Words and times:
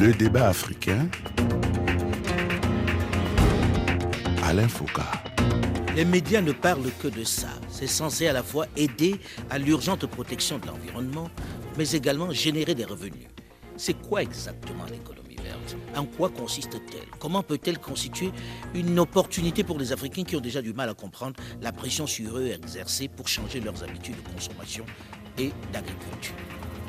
Le 0.00 0.14
débat 0.14 0.48
africain. 0.48 1.10
Alain 4.42 4.66
Foucault. 4.66 5.02
Les 5.94 6.06
médias 6.06 6.40
ne 6.40 6.52
parlent 6.52 6.90
que 7.02 7.08
de 7.08 7.22
ça. 7.22 7.48
C'est 7.68 7.86
censé 7.86 8.26
à 8.26 8.32
la 8.32 8.42
fois 8.42 8.64
aider 8.76 9.20
à 9.50 9.58
l'urgente 9.58 10.06
protection 10.06 10.58
de 10.58 10.68
l'environnement, 10.68 11.28
mais 11.76 11.90
également 11.90 12.30
générer 12.30 12.74
des 12.74 12.86
revenus. 12.86 13.26
C'est 13.76 13.92
quoi 13.92 14.22
exactement 14.22 14.86
l'économie 14.90 15.36
verte? 15.36 15.76
En 15.94 16.06
quoi 16.06 16.30
consiste-t-elle? 16.30 17.10
Comment 17.18 17.42
peut-elle 17.42 17.78
constituer 17.78 18.32
une 18.74 18.98
opportunité 18.98 19.64
pour 19.64 19.78
les 19.78 19.92
Africains 19.92 20.24
qui 20.24 20.34
ont 20.34 20.40
déjà 20.40 20.62
du 20.62 20.72
mal 20.72 20.88
à 20.88 20.94
comprendre 20.94 21.36
la 21.60 21.72
pression 21.72 22.06
sur 22.06 22.38
eux 22.38 22.46
exercée 22.46 23.08
pour 23.08 23.28
changer 23.28 23.60
leurs 23.60 23.84
habitudes 23.84 24.16
de 24.16 24.32
consommation 24.34 24.86
et 25.36 25.50
d'agriculture? 25.74 26.36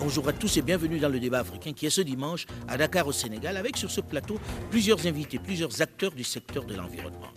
Bonjour 0.02 0.28
à 0.28 0.34
tous 0.34 0.58
et 0.58 0.64
bienvenue 0.64 0.98
dans 0.98 1.10
le 1.10 1.20
débat 1.20 1.42
africain 1.42 1.74
qui 1.74 1.86
est 1.86 1.92
ce 1.92 2.02
dimanche 2.02 2.48
à 2.68 2.76
Dakar 2.76 3.06
au 3.06 3.12
Sénégal 3.12 3.56
avec 3.56 3.78
sur 3.78 3.92
ce 3.92 4.02
plateau 4.02 4.40
plusieurs 4.72 5.06
invités, 5.06 5.38
plusieurs 5.38 5.80
acteurs 5.80 6.12
du 6.12 6.24
secteur 6.24 6.64
de 6.66 6.74
l'environnement. 6.74 7.30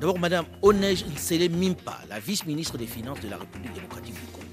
D'abord, 0.00 0.18
Madame 0.18 0.44
Onej 0.60 1.04
Nsele 1.14 1.48
Mimpa, 1.48 1.96
la 2.10 2.18
vice-ministre 2.18 2.76
des 2.76 2.88
Finances 2.88 3.20
de 3.20 3.28
la 3.28 3.36
République 3.36 3.72
démocratique 3.72 4.14
du 4.14 4.32
Congo. 4.32 4.46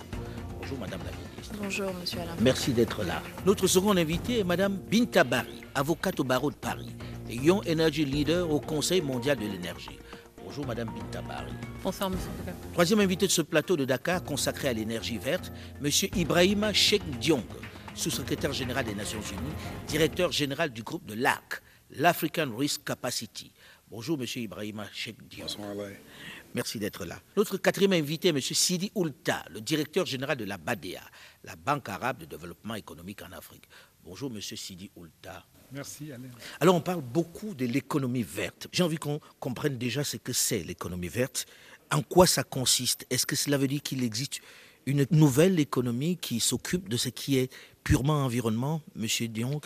Bonjour 0.59 0.77
Madame 0.77 0.99
la 1.05 1.11
ministre. 1.11 1.55
Bonjour 1.59 1.91
Monsieur 1.99 2.19
Alain. 2.19 2.35
Merci 2.39 2.71
d'être 2.71 3.03
là. 3.03 3.23
Notre 3.47 3.65
second 3.65 3.97
invité 3.97 4.39
est 4.39 4.43
Madame 4.43 4.77
Binta 4.77 5.23
Bari, 5.23 5.63
avocate 5.73 6.19
au 6.19 6.23
barreau 6.23 6.51
de 6.51 6.55
Paris 6.55 6.95
et 7.27 7.35
Young 7.35 7.67
Energy 7.67 8.05
Leader 8.05 8.47
au 8.51 8.59
Conseil 8.59 9.01
mondial 9.01 9.37
de 9.39 9.45
l'énergie. 9.47 9.97
Bonjour 10.45 10.67
Madame 10.67 10.89
Binta 10.93 11.21
Bari. 11.23 11.51
Bonsoir 11.83 12.09
Monsieur. 12.11 12.29
Troisième 12.73 12.99
invité 12.99 13.25
de 13.25 13.31
ce 13.31 13.41
plateau 13.41 13.75
de 13.75 13.83
Dakar 13.83 14.23
consacré 14.23 14.67
à 14.67 14.73
l'énergie 14.73 15.17
verte, 15.17 15.51
Monsieur 15.81 16.07
Ibrahima 16.15 16.71
Sheikh 16.71 17.01
Diong, 17.19 17.43
sous-secrétaire 17.95 18.53
général 18.53 18.85
des 18.85 18.93
Nations 18.93 19.21
Unies, 19.21 19.53
directeur 19.87 20.31
général 20.31 20.69
du 20.71 20.83
groupe 20.83 21.05
de 21.07 21.15
l'ARC, 21.15 21.63
l'African 21.89 22.55
Risk 22.55 22.83
Capacity. 22.85 23.51
Bonjour 23.89 24.19
Monsieur 24.19 24.41
Ibrahima 24.43 24.85
Sheikh 24.93 25.17
Diong. 25.27 25.47
Bonsoir. 25.47 25.73
Merci 26.53 26.77
d'être 26.79 27.05
là. 27.05 27.19
Notre 27.35 27.57
quatrième 27.57 27.93
invité 27.93 28.27
est 28.27 28.31
M. 28.31 28.39
Sidi 28.39 28.91
Oulta, 28.93 29.43
le 29.49 29.61
directeur 29.61 30.05
général 30.05 30.37
de 30.37 30.45
la 30.45 30.57
BADEA, 30.57 31.01
la 31.43 31.55
Banque 31.55 31.89
arabe 31.89 32.19
de 32.19 32.25
développement 32.25 32.75
économique 32.75 33.21
en 33.23 33.31
Afrique. 33.35 33.67
Bonjour 34.05 34.31
M. 34.31 34.39
Sidi 34.39 34.91
Oulta. 34.95 35.43
Merci 35.71 36.11
Alain. 36.11 36.29
Alors 36.59 36.75
on 36.75 36.81
parle 36.81 37.01
beaucoup 37.01 37.55
de 37.55 37.65
l'économie 37.65 38.21
verte. 38.21 38.67
J'ai 38.71 38.83
envie 38.83 38.97
qu'on 38.97 39.19
comprenne 39.39 39.79
déjà 39.79 40.03
ce 40.03 40.17
que 40.17 40.31
c'est 40.31 40.59
l'économie 40.59 41.07
verte, 41.07 41.47
en 41.91 42.03
quoi 42.03 42.27
ça 42.27 42.43
consiste? 42.43 43.07
Est-ce 43.09 43.25
que 43.25 43.35
cela 43.35 43.57
veut 43.57 43.67
dire 43.67 43.81
qu'il 43.81 44.03
existe 44.03 44.41
une 44.85 45.07
nouvelle 45.09 45.59
économie 45.59 46.17
qui 46.17 46.39
s'occupe 46.39 46.87
de 46.87 46.97
ce 46.97 47.09
qui 47.09 47.39
est 47.39 47.51
purement 47.83 48.23
environnement, 48.23 48.83
M. 48.95 49.07
Diong 49.29 49.61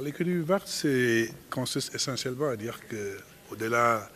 l'économie 0.00 0.42
verte, 0.42 0.66
c'est 0.66 1.32
consiste 1.48 1.94
essentiellement 1.94 2.48
à 2.48 2.56
dire 2.56 2.80
que 2.88 3.18
au-delà 3.52 4.10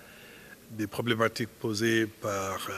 des 0.73 0.89
problématiques 0.89 1.51
posées 1.61 2.07
par 2.07 2.69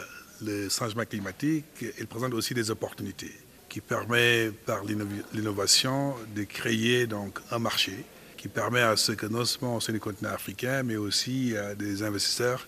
le 0.42 0.68
changement 0.68 1.06
climatique, 1.06 1.64
il 1.98 2.06
présente 2.06 2.34
aussi 2.34 2.52
des 2.52 2.70
opportunités 2.70 3.32
qui 3.70 3.80
permet 3.80 4.50
par 4.66 4.82
l'innovation 4.84 6.14
de 6.34 6.42
créer 6.42 7.06
donc 7.06 7.38
un 7.50 7.58
marché 7.58 8.04
qui 8.36 8.48
permet 8.48 8.80
à 8.80 8.96
ce 8.96 9.12
que 9.12 9.26
non 9.26 9.44
seulement 9.44 9.80
sein 9.80 9.92
du 9.92 10.00
continent 10.00 10.30
africain, 10.30 10.82
mais 10.82 10.96
aussi 10.96 11.54
des 11.78 12.02
investisseurs 12.02 12.66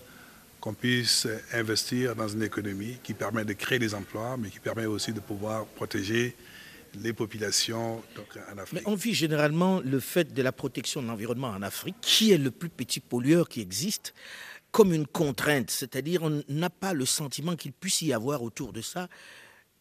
qu'on 0.61 0.73
puisse 0.73 1.27
investir 1.51 2.15
dans 2.15 2.29
une 2.29 2.41
économie 2.41 2.97
qui 3.03 3.13
permet 3.13 3.43
de 3.43 3.51
créer 3.53 3.79
des 3.79 3.93
emplois, 3.93 4.37
mais 4.37 4.49
qui 4.49 4.59
permet 4.59 4.85
aussi 4.85 5.11
de 5.11 5.19
pouvoir 5.19 5.65
protéger 5.65 6.35
les 7.01 7.11
populations 7.11 8.01
en 8.53 8.57
Afrique. 8.57 8.73
Mais 8.73 8.83
on 8.85 8.95
vit 8.95 9.13
généralement 9.13 9.81
le 9.81 9.99
fait 9.99 10.33
de 10.33 10.41
la 10.41 10.53
protection 10.53 11.01
de 11.01 11.07
l'environnement 11.07 11.49
en 11.49 11.63
Afrique, 11.63 11.95
qui 12.01 12.31
est 12.31 12.37
le 12.37 12.51
plus 12.51 12.69
petit 12.69 13.01
pollueur 13.01 13.49
qui 13.49 13.59
existe, 13.59 14.13
comme 14.71 14.93
une 14.93 15.07
contrainte. 15.07 15.69
C'est-à-dire 15.69 16.23
on 16.23 16.43
n'a 16.47 16.69
pas 16.69 16.93
le 16.93 17.05
sentiment 17.05 17.57
qu'il 17.57 17.73
puisse 17.73 18.01
y 18.03 18.13
avoir 18.13 18.41
autour 18.41 18.71
de 18.71 18.81
ça 18.81 19.09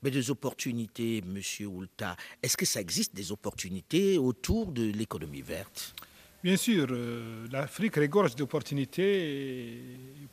mais 0.02 0.10
des 0.10 0.30
opportunités, 0.30 1.22
Monsieur 1.24 1.66
Oulta. 1.68 2.16
Est-ce 2.42 2.56
que 2.56 2.66
ça 2.66 2.80
existe 2.80 3.14
des 3.14 3.30
opportunités 3.32 4.18
autour 4.18 4.66
de 4.72 4.84
l'économie 4.90 5.42
verte? 5.42 5.94
Bien 6.42 6.56
sûr, 6.56 6.88
euh, 6.90 7.46
l'Afrique 7.52 7.94
regorge 7.96 8.34
d'opportunités. 8.34 9.78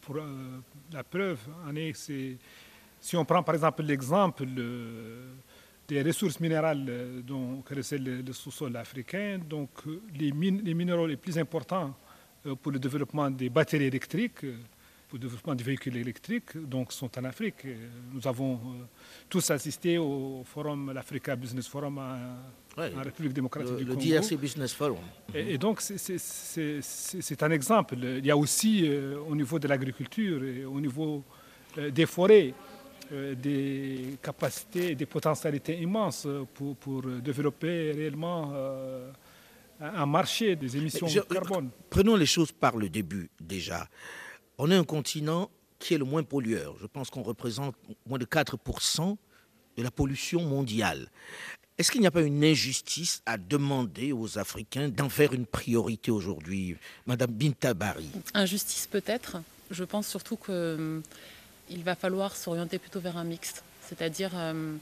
Pour 0.01 0.15
euh, 0.17 0.59
la 0.91 1.03
preuve, 1.03 1.37
en 1.67 1.75
est, 1.75 1.93
c'est- 1.93 2.37
si 2.99 3.15
on 3.15 3.23
prend 3.23 3.43
par 3.43 3.53
exemple 3.55 3.83
l'exemple 3.83 4.43
euh, 4.57 5.31
des 5.87 6.01
ressources 6.01 6.39
minérales 6.39 7.23
dont 7.25 7.63
recèle 7.69 8.23
le, 8.25 8.33
sous-sol 8.33 8.75
africain, 8.75 9.39
donc 9.47 9.69
les, 10.15 10.31
les 10.31 10.73
minéraux 10.73 11.07
les 11.07 11.15
plus 11.17 11.37
importants 11.37 11.95
pour 12.61 12.71
le 12.71 12.79
développement 12.79 13.29
des 13.29 13.49
batteries 13.49 13.85
électriques, 13.85 14.45
pour 15.09 15.17
le 15.17 15.23
développement 15.23 15.55
des 15.55 15.63
véhicules 15.63 15.97
électriques, 15.97 16.55
donc 16.55 16.93
sont 16.93 17.09
en 17.17 17.23
Afrique. 17.23 17.65
Nous 18.13 18.27
avons 18.27 18.53
euh, 18.53 18.57
tous 19.27 19.49
assisté 19.49 19.97
au 19.97 20.43
forum, 20.45 20.91
l'Africa 20.93 21.35
Business 21.35 21.67
Forum 21.67 21.97
en, 21.97 22.79
Ouais, 22.79 22.91
République 23.03 23.33
démocratique 23.33 23.71
Le, 23.73 23.77
du 23.79 23.85
le 23.85 23.95
Congo. 23.95 24.05
DRC 24.07 24.37
Business 24.37 24.73
Forum. 24.73 24.99
Et, 25.33 25.55
et 25.55 25.57
donc, 25.57 25.81
c'est- 25.81 27.43
un 27.43 27.51
exemple. 27.51 27.95
Il 27.99 28.25
y 28.25 28.31
a 28.31 28.37
aussi, 28.37 28.87
euh, 28.87 29.17
au 29.27 29.35
niveau 29.35 29.57
de 29.57 29.67
l'agriculture, 29.67 30.43
et 30.43 30.63
au 30.63 30.79
niveau 30.79 31.23
euh, 31.79 31.89
des 31.89 32.05
forêts, 32.05 32.53
euh, 33.11 33.33
des 33.33 34.17
capacités, 34.21 34.93
des 34.95 35.07
potentialités 35.07 35.77
immenses 35.81 36.27
pour, 36.53 36.75
pour 36.77 37.01
développer 37.01 37.91
réellement 37.91 38.53
un 39.81 40.05
marché 40.05 40.55
des 40.55 40.77
émissions 40.77 41.07
de 41.07 41.19
carbone. 41.33 41.69
Prenons 41.89 42.15
les 42.15 42.25
choses 42.27 42.51
par 42.51 42.77
le 42.77 42.87
début 42.89 43.29
déjà. 43.41 43.87
On 44.61 44.69
est 44.69 44.75
un 44.75 44.83
continent 44.83 45.49
qui 45.79 45.93
est 45.93 45.97
le 45.97 46.03
moins 46.03 46.21
pollueur. 46.21 46.75
Je 46.81 46.85
pense 46.85 47.09
qu'on 47.09 47.23
représente 47.23 47.75
moins 48.05 48.19
de 48.19 48.25
4% 48.25 49.15
de 49.77 49.83
la 49.83 49.89
pollution 49.89 50.43
mondiale. 50.43 51.09
Est-ce 51.77 51.89
qu'il 51.89 52.01
n'y 52.01 52.07
a 52.07 52.11
pas 52.11 52.23
une 52.23 52.43
injustice 52.43 53.21
à 53.25 53.37
demander 53.37 54.11
aux 54.11 54.37
Africains 54.37 54.89
d'en 54.89 55.07
faire 55.07 55.31
une 55.31 55.45
priorité 55.45 56.11
aujourd'hui 56.11 56.75
Madame 57.07 57.31
Binta 57.31 57.73
Bari. 57.73 58.09
Injustice 58.33 58.85
peut-être. 58.85 59.37
Je 59.71 59.85
pense 59.85 60.09
surtout 60.09 60.35
qu'il 60.35 61.83
va 61.85 61.95
falloir 61.95 62.35
s'orienter 62.35 62.79
plutôt 62.79 62.99
vers 62.99 63.15
un 63.15 63.23
mixte. 63.23 63.63
C'est-à-dire, 63.87 64.31
euh, 64.33 64.75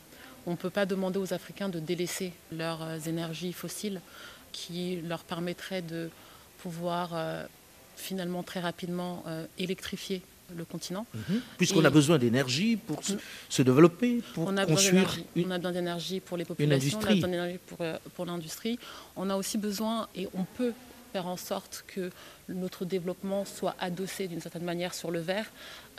on 0.48 0.52
ne 0.52 0.56
peut 0.56 0.72
pas 0.72 0.88
demander 0.88 1.20
aux 1.20 1.36
Africains 1.36 1.70
de 1.70 1.80
délaisser 1.80 2.34
leurs 2.52 2.82
euh, 2.82 2.98
énergies 3.06 3.54
fossiles 3.54 4.02
qui 4.52 5.02
leur 5.02 5.24
permettraient 5.24 5.84
de 5.84 6.10
pouvoir 6.58 7.12
euh, 7.14 7.46
finalement 7.98 8.44
très 8.44 8.60
rapidement 8.62 9.24
euh, 9.28 9.46
électrifier 9.58 10.22
le 10.56 10.64
continent. 10.64 11.06
Puisqu'on 11.58 11.84
Et- 11.84 11.88
a 11.88 11.90
besoin 11.90 12.18
d'énergie 12.18 12.78
pour 12.78 13.04
se, 13.04 13.14
se 13.50 13.62
développer, 13.64 14.24
pour 14.34 14.46
On 14.48 14.56
a 14.56 14.66
besoin 14.66 14.76
construire 14.76 15.18
une... 15.36 15.48
On 15.48 15.52
a 15.52 15.58
besoin 15.58 15.72
d'énergie 15.74 16.20
pour 16.22 16.38
les 16.38 16.46
populations, 16.46 16.98
on 17.00 17.04
a 17.04 17.10
besoin 17.14 17.28
d'énergie 17.28 17.60
pour, 17.68 17.78
euh, 17.82 17.98
pour 18.16 18.26
l'industrie. 18.26 18.80
On 19.18 19.30
a 19.30 19.36
aussi 19.36 19.58
besoin, 19.58 20.08
et 20.16 20.30
on 20.34 20.46
peut 20.46 20.72
faire 21.12 21.28
en 21.28 21.36
sorte 21.36 21.84
que 21.88 22.12
notre 22.50 22.86
développement 22.86 23.46
soit 23.46 23.76
adossé 23.80 24.28
d'une 24.28 24.40
certaine 24.42 24.64
manière 24.64 24.94
sur 24.94 25.12
le 25.12 25.20
verre, 25.20 25.46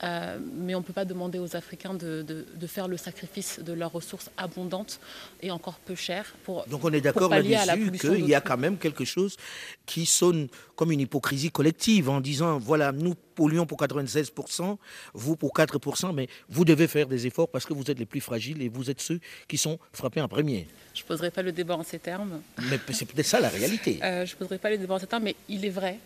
euh, 0.03 0.38
mais 0.54 0.75
on 0.75 0.78
ne 0.78 0.84
peut 0.84 0.92
pas 0.92 1.04
demander 1.04 1.38
aux 1.38 1.56
Africains 1.56 1.94
de, 1.94 2.22
de- 2.22 2.47
de 2.54 2.66
faire 2.66 2.88
le 2.88 2.97
sacrifice 2.97 3.59
de 3.60 3.72
leurs 3.72 3.92
ressources 3.92 4.31
abondantes 4.36 5.00
et 5.42 5.50
encore 5.50 5.75
peu 5.81 5.94
chères 5.94 6.32
pour, 6.44 6.64
Donc 6.66 6.84
on 6.84 6.92
est 6.92 7.00
d'accord 7.00 7.28
là-dessus 7.31 7.91
qu'il 7.98 8.26
y 8.28 8.34
a 8.34 8.41
quand 8.41 8.56
même 8.56 8.78
quelque 8.78 9.04
chose 9.04 9.37
qui 9.87 10.06
sonne 10.06 10.48
comme 10.76 10.92
une 10.92 11.00
hypocrisie 11.00 11.50
collective 11.50 12.08
en 12.08 12.20
disant 12.20 12.58
voilà, 12.58 12.92
nous 12.92 13.14
polluons 13.34 13.66
pour 13.66 13.78
96%, 13.81 14.76
vous 15.14 15.37
pour 15.37 15.53
4%, 15.53 16.14
mais 16.14 16.28
vous 16.48 16.64
devez 16.64 16.87
faire 16.88 17.06
des 17.06 17.26
efforts 17.26 17.48
parce 17.48 17.64
que 17.66 17.72
vous 17.72 17.91
êtes 17.91 17.98
les 17.98 18.06
plus 18.06 18.20
fragiles 18.20 18.62
et 18.62 18.69
vous 18.69 18.91
êtes 18.91 19.00
ceux 19.00 19.20
qui 19.48 19.58
sont 19.58 19.78
frappés 19.92 20.20
en 20.20 20.28
premier. 20.28 20.66
Je 20.94 21.03
ne 21.03 21.06
poserai 21.08 21.31
pas 21.31 21.43
le 21.43 21.52
débat 21.52 21.76
en 21.76 21.82
ces 21.84 21.99
termes. 21.99 22.40
Mais 22.70 22.78
c'est 22.93 23.05
peut-être 23.05 23.26
ça 23.26 23.40
la 23.40 23.49
réalité. 23.49 24.00
Euh, 24.02 24.26
je 24.26 24.32
ne 24.34 24.38
poserai 24.38 24.58
pas 24.58 24.70
les 24.70 24.78
débats 24.78 24.94
en 24.94 24.99
ces 24.99 25.06
termes, 25.06 25.23
mais 25.25 25.37
il 25.49 25.64
est 25.64 25.70
vrai 25.70 25.99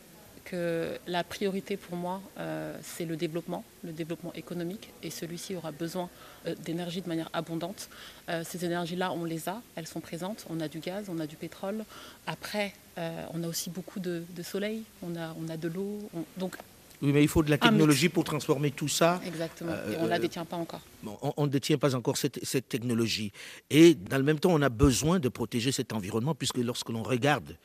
que 0.44 0.98
la 1.06 1.24
priorité 1.24 1.76
pour 1.76 1.96
moi, 1.96 2.20
euh, 2.38 2.76
c'est 2.82 3.04
le 3.04 3.16
développement, 3.16 3.64
le 3.84 3.92
développement 3.92 4.32
économique, 4.34 4.90
et 5.02 5.10
celui-ci 5.10 5.54
aura 5.56 5.72
besoin 5.72 6.08
euh, 6.46 6.54
d'énergie 6.64 7.00
de 7.02 7.08
manière 7.08 7.30
abondante. 7.32 7.88
Euh, 8.28 8.42
ces 8.44 8.64
énergies-là, 8.64 9.12
on 9.12 9.24
les 9.24 9.48
a, 9.48 9.60
elles 9.76 9.86
sont 9.86 10.00
présentes. 10.00 10.44
On 10.50 10.60
a 10.60 10.68
du 10.68 10.78
gaz, 10.80 11.06
on 11.08 11.18
a 11.18 11.26
du 11.26 11.36
pétrole. 11.36 11.84
Après, 12.26 12.72
on 13.32 13.42
a 13.42 13.48
aussi 13.48 13.70
beaucoup 13.70 14.00
de, 14.00 14.22
de 14.36 14.42
soleil, 14.42 14.82
on 15.02 15.16
a, 15.16 15.34
on 15.40 15.48
a 15.48 15.56
de 15.56 15.66
l'eau. 15.68 16.10
on- 16.14 16.24
Donc, 16.36 16.56
Oui, 17.00 17.10
mais 17.12 17.22
il 17.22 17.28
faut 17.28 17.42
de 17.42 17.48
la 17.50 17.56
technologie 17.56 18.10
pour 18.10 18.22
transformer 18.22 18.70
tout 18.70 18.86
ça. 18.88 19.18
exactement, 19.26 19.72
et 19.90 19.96
on 19.98 20.04
ne 20.04 20.08
la 20.08 20.18
détient 20.18 20.44
pas 20.44 20.56
encore. 20.58 20.82
Bon, 21.02 21.16
on- 21.22 21.32
on 21.38 21.46
ne 21.46 21.50
détient 21.50 21.78
pas 21.78 21.94
encore 21.94 22.16
cette, 22.18 22.44
cette 22.44 22.68
technologie. 22.68 23.32
Et 23.70 23.94
dans 23.94 24.18
le 24.18 24.22
même 24.24 24.38
temps, 24.38 24.52
on 24.52 24.60
a 24.60 24.68
besoin 24.68 25.18
de 25.20 25.28
protéger 25.30 25.72
cet 25.72 25.92
environnement, 25.94 26.34
puisque 26.34 26.58
lorsque 26.58 26.90
l'on 26.90 27.02
regarde 27.02 27.56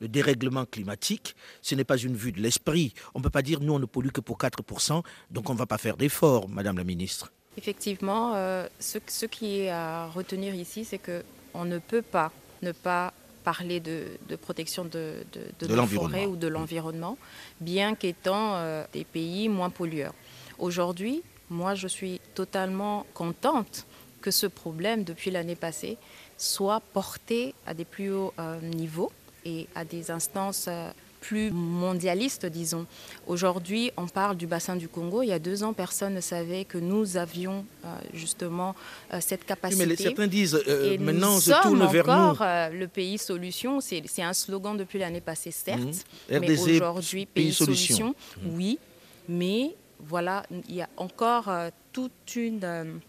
le 0.00 0.08
dérèglement 0.08 0.64
climatique, 0.64 1.34
ce 1.62 1.74
n'est 1.74 1.84
pas 1.84 1.96
une 1.96 2.14
vue 2.14 2.32
de 2.32 2.40
l'esprit. 2.40 2.92
On 3.14 3.18
ne 3.18 3.24
peut 3.24 3.30
pas 3.30 3.42
dire, 3.42 3.60
nous, 3.60 3.72
on 3.72 3.78
ne 3.78 3.86
pollue 3.86 4.10
que 4.10 4.20
pour 4.20 4.38
4%, 4.38 5.02
donc 5.30 5.50
on 5.50 5.54
ne 5.54 5.58
va 5.58 5.66
pas 5.66 5.78
faire 5.78 5.96
d'efforts, 5.96 6.48
Madame 6.48 6.78
la 6.78 6.84
Ministre. 6.84 7.32
Effectivement, 7.56 8.34
euh, 8.34 8.66
ce, 8.78 8.98
ce 9.06 9.24
qui 9.26 9.60
est 9.60 9.70
à 9.70 10.08
retenir 10.08 10.54
ici, 10.54 10.84
c'est 10.84 10.98
qu'on 10.98 11.64
ne 11.64 11.78
peut 11.78 12.02
pas 12.02 12.30
ne 12.62 12.72
pas 12.72 13.12
parler 13.44 13.80
de, 13.80 14.18
protection 14.42 14.84
de, 14.84 15.24
de, 15.60 15.66
la 15.74 15.86
forêt 15.86 16.26
ou 16.26 16.34
de 16.34 16.48
l'environnement, 16.48 17.16
bien 17.60 17.94
qu'étant 17.94 18.60
des 18.92 19.04
pays 19.04 19.48
moins 19.48 19.70
pollueurs. 19.70 20.14
Aujourd'hui, 20.58 21.22
moi, 21.48 21.76
je 21.76 21.86
suis 21.86 22.20
totalement 22.34 23.06
contente 23.14 23.86
que 24.20 24.32
ce 24.32 24.46
problème, 24.48 25.04
depuis 25.04 25.30
l'année 25.30 25.54
passée, 25.54 25.96
soit 26.36 26.80
porté 26.92 27.54
à 27.66 27.74
des 27.74 27.84
plus 27.84 28.10
hauts 28.10 28.34
niveaux 28.62 29.12
et 29.46 29.68
à 29.74 29.84
des 29.84 30.10
instances 30.10 30.68
plus 31.26 31.50
mondialiste, 31.50 32.46
disons. 32.46 32.86
Aujourd'hui, 33.26 33.90
on 33.96 34.06
parle 34.06 34.36
du 34.36 34.46
bassin 34.46 34.76
du 34.76 34.88
Congo. 34.88 35.22
Il 35.22 35.28
y 35.28 35.32
a 35.32 35.38
deux 35.40 35.64
ans, 35.64 35.72
personne 35.72 36.14
ne 36.14 36.20
savait 36.20 36.64
que 36.64 36.78
nous 36.78 37.16
avions 37.16 37.64
euh, 37.84 37.88
justement 38.14 38.76
euh, 39.12 39.18
cette 39.20 39.44
capacité. 39.44 39.86
mais 39.86 39.96
certains 39.96 40.28
disent 40.28 40.60
euh, 40.68 40.96
maintenant, 40.98 41.34
nous 41.34 41.40
se 41.40 41.62
tourne 41.62 41.84
vers 41.86 42.06
nous. 42.06 42.78
le 42.78 42.86
pays 42.86 43.18
solution. 43.18 43.80
C'est 43.80 44.22
un 44.22 44.32
slogan 44.32 44.76
depuis 44.76 45.00
l'année 45.00 45.20
passée, 45.20 45.50
certes. 45.50 45.80
Mhm. 46.30 46.40
Mais 46.40 46.68
aujourd'hui, 46.76 47.26
pays, 47.26 47.52
solution, 47.52 48.14
mhm. 48.42 48.56
oui. 48.56 48.78
Mais 49.28 49.74
voilà, 49.98 50.44
il 50.68 50.76
y 50.76 50.82
a 50.82 50.88
encore 50.96 51.50
toute 51.92 52.36
une 52.36 53.00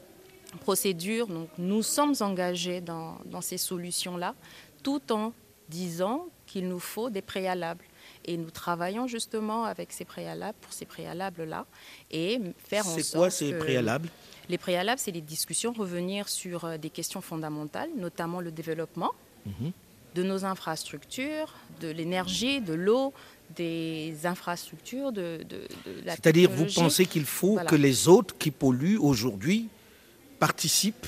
procédure. 0.61 1.27
Donc, 1.27 1.49
nous 1.59 1.83
sommes 1.83 2.15
engagés 2.21 2.81
dans, 2.81 3.17
dans 3.25 3.41
ces 3.41 3.57
solutions-là, 3.57 4.33
tout 4.81 5.01
en 5.11 5.33
disant 5.69 6.27
qu'il 6.45 6.67
nous 6.67 6.79
faut 6.79 7.09
des 7.09 7.21
préalables. 7.21 7.83
Et 8.25 8.37
nous 8.37 8.49
travaillons 8.49 9.07
justement 9.07 9.65
avec 9.65 9.91
ces 9.91 10.05
préalables, 10.05 10.57
pour 10.61 10.73
ces 10.73 10.85
préalables-là, 10.85 11.65
et 12.11 12.39
faire 12.57 12.87
en 12.87 12.91
sorte. 12.91 13.01
C'est 13.03 13.17
quoi 13.17 13.29
ces 13.29 13.53
préalables? 13.53 14.09
Les 14.49 14.57
préalables, 14.57 14.99
c'est 14.99 15.11
les 15.11 15.21
discussions, 15.21 15.73
revenir 15.73 16.29
sur 16.29 16.65
euh, 16.65 16.77
des 16.77 16.89
questions 16.89 17.21
fondamentales, 17.21 17.89
notamment 17.97 18.39
le 18.39 18.51
développement 18.51 19.11
mhm. 19.45 19.71
de 20.15 20.23
nos 20.23 20.45
infrastructures, 20.45 21.53
de 21.81 21.89
l'énergie, 21.89 22.61
de 22.61 22.73
l'eau, 22.73 23.13
des 23.55 24.15
infrastructures, 24.25 25.11
de, 25.11 25.43
de, 25.47 25.67
la 26.05 26.15
C'est-à-dire, 26.15 26.49
vous 26.49 26.65
pensez 26.73 27.05
qu'il 27.05 27.25
faut 27.25 27.57
que 27.67 27.75
les 27.75 28.07
autres 28.07 28.37
qui 28.37 28.51
polluent 28.51 28.99
aujourd'hui 28.99 29.67
participent 30.39 31.07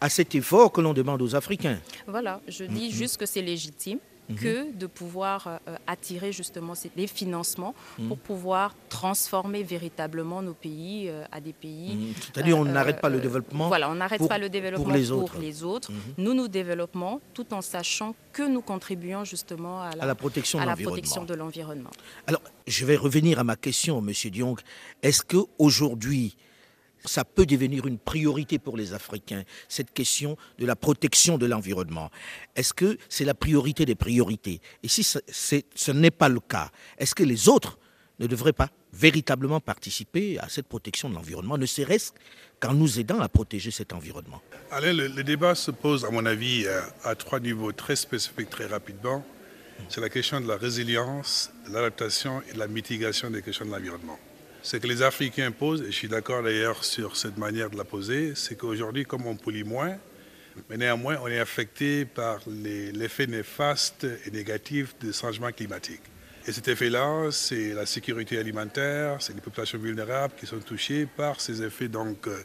à 0.00 0.08
cet 0.08 0.34
effort 0.34 0.72
que 0.72 0.80
l'on 0.80 0.92
demande 0.94 1.22
aux 1.22 1.34
Africains 1.34 1.78
Voilà, 2.06 2.40
je 2.48 2.64
dis 2.64 2.86
mhm. 2.86 2.92
juste 2.92 3.16
que 3.18 3.26
c'est 3.26 3.42
légitime 3.42 3.98
Mhm. 4.30 4.36
que 4.36 4.72
de 4.78 4.86
pouvoir 4.86 5.46
euh, 5.66 5.76
attirer 5.86 6.32
justement 6.32 6.74
les 6.96 7.06
financements 7.06 7.74
mhm. 7.98 8.08
pour 8.08 8.18
pouvoir 8.18 8.74
transformer 8.88 9.62
véritablement 9.62 10.42
nos 10.42 10.54
pays 10.54 11.08
euh, 11.08 11.24
à 11.32 11.40
des 11.40 11.52
pays. 11.52 12.14
C'est-à-dire 12.20 12.56
on 12.58 12.64
n'arrête 12.64 13.00
pas 13.00 13.08
le 13.08 13.20
développement. 13.20 13.68
Voilà, 13.68 13.90
on 13.90 13.94
n'arrête 13.96 14.26
pas 14.28 14.38
le 14.38 14.48
développement 14.48 14.84
pour 14.84 15.40
les 15.40 15.62
autres. 15.62 15.90
Nous 16.18 16.34
nous 16.34 16.48
développons 16.48 17.20
tout 17.34 17.52
en 17.52 17.60
sachant 17.62 18.14
que 18.32 18.42
nous 18.46 18.62
contribuons 18.62 19.24
justement 19.24 19.82
à 19.82 19.94
la, 19.96 20.14
protection, 20.14 20.58
à 20.60 20.64
la 20.66 20.76
protection 20.76 21.24
de 21.24 21.34
l'environnement. 21.34 21.90
Alors, 22.26 22.42
je 22.66 22.84
vais 22.84 22.96
revenir 22.96 23.38
à 23.38 23.44
ma 23.44 23.56
question, 23.56 24.00
Monsieur 24.00 24.30
Diong. 24.30 24.58
Est-ce 25.02 25.22
que 25.22 25.38
aujourd'hui 25.58 26.36
ça 27.04 27.24
peut 27.24 27.46
devenir 27.46 27.86
une 27.86 27.98
priorité 27.98 28.58
pour 28.58 28.76
les 28.76 28.92
Africains, 28.92 29.44
cette 29.68 29.92
question 29.92 30.36
de 30.58 30.66
la 30.66 30.76
protection 30.76 31.38
de 31.38 31.46
l'environnement. 31.46 32.10
Est-ce 32.56 32.74
que 32.74 32.98
c'est 33.08 33.24
la 33.24 33.34
priorité 33.34 33.84
des 33.84 33.94
priorités? 33.94 34.60
Et 34.82 34.88
si 34.88 35.02
ce 35.02 35.90
n'est 35.92 36.10
pas 36.10 36.28
le 36.28 36.40
cas, 36.40 36.70
est-ce 36.98 37.14
que 37.14 37.24
les 37.24 37.48
autres 37.48 37.78
ne 38.18 38.26
devraient 38.26 38.52
pas 38.52 38.68
véritablement 38.92 39.60
participer 39.60 40.38
à 40.38 40.48
cette 40.48 40.66
protection 40.66 41.08
de 41.08 41.14
l'environnement, 41.14 41.56
ne 41.56 41.66
serait-ce 41.66 42.12
qu'en 42.60 42.74
nous 42.74 43.00
aidant 43.00 43.20
à 43.20 43.28
protéger 43.28 43.70
cet 43.70 43.92
environnement? 43.92 44.42
Alain, 44.70 44.92
le, 44.92 45.22
débat 45.24 45.54
se 45.54 45.70
pose, 45.70 46.04
à 46.04 46.10
mon 46.10 46.26
avis, 46.26 46.66
à, 47.04 47.14
trois 47.14 47.40
niveaux 47.40 47.72
très 47.72 47.96
spécifiques, 47.96 48.50
très 48.50 48.66
rapidement. 48.66 49.24
C'est 49.88 50.00
la 50.00 50.10
question 50.10 50.40
de 50.40 50.48
la 50.48 50.56
résilience, 50.56 51.50
de 51.66 51.72
l'adaptation 51.72 52.42
et 52.50 52.52
de 52.52 52.58
la 52.58 52.66
mitigation 52.66 53.30
des 53.30 53.42
questions 53.42 53.64
de 53.64 53.70
l'environnement. 53.70 54.18
Ce 54.62 54.76
que 54.76 54.86
les 54.86 55.00
Africains 55.02 55.52
posent, 55.52 55.80
et 55.80 55.86
je 55.86 55.96
suis 55.96 56.08
d'accord 56.08 56.42
d'ailleurs 56.42 56.84
sur 56.84 57.16
cette 57.16 57.38
manière 57.38 57.70
de 57.70 57.78
la 57.78 57.84
poser, 57.84 58.34
c'est 58.34 58.56
qu'aujourd'hui, 58.56 59.06
comme 59.06 59.26
on 59.26 59.34
pollue 59.34 59.64
moins, 59.64 59.96
mais 60.68 60.76
néanmoins, 60.76 61.16
on 61.22 61.28
est 61.28 61.38
affecté 61.38 62.04
par 62.04 62.40
l'effet 62.46 63.26
néfaste 63.26 64.06
et 64.26 64.30
négatif 64.30 64.94
du 65.00 65.14
changement 65.14 65.50
climatique. 65.50 66.02
Et 66.46 66.52
cet 66.52 66.68
effet-là, 66.68 67.30
c'est 67.30 67.72
la 67.72 67.86
sécurité 67.86 68.38
alimentaire, 68.38 69.16
c'est 69.20 69.34
les 69.34 69.40
populations 69.40 69.78
vulnérables 69.78 70.34
qui 70.38 70.46
sont 70.46 70.58
touchées 70.58 71.06
par 71.06 71.40
ces 71.40 71.62
effets, 71.62 71.88
donc 71.88 72.26
euh, 72.26 72.42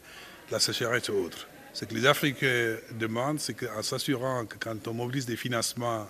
la 0.50 0.58
sécheresse 0.58 1.10
et 1.10 1.12
autres. 1.12 1.46
Ce 1.74 1.84
que 1.84 1.94
les 1.94 2.06
Africains 2.06 2.76
demandent, 2.98 3.40
c'est 3.40 3.54
qu'en 3.54 3.82
s'assurant 3.82 4.46
que 4.46 4.56
quand 4.58 4.88
on 4.88 4.94
mobilise 4.94 5.26
des 5.26 5.36
financements 5.36 6.08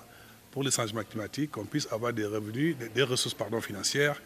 pour 0.53 0.63
le 0.63 0.71
changement 0.71 1.03
climatique, 1.03 1.57
on 1.57 1.65
puisse 1.65 1.89
avoir 1.91 2.13
des 2.13 2.27
revenus, 2.27 2.77
des 2.95 3.03
ressources 3.03 3.35
pardon, 3.35 3.61
financières 3.61 4.21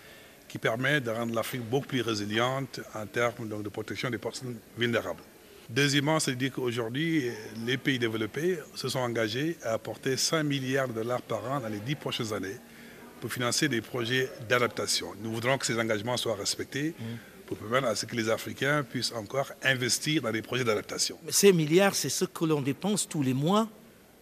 qui 0.50 0.58
permet 0.58 1.00
de 1.00 1.10
rendre 1.10 1.34
l'Afrique 1.34 1.62
beaucoup 1.62 1.86
plus 1.86 2.02
résiliente 2.02 2.80
en 2.94 3.06
termes 3.06 3.48
de 3.48 3.68
protection 3.68 4.10
des 4.10 4.18
personnes 4.18 4.56
vulnérables. 4.76 5.22
Deuxièmement, 5.68 6.18
c'est 6.18 6.34
dire 6.34 6.52
qu'aujourd'hui, 6.52 7.30
les 7.64 7.76
pays 7.76 8.00
développés 8.00 8.58
se 8.74 8.88
sont 8.88 8.98
engagés 8.98 9.56
à 9.62 9.74
apporter 9.74 10.16
5 10.16 10.42
milliards 10.42 10.88
de 10.88 10.94
dollars 10.94 11.22
par 11.22 11.44
an 11.48 11.60
dans 11.60 11.68
les 11.68 11.78
10 11.78 11.94
prochaines 11.94 12.32
années 12.32 12.56
pour 13.20 13.32
financer 13.32 13.68
des 13.68 13.80
projets 13.80 14.28
d'adaptation. 14.48 15.14
Nous 15.22 15.30
voudrons 15.30 15.56
que 15.56 15.66
ces 15.66 15.78
engagements 15.78 16.16
soient 16.16 16.34
respectés 16.34 16.94
pour 17.46 17.56
permettre 17.56 17.86
à 17.86 17.94
ce 17.94 18.06
que 18.06 18.16
les 18.16 18.28
Africains 18.28 18.82
puissent 18.82 19.12
encore 19.12 19.52
investir 19.62 20.22
dans 20.22 20.32
des 20.32 20.42
projets 20.42 20.64
d'adaptation. 20.64 21.16
Ces 21.28 21.52
milliards, 21.52 21.94
c'est 21.94 22.08
ce 22.08 22.24
que 22.24 22.44
l'on 22.44 22.60
dépense 22.60 23.08
tous 23.08 23.22
les 23.22 23.34
mois 23.34 23.68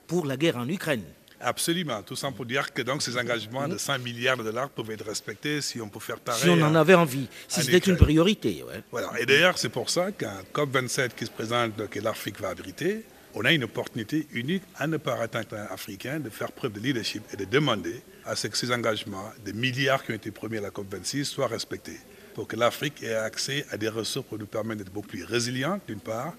pour 0.07 0.27
la 0.27 0.37
guerre 0.37 0.59
en 0.59 0.69
Ukraine. 0.69 1.05
Absolument. 1.40 2.02
Tout 2.02 2.17
ça 2.17 2.31
pour 2.31 2.46
dire 2.46 2.73
que 2.73 2.82
donc, 2.82 3.02
ces 3.02 3.17
engagements 3.17 3.69
de 3.69 3.79
5 3.79 3.99
milliards 3.99 4.37
de 4.37 4.43
dollars 4.43 4.70
peuvent 4.70 4.90
être 4.90 5.06
respectés 5.06 5.61
si 5.61 5.81
on 5.81 5.88
peut 5.88 6.00
faire 6.00 6.19
pareil. 6.19 6.43
Si 6.43 6.49
on 6.49 6.61
en 6.62 6.75
avait 6.75 6.94
envie, 6.94 7.29
si 7.46 7.62
c'était 7.62 7.79
une 7.79 7.96
priorité. 7.96 8.64
Voilà. 8.90 9.11
Et 9.20 9.26
d'ailleurs, 9.26 9.56
c'est 9.58 9.69
pour 9.69 9.88
ça 9.90 10.12
qu'un 10.12 10.43
COP27 10.52 11.11
qui 11.17 11.26
se 11.26 11.31
présente, 11.31 11.88
que 11.88 12.00
l'Afrique 12.00 12.40
va 12.40 12.49
abriter, 12.49 13.05
on 13.35 13.44
a 13.44 13.52
une 13.52 13.64
opportunité 13.64 14.26
unique 14.32 14.62
à 14.76 14.87
ne 14.87 14.96
pas 14.96 15.14
attendre 15.20 15.46
africain 15.70 16.19
de 16.19 16.31
faire 16.31 16.50
preuve 16.50 16.73
de 16.73 16.81
leadership 16.81 17.23
et 17.32 17.37
de 17.37 17.44
demander 17.44 18.02
à 18.25 18.35
ce 18.35 18.49
que 18.49 18.56
ces 18.56 18.73
engagements, 18.73 19.31
des 19.44 19.52
milliards 19.52 20.05
qui 20.05 20.12
ont 20.12 20.17
été 20.17 20.31
promis 20.31 20.58
à 20.58 20.62
la 20.62 20.70
COP26, 20.70 21.25
soient 21.25 21.46
respectés 21.46 21.99
pour 22.35 22.49
que 22.49 22.56
l'Afrique 22.56 23.02
ait 23.02 23.14
accès 23.14 23.67
à 23.70 23.76
des 23.76 23.88
ressources 23.88 24.26
pour 24.26 24.38
nous 24.38 24.46
permettre 24.46 24.82
d'être 24.82 24.93
beaucoup 24.93 25.08
plus 25.08 25.25
résilients, 25.25 25.81
d'une 25.87 26.00
part, 26.00 26.35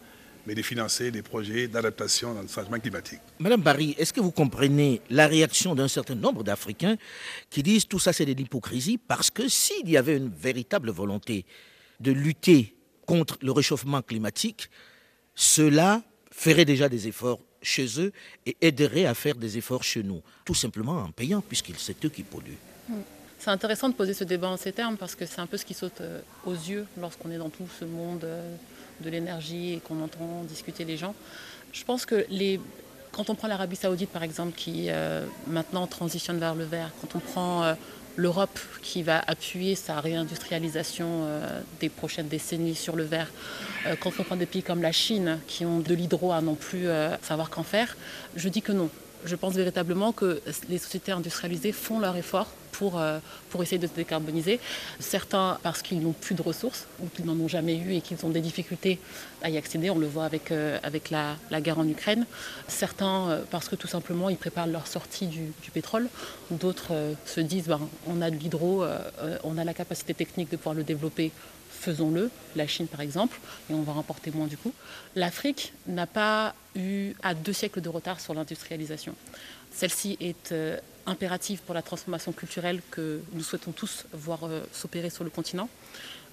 mais 0.50 0.56
de 0.56 0.64
financer 0.64 1.12
des 1.12 1.22
projets 1.22 1.68
d'adaptation 1.68 2.34
dans 2.34 2.42
le 2.42 2.48
changement 2.48 2.80
climatique. 2.80 3.20
Madame 3.38 3.62
Barry, 3.62 3.94
est-ce 4.00 4.12
que 4.12 4.20
vous 4.20 4.32
comprenez 4.32 5.00
la 5.12 5.28
réaction 5.28 5.76
d'un 5.76 5.88
certain 5.88 6.16
nombre 6.16 6.44
d'Africains 6.44 6.98
qui 7.52 7.62
disent 7.62 7.86
tout 7.88 8.00
ça 8.00 8.14
c'est 8.14 8.26
de 8.26 8.34
l'hypocrisie 8.34 8.98
parce 8.98 9.30
que 9.30 9.48
s'il 9.48 9.88
y 9.88 9.96
avait 9.96 10.18
une 10.18 10.30
véritable 10.30 10.90
volonté 10.90 11.46
de 12.00 12.12
lutter 12.12 12.76
contre 13.06 13.38
le 13.44 13.52
réchauffement 13.52 14.02
climatique, 14.02 14.72
cela 15.36 16.02
ferait 16.32 16.66
déjà 16.66 16.90
des 16.90 17.08
efforts 17.08 17.42
chez 17.62 18.02
eux 18.02 18.12
et 18.48 18.58
aiderait 18.60 19.06
à 19.06 19.14
faire 19.14 19.36
des 19.36 19.56
efforts 19.60 19.84
chez 19.84 20.02
nous, 20.02 20.24
tout 20.46 20.56
simplement 20.56 20.98
en 20.98 21.12
payant, 21.12 21.42
puisque 21.42 21.74
c'est 21.78 22.04
eux 22.04 22.10
qui 22.10 22.24
polluent. 22.24 22.58
C'est 23.38 23.52
intéressant 23.52 23.88
de 23.90 23.94
poser 23.94 24.16
ce 24.16 24.24
débat 24.24 24.50
en 24.50 24.58
ces 24.58 24.72
termes 24.72 24.98
parce 24.98 25.14
que 25.14 25.28
c'est 25.28 25.42
un 25.42 25.46
peu 25.46 25.58
ce 25.58 25.66
qui 25.66 25.76
saute 25.76 26.02
euh, 26.02 26.22
aux 26.46 26.54
yeux 26.54 26.88
lorsqu'on 27.00 27.30
est 27.30 27.38
dans 27.38 27.50
tout 27.50 27.70
ce 27.80 27.86
monde 27.86 28.24
euh, 28.24 28.56
de 29.02 29.10
l'énergie 29.10 29.74
et 29.74 29.80
qu'on 29.80 30.02
entend 30.02 30.44
discuter 30.44 30.86
les 30.86 30.98
gens. 30.98 31.14
Je 31.72 31.84
pense 31.84 32.06
que 32.06 32.26
quand 33.12 33.30
on 33.30 33.36
prend 33.36 33.48
l'Arabie 33.48 33.76
saoudite 33.76 34.10
par 34.10 34.24
exemple 34.24 34.54
qui 34.56 34.88
euh, 34.90 35.26
maintenant 35.48 35.88
transitionne 35.88 36.40
vers 36.40 36.56
le 36.56 36.64
vert, 36.64 36.92
quand 37.02 37.16
on 37.16 37.20
prend 37.20 37.64
euh, 37.64 37.74
l'Europe 38.16 38.60
qui 38.82 39.04
va 39.04 39.20
appuyer 39.28 39.76
sa 39.76 40.00
réindustrialisation 40.00 41.08
euh, 41.08 41.62
des 41.80 41.90
prochaines 41.90 42.28
décennies 42.28 42.76
sur 42.76 42.96
le 42.96 43.04
vert, 43.04 43.32
quand 44.02 44.12
on 44.20 44.24
prend 44.24 44.36
des 44.36 44.46
pays 44.46 44.64
comme 44.64 44.82
la 44.82 44.92
Chine 44.92 45.40
qui 45.48 45.66
ont 45.66 45.80
de 45.80 45.94
l'hydro 45.94 46.34
à 46.34 46.42
non 46.42 46.56
plus 46.56 46.88
savoir 47.22 47.50
qu'en 47.50 47.64
faire, 47.64 47.96
je 48.36 48.50
dis 48.50 48.62
que 48.62 48.74
non 48.74 48.90
je 49.26 49.36
pense 49.36 49.54
véritablement 49.54 50.12
que 50.12 50.42
les 50.70 50.78
sociétés 50.78 51.12
industrialisées 51.12 51.72
font 51.72 52.00
leur 52.00 52.16
effort 52.16 52.48
pour, 52.72 53.00
euh, 53.00 53.20
pour 53.50 53.62
essayer 53.62 53.78
de 53.78 53.88
se 53.88 53.94
décarboniser. 53.94 54.60
Certains 55.00 55.60
parce 55.64 55.82
qu'ils 55.82 56.02
n'ont 56.02 56.14
plus 56.14 56.36
de 56.36 56.42
ressources 56.42 56.88
ou 57.02 57.08
qu'ils 57.08 57.26
n'en 57.26 57.38
ont 57.38 57.48
jamais 57.48 57.76
eu 57.76 57.94
et 57.94 58.02
qu'ils 58.02 58.26
ont 58.26 58.30
des 58.30 58.40
difficultés 58.40 59.00
à 59.42 59.50
y 59.50 59.58
accéder. 59.58 59.90
On 59.90 60.00
le 60.00 60.08
voit 60.08 60.26
avec, 60.26 60.52
euh, 60.52 60.80
la, 61.12 61.62
guerre 61.62 61.80
en 61.80 61.88
Ukraine. 61.88 62.26
Certains 62.68 63.30
euh, 63.30 63.42
parce 63.52 63.68
que 63.68 63.76
tout 63.76 63.88
simplement 63.88 64.30
ils 64.30 64.38
préparent 64.38 64.68
leur 64.68 64.88
sortie 64.88 65.28
du, 65.28 65.52
pétrole. 65.74 66.08
D'autres 66.52 66.94
se 67.26 67.42
disent 67.42 67.68
ben, 67.68 67.82
on 68.08 68.22
a 68.22 68.32
de 68.32 68.36
l'hydro, 68.36 68.84
on 69.44 69.58
a 69.60 69.64
la 69.64 69.74
capacité 69.76 70.16
technique 70.16 70.50
de 70.50 70.58
pouvoir 70.58 70.74
le 70.74 70.84
développer 70.84 71.32
faisons-le, 71.80 72.30
la 72.56 72.68
Chine 72.68 72.88
par 72.88 73.02
exemple, 73.02 73.40
et 73.70 73.74
on 73.74 73.82
va 73.82 73.94
remporter 73.94 74.32
moins 74.32 74.48
du 74.48 74.58
coup. 74.58 74.74
L'Afrique 75.16 75.74
n'a 75.88 76.08
pas 76.08 76.54
eu 76.76 77.14
à 77.24 77.34
deux 77.34 77.54
siècles 77.54 77.82
de 77.82 77.90
retard 77.90 78.20
sur 78.20 78.34
l'industrialisation. 78.34 79.16
Celle-ci 79.72 80.18
est 80.20 80.52
euh, 80.52 80.78
impérative 81.06 81.62
pour 81.62 81.74
la 81.74 81.82
transformation 81.82 82.32
culturelle 82.32 82.82
que 82.92 83.22
nous 83.34 83.44
souhaitons 83.44 83.72
tous 83.72 84.06
voir 84.14 84.44
euh, 84.44 84.62
s'opérer 84.74 85.10
sur 85.10 85.24
le 85.24 85.30
continent. 85.30 85.70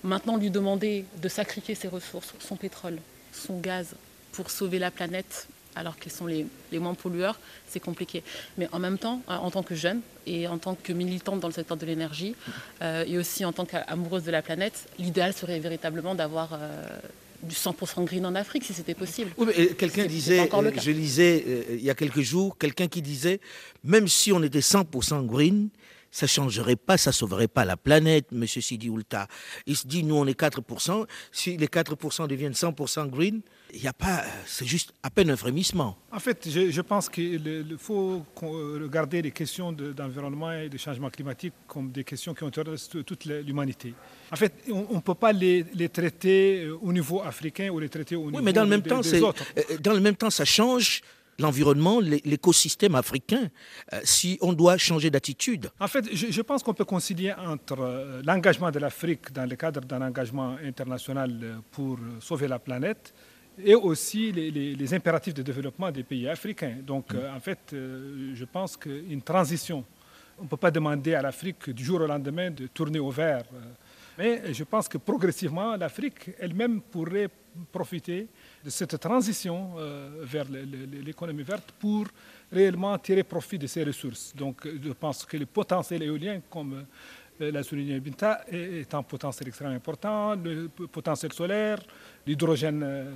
Maintenant, 0.02 0.36
lui 0.36 0.50
demander 0.50 1.04
de 1.22 1.28
sacrifier 1.28 1.74
ses 1.74 1.88
ressources, 1.88 2.34
son 2.38 2.56
pétrole, 2.56 2.98
son 3.32 3.58
gaz, 3.60 3.94
pour 4.32 4.50
sauver 4.50 4.78
la 4.78 4.90
planète 4.90 5.48
alors 5.76 5.96
qu'ils 5.98 6.12
sont 6.12 6.26
les, 6.26 6.46
moins 6.78 6.94
pollueurs, 6.94 7.38
c'est 7.68 7.80
compliqué. 7.80 8.22
Mais 8.58 8.68
en 8.72 8.78
même 8.78 8.98
temps, 8.98 9.22
en 9.28 9.50
tant 9.50 9.62
que 9.62 9.74
jeune 9.74 10.00
et 10.26 10.48
en 10.48 10.58
tant 10.58 10.74
que 10.74 10.92
militante 10.92 11.40
dans 11.40 11.48
le 11.48 11.54
secteur 11.54 11.76
de 11.76 11.86
l'énergie, 11.86 12.34
et 12.82 13.18
aussi 13.18 13.44
en 13.44 13.52
tant 13.52 13.64
qu'amoureuse 13.64 14.24
de 14.24 14.30
la 14.30 14.42
planète, 14.42 14.88
l'idéal 14.98 15.32
serait 15.32 15.58
véritablement 15.60 16.14
d'avoir 16.14 16.58
du 17.42 17.54
100% 17.54 18.04
green 18.04 18.26
en 18.26 18.34
Afrique, 18.34 18.64
si 18.64 18.72
c'était 18.72 18.94
possible. 18.94 19.30
Oui, 19.36 19.46
mais 19.46 19.66
quelqu'un 19.68 20.06
disait, 20.06 20.48
je 20.80 20.90
lisais 20.90 21.66
il 21.70 21.84
y 21.84 21.90
a 21.90 21.94
quelques 21.94 22.20
jours, 22.20 22.58
quelqu'un 22.58 22.88
qui 22.88 23.02
disait, 23.02 23.40
même 23.84 24.08
si 24.08 24.32
on 24.32 24.42
était 24.42 24.60
100% 24.60 25.26
green, 25.26 25.68
ça 26.16 26.24
ne 26.24 26.28
changerait 26.28 26.76
pas, 26.76 26.96
ça 26.96 27.10
ne 27.10 27.14
sauverait 27.14 27.46
pas 27.46 27.66
la 27.66 27.76
planète, 27.76 28.28
M. 28.32 28.46
Sidi 28.46 28.88
Oulta. 28.88 29.28
Il 29.66 29.76
se 29.76 29.86
dit, 29.86 30.02
nous, 30.02 30.14
on 30.14 30.26
est 30.26 30.38
4%. 30.40 31.04
Si 31.30 31.58
les 31.58 31.66
4% 31.66 32.26
deviennent 32.26 32.52
100% 32.54 33.10
green, 33.10 33.42
il 33.74 33.82
n'y 33.82 33.86
a 33.86 33.92
pas, 33.92 34.24
c'est 34.46 34.64
juste 34.64 34.94
à 35.02 35.10
peine 35.10 35.28
un 35.28 35.36
frémissement. 35.36 35.98
En 36.10 36.18
fait, 36.18 36.48
je, 36.48 36.80
pense 36.80 37.10
qu'il 37.10 37.76
faut 37.78 38.24
regarder 38.40 39.20
les 39.20 39.30
questions 39.30 39.72
d'environnement 39.72 40.52
et 40.52 40.70
de 40.70 40.78
changement 40.78 41.10
climatique 41.10 41.52
comme 41.68 41.90
des 41.92 42.04
questions 42.04 42.32
qui 42.32 42.44
intéressent 42.46 43.04
toute 43.04 43.26
l'humanité. 43.26 43.92
En 44.32 44.36
fait, 44.36 44.54
on 44.70 44.94
ne 44.94 45.00
peut 45.00 45.14
pas 45.14 45.32
les, 45.34 45.64
traiter 45.92 46.64
euh, 46.64 46.78
au 46.80 46.92
niveau 46.94 47.20
africain 47.20 47.68
ou 47.68 47.78
les 47.78 47.90
traiter 47.90 48.16
au 48.16 48.26
niveau 48.26 48.38
oui, 48.38 48.42
mais 48.42 48.54
dans 48.54 48.64
le 48.64 48.70
même 48.70 48.82
temps, 48.82 49.00
autres. 49.00 49.44
Euh, 49.58 49.76
dans 49.80 49.92
le 49.92 50.00
même 50.00 50.16
temps, 50.16 50.30
ça 50.30 50.46
change 50.46 51.02
l'environnement, 51.38 52.00
l'écosystème 52.00 52.94
africain, 52.94 53.48
euh, 53.92 54.00
si 54.04 54.38
on 54.40 54.52
doit 54.52 54.76
changer 54.76 55.10
d'attitude 55.10 55.68
En 55.80 55.88
fait, 55.88 56.04
je, 56.14 56.42
pense 56.42 56.62
qu'on 56.62 56.74
peut 56.74 56.84
concilier 56.84 57.32
entre 57.34 57.80
euh, 57.80 58.22
l'engagement 58.24 58.70
de 58.70 58.78
l'Afrique 58.78 59.32
dans 59.32 59.48
le 59.48 59.56
cadre 59.56 59.80
d'un 59.80 60.02
engagement 60.02 60.56
international 60.64 61.30
euh, 61.42 61.54
pour 61.70 61.98
sauver 62.20 62.48
la 62.48 62.58
planète 62.58 63.12
et 63.62 63.74
aussi 63.74 64.32
les, 64.32 64.94
impératifs 64.94 65.32
de 65.34 65.42
développement 65.42 65.90
des 65.90 66.02
pays 66.02 66.28
africains. 66.28 66.76
Donc, 66.82 67.14
mm. 67.14 67.18
en 67.36 67.40
fait, 67.40 67.58
je 67.72 68.44
pense 68.44 68.76
qu'une 68.76 69.22
transition, 69.22 69.82
on 70.38 70.42
ne 70.42 70.48
peut 70.48 70.58
pas 70.58 70.70
demander 70.70 71.14
à 71.14 71.22
l'Afrique 71.22 71.70
du 71.70 71.82
jour 71.82 72.02
au 72.02 72.06
lendemain 72.06 72.50
de 72.50 72.66
tourner 72.66 72.98
au 72.98 73.10
vert. 73.10 73.44
Mais 74.18 74.52
je 74.52 74.64
pense 74.64 74.88
que 74.88 74.98
progressivement, 74.98 75.76
l'Afrique 75.76 76.30
elle-même 76.38 76.80
pourrait 76.80 77.30
profiter 77.72 78.28
de 78.64 78.70
cette 78.70 78.98
transition 78.98 79.74
euh, 79.78 80.22
vers 80.22 80.46
l'économie 80.48 81.42
verte 81.42 81.72
pour 81.78 82.06
réellement 82.52 82.96
tirer 82.98 83.22
profit 83.22 83.58
de 83.58 83.66
ces 83.66 83.84
ressources. 83.84 84.34
Donc 84.34 84.66
je 84.66 84.92
pense 84.92 85.24
que 85.24 85.36
le 85.36 85.46
potentiel 85.46 86.02
éolien, 86.02 86.40
comme 86.50 86.84
euh, 87.40 87.50
l'a 87.50 87.62
souligné 87.62 88.00
Binta, 88.00 88.44
est 88.50 88.92
un 88.94 89.02
potentiel 89.02 89.48
extrêmement 89.48 89.74
important, 89.76 90.34
le 90.36 90.68
potentiel 90.68 91.32
solaire, 91.32 91.78
l'hydrogène. 92.26 92.82
Euh, 92.82 93.14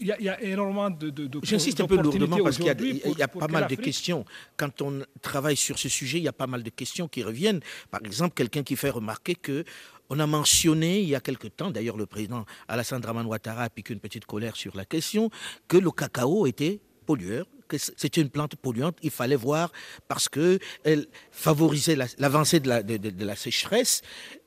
il 0.00 0.06
y, 0.06 0.28
a 0.28 0.40
énormément 0.40 0.88
de, 0.88 1.10
de, 1.10 1.40
J'insiste 1.42 1.80
un 1.80 1.86
peu 1.86 2.00
lourdement 2.00 2.38
parce 2.42 2.56
qu'il 2.56 2.66
y 2.66 3.22
a, 3.22 3.28
pas 3.28 3.48
mal 3.48 3.66
de 3.66 3.74
questions. 3.74 4.24
Quand 4.56 4.80
on 4.80 5.02
travaille 5.20 5.56
sur 5.56 5.78
ce 5.78 5.88
sujet, 5.90 6.18
il 6.18 6.24
y 6.24 6.28
a 6.28 6.32
pas 6.32 6.46
mal 6.46 6.62
de 6.62 6.70
questions 6.70 7.06
qui 7.06 7.22
reviennent. 7.22 7.60
Par 7.90 8.00
exemple, 8.04 8.34
quelqu'un 8.34 8.62
qui 8.62 8.76
fait 8.76 8.88
remarquer 8.88 9.34
que 9.34 9.64
on 10.10 10.18
a 10.18 10.26
mentionné 10.26 11.00
il 11.00 11.08
y 11.08 11.14
a 11.14 11.20
quelque 11.20 11.48
temps, 11.48 11.70
d'ailleurs 11.70 11.96
le 11.96 12.06
président 12.06 12.44
Alassane 12.68 13.00
Draman 13.00 13.26
Ouattara 13.26 13.64
a 13.64 13.70
piqué 13.70 13.92
une 13.92 14.00
petite 14.00 14.26
colère 14.26 14.56
sur 14.56 14.76
la 14.76 14.84
question, 14.84 15.30
que 15.66 15.76
le 15.76 15.90
cacao 15.90 16.46
était 16.46 16.80
pollueur, 17.06 17.46
que 17.68 17.78
c'était 17.78 18.20
une 18.20 18.30
plante 18.30 18.56
polluante. 18.56 18.96
Il 19.02 19.10
fallait 19.10 19.36
voir 19.36 19.70
parce 20.08 20.28
qu'elle 20.28 21.06
favorisait 21.30 21.96
l'avancée 22.18 22.60
de, 22.60 22.96
de, 22.96 23.24
la 23.24 23.36
sécheresse. 23.36 24.02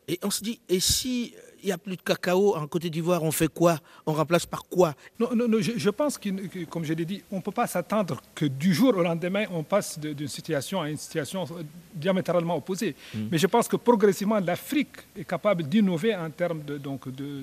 Et 0.08 0.20
on 0.24 0.32
se 0.32 0.44
dit, 0.44 0.60
et 0.68 0.80
si 0.80 1.36
il 1.64 1.68
n'y 1.68 1.72
a 1.72 1.78
plus 1.78 1.96
de 1.96 2.02
cacao 2.02 2.56
en 2.56 2.68
Côte 2.68 2.86
d'Ivoire, 2.88 3.24
on 3.24 3.32
fait 3.32 3.48
quoi? 3.48 3.78
On 4.06 4.14
remplace 4.14 4.46
par 4.46 4.64
quoi? 4.64 4.94
Non, 5.20 5.30
non, 5.36 5.48
je, 5.60 5.90
pense 5.90 6.18
que, 6.18 6.66
comme 6.66 6.84
je 6.84 6.94
l'ai 6.94 7.06
dit, 7.06 7.24
on 7.32 7.38
ne 7.38 7.42
peut 7.42 7.52
pas 7.52 7.68
s'attendre 7.68 8.22
que 8.34 8.46
du 8.46 8.74
jour 8.74 8.96
au 8.98 9.02
lendemain, 9.02 9.46
on 9.52 9.64
passe 9.64 10.00
d'une 10.00 10.28
situation 10.28 10.82
à 10.82 10.90
une 10.90 10.98
situation 10.98 11.46
diamétralement 11.94 12.56
opposée. 12.58 12.96
Hmm. 13.14 13.28
Mais 13.32 13.38
je 13.38 13.48
pense 13.48 13.68
que 13.68 13.76
progressivement, 13.76 14.40
l'Afrique 14.40 14.98
est 15.16 15.24
capable 15.24 15.64
d'innover 15.64 16.16
en 16.16 16.30
termes 16.30 16.62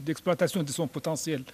d'exploitation 0.05 0.61
de, 0.61 0.67
de 0.67 0.73
son 0.73 0.87
potentiel 0.87 1.45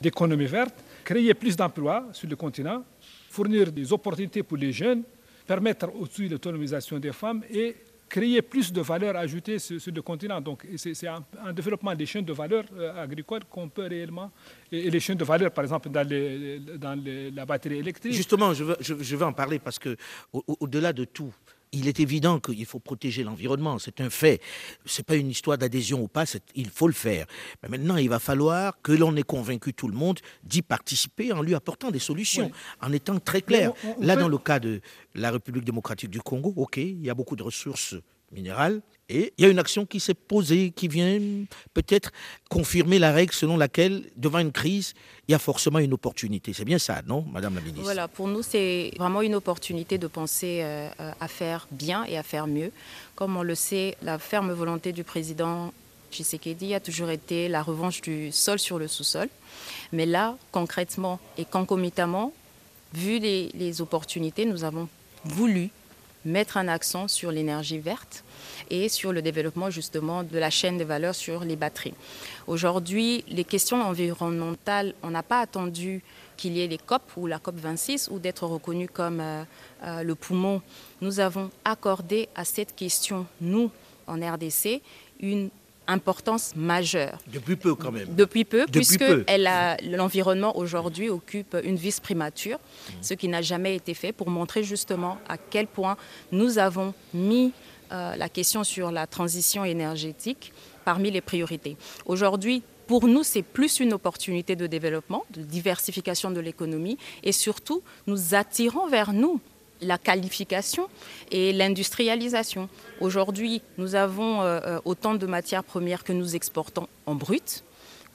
d'économie 0.00 0.46
verte, 0.46 0.74
créer 1.04 1.34
plus 1.34 1.56
d'emplois 1.56 2.06
sur 2.12 2.28
le 2.28 2.36
continent, 2.36 2.84
fournir 3.30 3.72
des 3.72 3.92
opportunités 3.92 4.42
pour 4.42 4.56
les 4.56 4.72
jeunes, 4.72 5.02
permettre 5.46 5.88
aussi 5.98 6.28
l'autonomisation 6.28 6.98
des 6.98 7.12
femmes 7.12 7.42
et 7.50 7.74
créer 8.08 8.42
plus 8.42 8.72
de 8.72 8.80
valeur 8.80 9.16
ajoutée 9.16 9.58
sur, 9.58 9.78
le 9.92 10.02
continent. 10.02 10.40
Donc, 10.40 10.66
c'est 10.76 11.06
un, 11.06 11.52
développement 11.52 11.94
des 11.94 12.06
chaînes 12.06 12.24
de 12.24 12.32
valeur 12.32 12.64
euh, 12.76 13.02
agricoles 13.02 13.44
qu'on 13.50 13.68
peut 13.68 13.86
réellement, 13.86 14.30
et, 14.72 14.90
les 14.90 15.00
chaînes 15.00 15.18
de 15.18 15.24
valeur, 15.24 15.50
par 15.50 15.64
exemple, 15.64 15.88
dans, 15.90 16.06
dans 16.78 17.00
la 17.34 17.44
batterie 17.46 17.78
électrique. 17.78 18.12
Justement, 18.12 18.52
je 18.54 18.64
veux, 18.64 18.76
je, 18.80 19.16
veux 19.16 19.24
en 19.26 19.32
parler 19.32 19.58
parce 19.58 19.78
que, 19.78 19.96
au-delà 20.32 20.92
de 20.92 21.04
tout, 21.04 21.34
il 21.72 21.88
est 21.88 22.00
évident 22.00 22.40
qu'il 22.40 22.66
faut 22.66 22.80
protéger 22.80 23.24
l'environnement, 23.24 23.78
c'est 23.78 24.00
un 24.00 24.10
fait. 24.10 24.40
Ce 24.84 25.00
n'est 25.00 25.04
pas 25.04 25.16
une 25.16 25.30
histoire 25.30 25.58
d'adhésion 25.58 26.02
ou 26.02 26.08
pas, 26.08 26.24
il 26.54 26.70
faut 26.70 26.86
le 26.86 26.94
faire. 26.94 27.26
Mais 27.62 27.68
maintenant, 27.68 27.96
il 27.96 28.08
va 28.08 28.18
falloir 28.18 28.80
que 28.82 28.92
l'on 28.92 29.14
ait 29.16 29.22
convaincu 29.22 29.74
tout 29.74 29.88
le 29.88 29.96
monde 29.96 30.20
d'y 30.44 30.62
participer 30.62 31.32
en 31.32 31.42
lui 31.42 31.54
apportant 31.54 31.90
des 31.90 31.98
solutions, 31.98 32.50
en 32.80 32.92
étant 32.92 33.18
très 33.18 33.42
clair. 33.42 33.72
Là, 34.00 34.16
dans 34.16 34.28
le 34.28 34.38
cas 34.38 34.58
de 34.60 34.80
la 35.14 35.30
République 35.30 35.64
démocratique 35.64 36.10
du 36.10 36.20
Congo, 36.20 36.52
OK, 36.56 36.76
il 36.76 37.04
y 37.04 37.10
a 37.10 37.14
beaucoup 37.14 37.36
de 37.36 37.42
ressources 37.42 37.94
minérales, 38.32 38.82
et 39.10 39.32
il 39.38 39.44
y 39.44 39.46
a 39.46 39.50
une 39.50 39.58
action 39.58 39.86
qui 39.86 40.00
s'est 40.00 40.12
posée, 40.12 40.70
qui 40.70 40.86
vient 40.86 41.18
peut-être 41.72 42.10
confirmer 42.50 42.98
la 42.98 43.10
règle 43.10 43.32
selon 43.32 43.56
laquelle, 43.56 44.04
devant 44.16 44.38
une 44.38 44.52
crise, 44.52 44.92
il 45.26 45.32
y 45.32 45.34
a 45.34 45.38
forcément 45.38 45.78
une 45.78 45.94
opportunité. 45.94 46.52
C'est 46.52 46.66
bien 46.66 46.78
ça, 46.78 47.00
non, 47.06 47.24
Madame 47.32 47.54
la 47.54 47.62
Ministre? 47.62 47.84
Voilà, 47.84 48.06
pour 48.06 48.28
nous, 48.28 48.42
c'est 48.42 48.92
vraiment 48.98 49.22
une 49.22 49.34
opportunité 49.34 49.96
de 49.96 50.06
penser 50.08 50.60
euh, 50.60 50.90
à 51.20 51.28
faire 51.28 51.66
bien 51.70 52.04
et 52.04 52.18
à 52.18 52.22
faire 52.22 52.46
mieux. 52.46 52.70
Comme 53.14 53.36
on 53.38 53.42
le 53.42 53.54
sait, 53.54 53.96
la 54.02 54.18
ferme 54.18 54.52
volonté 54.52 54.92
du 54.92 55.04
président 55.04 55.72
Tshisekedi 56.12 56.74
a 56.74 56.80
toujours 56.80 57.08
été 57.08 57.48
la 57.48 57.62
revanche 57.62 58.02
du 58.02 58.30
sol 58.30 58.58
sur 58.58 58.78
le 58.78 58.88
sous-sol. 58.88 59.28
Mais 59.92 60.04
là, 60.04 60.36
concrètement 60.52 61.18
et 61.38 61.46
concomitamment, 61.46 62.34
vu 62.92 63.18
les 63.18 63.80
opportunités, 63.80 64.44
nous 64.44 64.64
avons 64.64 64.88
voulu 65.24 65.70
mettre 66.24 66.56
un 66.56 66.68
accent 66.68 67.08
sur 67.08 67.30
l'énergie 67.30 67.78
verte 67.78 68.24
et 68.70 68.88
sur 68.88 69.12
le 69.12 69.22
développement 69.22 69.70
justement 69.70 70.22
de 70.22 70.38
la 70.38 70.50
chaîne 70.50 70.78
de 70.78 70.84
valeur 70.84 71.14
sur 71.14 71.44
les 71.44 71.56
batteries. 71.56 71.94
Aujourd'hui, 72.46 73.24
les 73.28 73.44
questions 73.44 73.82
environnementales, 73.82 74.94
on 75.02 75.10
n'a 75.10 75.22
pas 75.22 75.40
attendu 75.40 76.02
qu'il 76.36 76.56
y 76.56 76.62
ait 76.62 76.68
les 76.68 76.78
COP 76.78 77.02
ou 77.16 77.26
la 77.26 77.38
COP 77.38 77.56
26 77.56 78.08
ou 78.12 78.18
d'être 78.18 78.46
reconnu 78.46 78.88
comme 78.88 79.20
euh, 79.20 79.42
euh, 79.84 80.02
le 80.02 80.14
poumon. 80.14 80.62
Nous 81.00 81.20
avons 81.20 81.50
accordé 81.64 82.28
à 82.34 82.44
cette 82.44 82.74
question, 82.74 83.26
nous, 83.40 83.70
en 84.06 84.16
RDC, 84.16 84.80
une 85.20 85.50
importance 85.88 86.54
majeure. 86.54 87.18
Depuis 87.26 87.56
peu 87.56 87.74
quand 87.74 87.90
même. 87.90 88.14
Depuis 88.14 88.44
peu, 88.44 88.66
puisque 88.70 89.04
l'environnement 89.82 90.56
aujourd'hui 90.56 91.08
occupe 91.08 91.56
une 91.64 91.76
vis 91.76 91.98
primature, 91.98 92.58
mmh. 92.58 92.92
ce 93.02 93.14
qui 93.14 93.28
n'a 93.28 93.42
jamais 93.42 93.74
été 93.74 93.94
fait 93.94 94.12
pour 94.12 94.30
montrer 94.30 94.62
justement 94.62 95.18
à 95.28 95.36
quel 95.38 95.66
point 95.66 95.96
nous 96.30 96.58
avons 96.58 96.94
mis 97.14 97.52
euh, 97.90 98.16
la 98.16 98.28
question 98.28 98.64
sur 98.64 98.90
la 98.90 99.06
transition 99.06 99.64
énergétique 99.64 100.52
parmi 100.84 101.10
les 101.10 101.22
priorités. 101.22 101.76
Aujourd'hui, 102.04 102.62
pour 102.86 103.06
nous, 103.06 103.22
c'est 103.22 103.42
plus 103.42 103.80
une 103.80 103.92
opportunité 103.92 104.56
de 104.56 104.66
développement, 104.66 105.24
de 105.30 105.42
diversification 105.42 106.30
de 106.30 106.40
l'économie 106.40 106.98
et 107.22 107.32
surtout, 107.32 107.82
nous 108.06 108.34
attirons 108.34 108.88
vers 108.88 109.12
nous 109.12 109.40
la 109.80 109.98
qualification 109.98 110.88
et 111.30 111.52
l'industrialisation. 111.52 112.68
Aujourd'hui, 113.00 113.62
nous 113.76 113.94
avons 113.94 114.42
euh, 114.42 114.60
euh, 114.64 114.80
autant 114.84 115.14
de 115.14 115.26
matières 115.26 115.64
premières 115.64 116.04
que 116.04 116.12
nous 116.12 116.36
exportons 116.36 116.88
en 117.06 117.14
brut, 117.14 117.64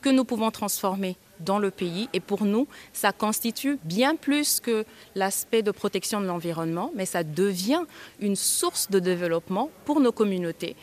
que 0.02 0.10
nous 0.10 0.26
pouvons 0.26 0.52
transformer 0.52 1.16
dans 1.40 1.60
le 1.60 1.72
pays. 1.72 2.10
Et 2.14 2.20
pour 2.20 2.46
nous, 2.46 2.68
ça 2.92 3.12
constitue 3.12 3.80
bien 3.84 4.16
plus 4.16 4.60
que 4.60 4.86
l'aspect 5.16 5.62
de 5.62 5.72
protection 5.72 6.22
de 6.22 6.26
l'environnement, 6.26 6.92
mais 6.96 7.06
ça 7.06 7.24
devient 7.24 7.84
une 8.20 8.36
source 8.36 8.90
de 8.90 9.00
développement 9.00 9.70
pour 9.86 10.00
nos 10.00 10.12
communautés, 10.12 10.76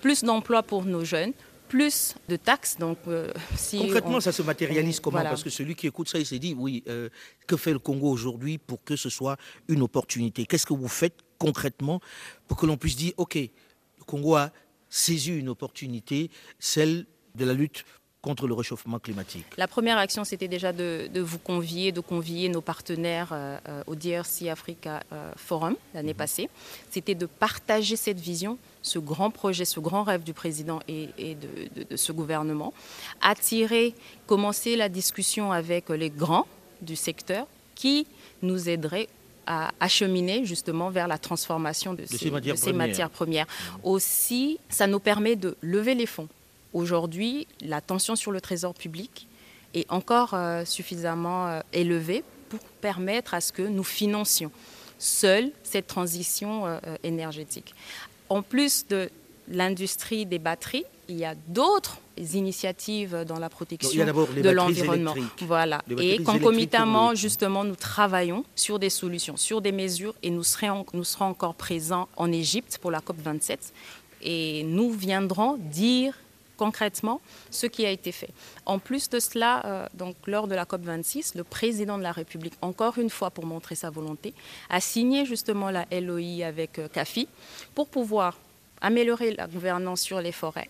plus 0.00 0.24
d'emplois 0.24 0.62
pour 0.62 0.84
nos 0.84 1.04
jeunes, 1.04 1.32
plus 1.70 2.16
de 2.28 2.36
taxes. 2.36 2.76
Donc, 2.78 2.98
euh, 3.06 3.32
si 3.56 3.78
Concrètement, 3.78 4.20
ça 4.20 4.32
se 4.32 4.42
matérialise 4.42 5.00
comment? 5.00 5.22
Parce 5.22 5.44
que 5.44 5.50
celui 5.50 5.74
qui 5.74 5.86
écoute 5.86 6.08
ça, 6.08 6.18
il 6.18 6.26
s'est 6.26 6.40
dit, 6.40 6.54
oui, 6.58 6.82
euh, 6.88 7.08
que 7.46 7.56
fait 7.56 7.72
le 7.72 7.78
Congo 7.78 8.10
aujourd'hui 8.10 8.58
pour 8.58 8.82
que 8.84 8.96
ce 8.96 9.08
soit 9.08 9.36
une 9.68 9.80
opportunité? 9.82 10.44
Qu'est-ce 10.44 10.66
que 10.66 10.74
vous 10.74 10.88
faites 10.88 11.20
concrètement 11.38 12.00
pour 12.48 12.58
que 12.58 12.66
l'on 12.66 12.76
puisse 12.76 12.96
dire, 12.96 13.12
OK, 13.16 13.36
le 13.36 14.04
Congo 14.04 14.34
a 14.34 14.50
saisi 14.88 15.30
une 15.30 15.48
opportunité, 15.48 16.30
celle 16.58 17.06
de 17.36 17.44
la 17.44 17.54
lutte 17.54 17.84
contre 18.22 18.46
le 18.46 18.54
réchauffement 18.54 18.98
climatique 18.98 19.46
La 19.56 19.66
première 19.66 19.98
action, 19.98 20.24
c'était 20.24 20.48
déjà 20.48 20.72
de, 20.72 21.08
vous 21.20 21.38
convier, 21.38 21.92
de 21.92 22.00
convier 22.00 22.48
nos 22.48 22.60
partenaires 22.60 23.30
euh, 23.32 23.58
euh, 23.68 23.82
au 23.86 23.94
DRC 23.94 24.48
Africa 24.50 25.00
euh, 25.12 25.32
Forum 25.36 25.76
l'année 25.94 26.12
mhm. 26.12 26.18
passée. 26.18 26.50
C'était 26.90 27.14
de 27.14 27.26
partager 27.26 27.96
cette 27.96 28.20
vision, 28.20 28.58
ce 28.82 28.98
grand 28.98 29.30
projet, 29.30 29.64
ce 29.64 29.80
grand 29.80 30.02
rêve 30.02 30.22
du 30.22 30.34
président 30.34 30.80
et, 30.88 31.08
de, 31.18 31.84
de, 31.84 31.96
ce 31.96 32.12
gouvernement. 32.12 32.74
Attirer, 33.22 33.94
commencer 34.26 34.76
la 34.76 34.88
discussion 34.88 35.52
avec 35.52 35.88
les 35.88 36.10
grands 36.10 36.46
du 36.82 36.96
secteur 36.96 37.46
qui 37.74 38.06
nous 38.42 38.68
aiderait 38.68 39.08
à 39.46 39.70
acheminer 39.80 40.44
justement 40.44 40.90
vers 40.90 41.08
la 41.08 41.18
transformation 41.18 41.94
de, 41.94 42.04
ces, 42.06 42.30
matières, 42.72 43.10
premières. 43.10 43.46
Aussi, 43.82 44.58
ça 44.68 44.86
nous 44.86 45.00
permet 45.00 45.34
de 45.36 45.56
lever 45.60 45.94
les 45.94 46.06
fonds. 46.06 46.28
Aujourd'hui, 46.72 47.46
la 47.60 47.80
tension 47.80 48.16
sur 48.16 48.30
le 48.30 48.40
trésor 48.40 48.74
public 48.74 49.26
est 49.74 49.90
encore 49.90 50.34
euh, 50.34 50.64
suffisamment 50.64 51.48
euh, 51.48 51.60
élevée 51.72 52.24
pour 52.48 52.60
permettre 52.80 53.34
à 53.34 53.40
ce 53.40 53.52
que 53.52 53.62
nous 53.62 53.84
financions 53.84 54.50
seuls 54.98 55.50
cette 55.62 55.86
transition 55.86 56.66
euh, 56.66 56.78
énergétique. 57.02 57.74
En 58.28 58.42
plus 58.42 58.86
de 58.86 59.10
l'industrie 59.48 60.26
des 60.26 60.38
batteries, 60.38 60.84
il 61.08 61.16
y 61.16 61.24
a 61.24 61.34
d'autres 61.48 61.98
initiatives 62.34 63.24
dans 63.26 63.38
la 63.38 63.48
protection 63.48 64.04
de 64.04 64.50
l'environnement. 64.50 65.14
Voilà. 65.40 65.82
Et 65.98 66.22
concomitamment, 66.22 67.14
justement, 67.14 67.64
nous 67.64 67.74
travaillons 67.74 68.44
sur 68.54 68.78
des 68.78 68.90
solutions, 68.90 69.36
sur 69.36 69.60
des 69.60 69.72
mesures, 69.72 70.14
et 70.22 70.30
nous 70.30 70.44
serons, 70.44 70.86
nous 70.92 71.02
serons 71.02 71.24
encore 71.24 71.54
présents 71.54 72.08
en 72.16 72.30
Égypte 72.30 72.78
pour 72.80 72.92
la 72.92 73.00
COP 73.00 73.16
27. 73.20 73.72
Et 74.22 74.62
nous 74.64 74.92
viendrons 74.92 75.56
dire 75.58 76.14
concrètement 76.60 77.22
ce 77.50 77.66
qui 77.66 77.86
a 77.86 77.90
été 77.90 78.12
fait. 78.12 78.28
En 78.66 78.78
plus 78.78 79.08
de 79.08 79.18
cela, 79.18 79.64
euh, 79.64 80.12
lors 80.26 80.46
de 80.46 80.54
la 80.54 80.66
COP26, 80.66 81.34
le 81.34 81.42
président 81.42 81.96
de 81.96 82.02
la 82.02 82.12
République, 82.12 82.52
encore 82.60 82.98
une 82.98 83.08
fois 83.08 83.30
pour 83.30 83.46
montrer 83.46 83.76
sa 83.76 83.88
volonté, 83.88 84.34
a 84.68 84.78
signé 84.78 85.24
justement 85.24 85.70
la 85.70 85.86
LOI 85.90 86.44
avec 86.44 86.78
euh, 86.78 86.88
CAFI 86.88 87.28
pour 87.74 87.88
pouvoir 87.88 88.36
améliorer 88.82 89.34
la 89.34 89.46
gouvernance 89.46 90.02
sur 90.02 90.20
les 90.20 90.32
forêts, 90.32 90.68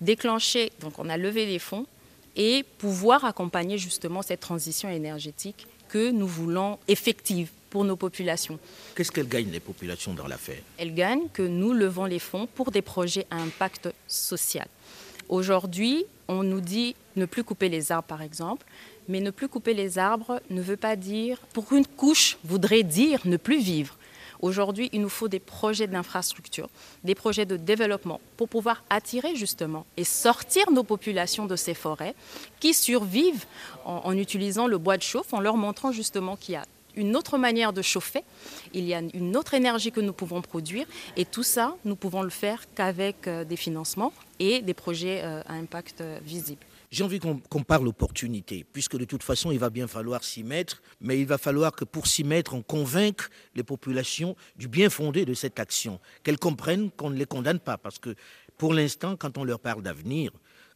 déclencher, 0.00 0.72
donc 0.80 0.98
on 0.98 1.10
a 1.10 1.18
levé 1.18 1.44
les 1.44 1.58
fonds, 1.58 1.86
et 2.34 2.64
pouvoir 2.78 3.26
accompagner 3.26 3.76
justement 3.76 4.22
cette 4.22 4.40
transition 4.40 4.88
énergétique 4.88 5.66
que 5.90 6.10
nous 6.10 6.26
voulons 6.26 6.78
effective 6.88 7.50
pour 7.74 7.84
nos 7.84 7.96
populations. 7.96 8.60
Qu'est-ce 8.94 9.10
qu'elles 9.10 9.26
gagnent 9.26 9.50
les 9.50 9.58
populations 9.58 10.14
dans 10.14 10.28
l'affaire? 10.28 10.62
Elles 10.78 10.94
gagnent 10.94 11.26
que 11.32 11.42
nous 11.42 11.72
levons 11.72 12.04
les 12.04 12.20
fonds 12.20 12.46
pour 12.46 12.70
des 12.70 12.82
projets 12.82 13.26
à 13.32 13.38
impact 13.38 13.88
social. 14.06 14.68
Aujourd'hui, 15.28 16.06
on 16.28 16.44
nous 16.44 16.60
dit 16.60 16.94
ne 17.16 17.26
plus 17.26 17.42
couper 17.42 17.68
les 17.68 17.90
arbres 17.90 18.06
par 18.06 18.22
exemple, 18.22 18.64
mais 19.08 19.20
ne 19.20 19.32
plus 19.32 19.48
couper 19.48 19.74
les 19.74 19.98
arbres 19.98 20.40
ne 20.50 20.62
veut 20.62 20.76
pas 20.76 20.94
dire, 20.94 21.40
pour 21.52 21.72
une 21.72 21.84
couche, 21.84 22.38
voudrait 22.44 22.84
dire 22.84 23.18
ne 23.24 23.36
plus 23.36 23.60
vivre. 23.60 23.96
Aujourd'hui, 24.40 24.88
il 24.92 25.00
nous 25.00 25.08
faut 25.08 25.26
des 25.26 25.40
projets 25.40 25.88
d'infrastructure, 25.88 26.68
des 27.02 27.16
projets 27.16 27.46
de 27.46 27.56
développement 27.56 28.20
pour 28.36 28.48
pouvoir 28.48 28.84
attirer 28.88 29.34
justement 29.34 29.84
et 29.96 30.04
sortir 30.04 30.70
nos 30.70 30.84
populations 30.84 31.46
de 31.46 31.56
ces 31.56 31.74
forêts 31.74 32.14
qui 32.60 32.72
survivent 32.72 33.46
en, 33.84 34.16
utilisant 34.16 34.68
le 34.68 34.78
bois 34.78 34.96
de 34.96 35.02
chauffe, 35.02 35.32
en 35.34 35.40
leur 35.40 35.56
montrant 35.56 35.90
justement 35.90 36.36
qu'il 36.36 36.54
y 36.54 36.56
a 36.56 36.66
une 36.96 37.16
autre 37.16 37.38
manière 37.38 37.72
de 37.72 37.82
chauffer, 37.82 38.22
il 38.72 38.84
y 38.84 38.94
a 38.94 39.00
une 39.00 39.36
autre 39.36 39.54
énergie 39.54 39.92
que 39.92 40.00
nous 40.00 40.12
pouvons 40.12 40.42
produire. 40.42 40.86
Et 41.16 41.24
tout 41.24 41.42
ça, 41.42 41.76
nous 41.84 41.96
pouvons 41.96 42.22
le 42.22 42.30
faire 42.30 42.62
qu'avec 42.74 43.26
euh, 43.26 43.44
des 43.44 43.56
financements 43.56 44.12
et 44.38 44.62
des 44.62 44.74
projets 44.74 45.22
euh, 45.22 45.42
à 45.46 45.54
impact 45.54 46.00
euh, 46.00 46.18
visible. 46.24 46.60
J'ai 46.90 47.02
envie 47.02 47.18
qu'on 47.18 47.62
parle 47.64 47.88
opportunité, 47.88 48.64
puisque 48.72 48.96
de 48.96 49.04
toute 49.04 49.24
façon, 49.24 49.50
il 49.50 49.58
va 49.58 49.68
bien 49.68 49.88
falloir 49.88 50.22
s'y 50.22 50.44
mettre, 50.44 50.80
mais 51.00 51.18
il 51.18 51.26
va 51.26 51.38
falloir 51.38 51.72
que 51.72 51.84
pour 51.84 52.06
s'y 52.06 52.22
mettre, 52.22 52.54
on 52.54 52.62
convainque 52.62 53.22
les 53.56 53.64
populations 53.64 54.36
du 54.54 54.68
bien 54.68 54.88
fondé 54.90 55.24
de 55.24 55.34
cette 55.34 55.58
action, 55.58 55.98
qu'elles 56.22 56.38
comprennent 56.38 56.92
qu'on 56.92 57.10
ne 57.10 57.16
les 57.16 57.26
condamne 57.26 57.58
pas, 57.58 57.78
parce 57.78 57.98
que 57.98 58.14
pour 58.58 58.74
l'instant, 58.74 59.16
quand 59.16 59.38
on 59.38 59.42
leur 59.42 59.58
parle 59.58 59.82
d'avenir, 59.82 60.30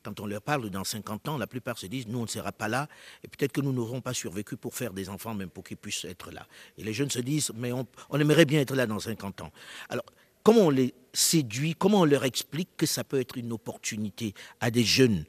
quand 0.08 0.20
on 0.20 0.26
leur 0.26 0.40
parle 0.40 0.70
dans 0.70 0.84
50 0.84 1.28
ans, 1.28 1.38
la 1.38 1.46
plupart 1.46 1.78
se 1.78 1.86
disent, 1.86 2.06
nous, 2.08 2.18
on 2.18 2.22
ne 2.22 2.28
sera 2.28 2.50
pas 2.50 2.68
là, 2.68 2.88
et 3.22 3.28
peut-être 3.28 3.52
que 3.52 3.60
nous 3.60 3.72
n'aurons 3.72 4.00
pas 4.00 4.14
survécu 4.14 4.56
pour 4.56 4.74
faire 4.74 4.92
des 4.92 5.08
enfants, 5.10 5.34
même 5.34 5.50
pour 5.50 5.64
qu'ils 5.64 5.76
puissent 5.76 6.06
être 6.06 6.30
là. 6.30 6.46
Et 6.78 6.84
les 6.84 6.94
jeunes 6.94 7.10
se 7.10 7.18
disent, 7.18 7.52
mais 7.54 7.72
on, 7.72 7.86
on 8.08 8.18
aimerait 8.18 8.46
bien 8.46 8.60
être 8.60 8.74
là 8.74 8.86
dans 8.86 8.98
50 8.98 9.42
ans. 9.42 9.52
Alors, 9.90 10.04
comment 10.42 10.62
on 10.62 10.70
les 10.70 10.94
séduit, 11.12 11.74
comment 11.74 12.00
on 12.00 12.04
leur 12.06 12.24
explique 12.24 12.70
que 12.76 12.86
ça 12.86 13.04
peut 13.04 13.20
être 13.20 13.36
une 13.36 13.52
opportunité 13.52 14.32
à 14.60 14.70
des 14.70 14.84
jeunes 14.84 15.24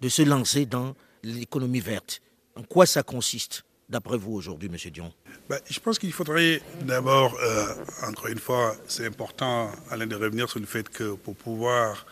de 0.00 0.08
se 0.10 0.22
lancer 0.22 0.66
dans 0.66 0.94
l'économie 1.22 1.80
verte? 1.80 2.20
En 2.54 2.62
quoi 2.62 2.84
ça 2.84 3.02
consiste, 3.02 3.64
d'après 3.88 4.18
vous, 4.18 4.34
aujourd'hui, 4.34 4.68
M. 4.70 4.90
Dion? 4.90 5.12
Ben, 5.48 5.58
Je 5.70 5.80
pense 5.80 5.98
qu'il 5.98 6.12
faudrait 6.12 6.60
d'abord, 6.82 7.34
euh, 7.42 7.74
encore 8.06 8.26
une 8.26 8.38
fois, 8.38 8.76
c'est 8.88 9.06
important, 9.06 9.70
Alain, 9.90 10.06
de 10.06 10.16
revenir 10.16 10.50
sur 10.50 10.60
le 10.60 10.66
fait 10.66 10.86
que 10.88 11.14
pour 11.14 11.34
pouvoir 11.34 12.04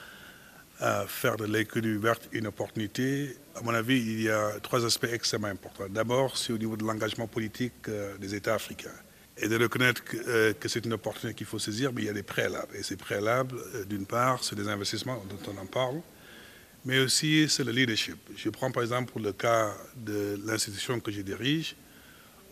euh, 0.82 1.06
faire 1.06 1.36
de 1.36 1.44
l'économie 1.46 1.98
verte 1.98 2.28
une 2.32 2.46
opportunité, 2.46 3.36
à 3.54 3.62
mon 3.62 3.74
avis, 3.74 3.98
il 3.98 4.22
y 4.22 4.30
a 4.30 4.60
trois 4.62 4.84
aspects 4.84 5.08
extrêmement 5.10 5.48
importants. 5.48 5.88
D'abord, 5.88 6.36
c'est 6.36 6.52
au 6.52 6.58
niveau 6.58 6.76
de 6.76 6.84
l'engagement 6.84 7.26
politique 7.26 7.88
euh, 7.88 8.16
des 8.18 8.34
États 8.34 8.54
africains. 8.54 8.90
Et 9.38 9.48
de 9.48 9.58
reconnaître 9.58 10.02
que, 10.02 10.52
que 10.52 10.68
c'est 10.68 10.84
une 10.84 10.94
opportunité 10.94 11.36
qu'il 11.36 11.46
faut 11.46 11.58
saisir, 11.58 11.92
mais 11.92 12.02
il 12.02 12.06
y 12.06 12.10
a 12.10 12.14
des 12.14 12.22
préalables. 12.22 12.74
Et 12.74 12.82
ces 12.82 12.96
préalables, 12.96 13.56
d'une 13.86 14.06
part, 14.06 14.42
c'est 14.42 14.56
des 14.56 14.66
investissements 14.66 15.22
dont 15.28 15.52
on 15.52 15.60
en 15.60 15.66
parle 15.66 16.00
mais 16.86 17.00
aussi 17.00 17.48
c'est 17.48 17.64
le 17.64 17.72
leadership. 17.72 18.16
Je 18.36 18.48
prends 18.48 18.70
par 18.70 18.82
exemple 18.82 19.10
pour 19.10 19.20
le 19.20 19.32
cas 19.32 19.74
de 19.96 20.40
l'institution 20.46 21.00
que 21.00 21.10
je 21.10 21.20
dirige. 21.20 21.74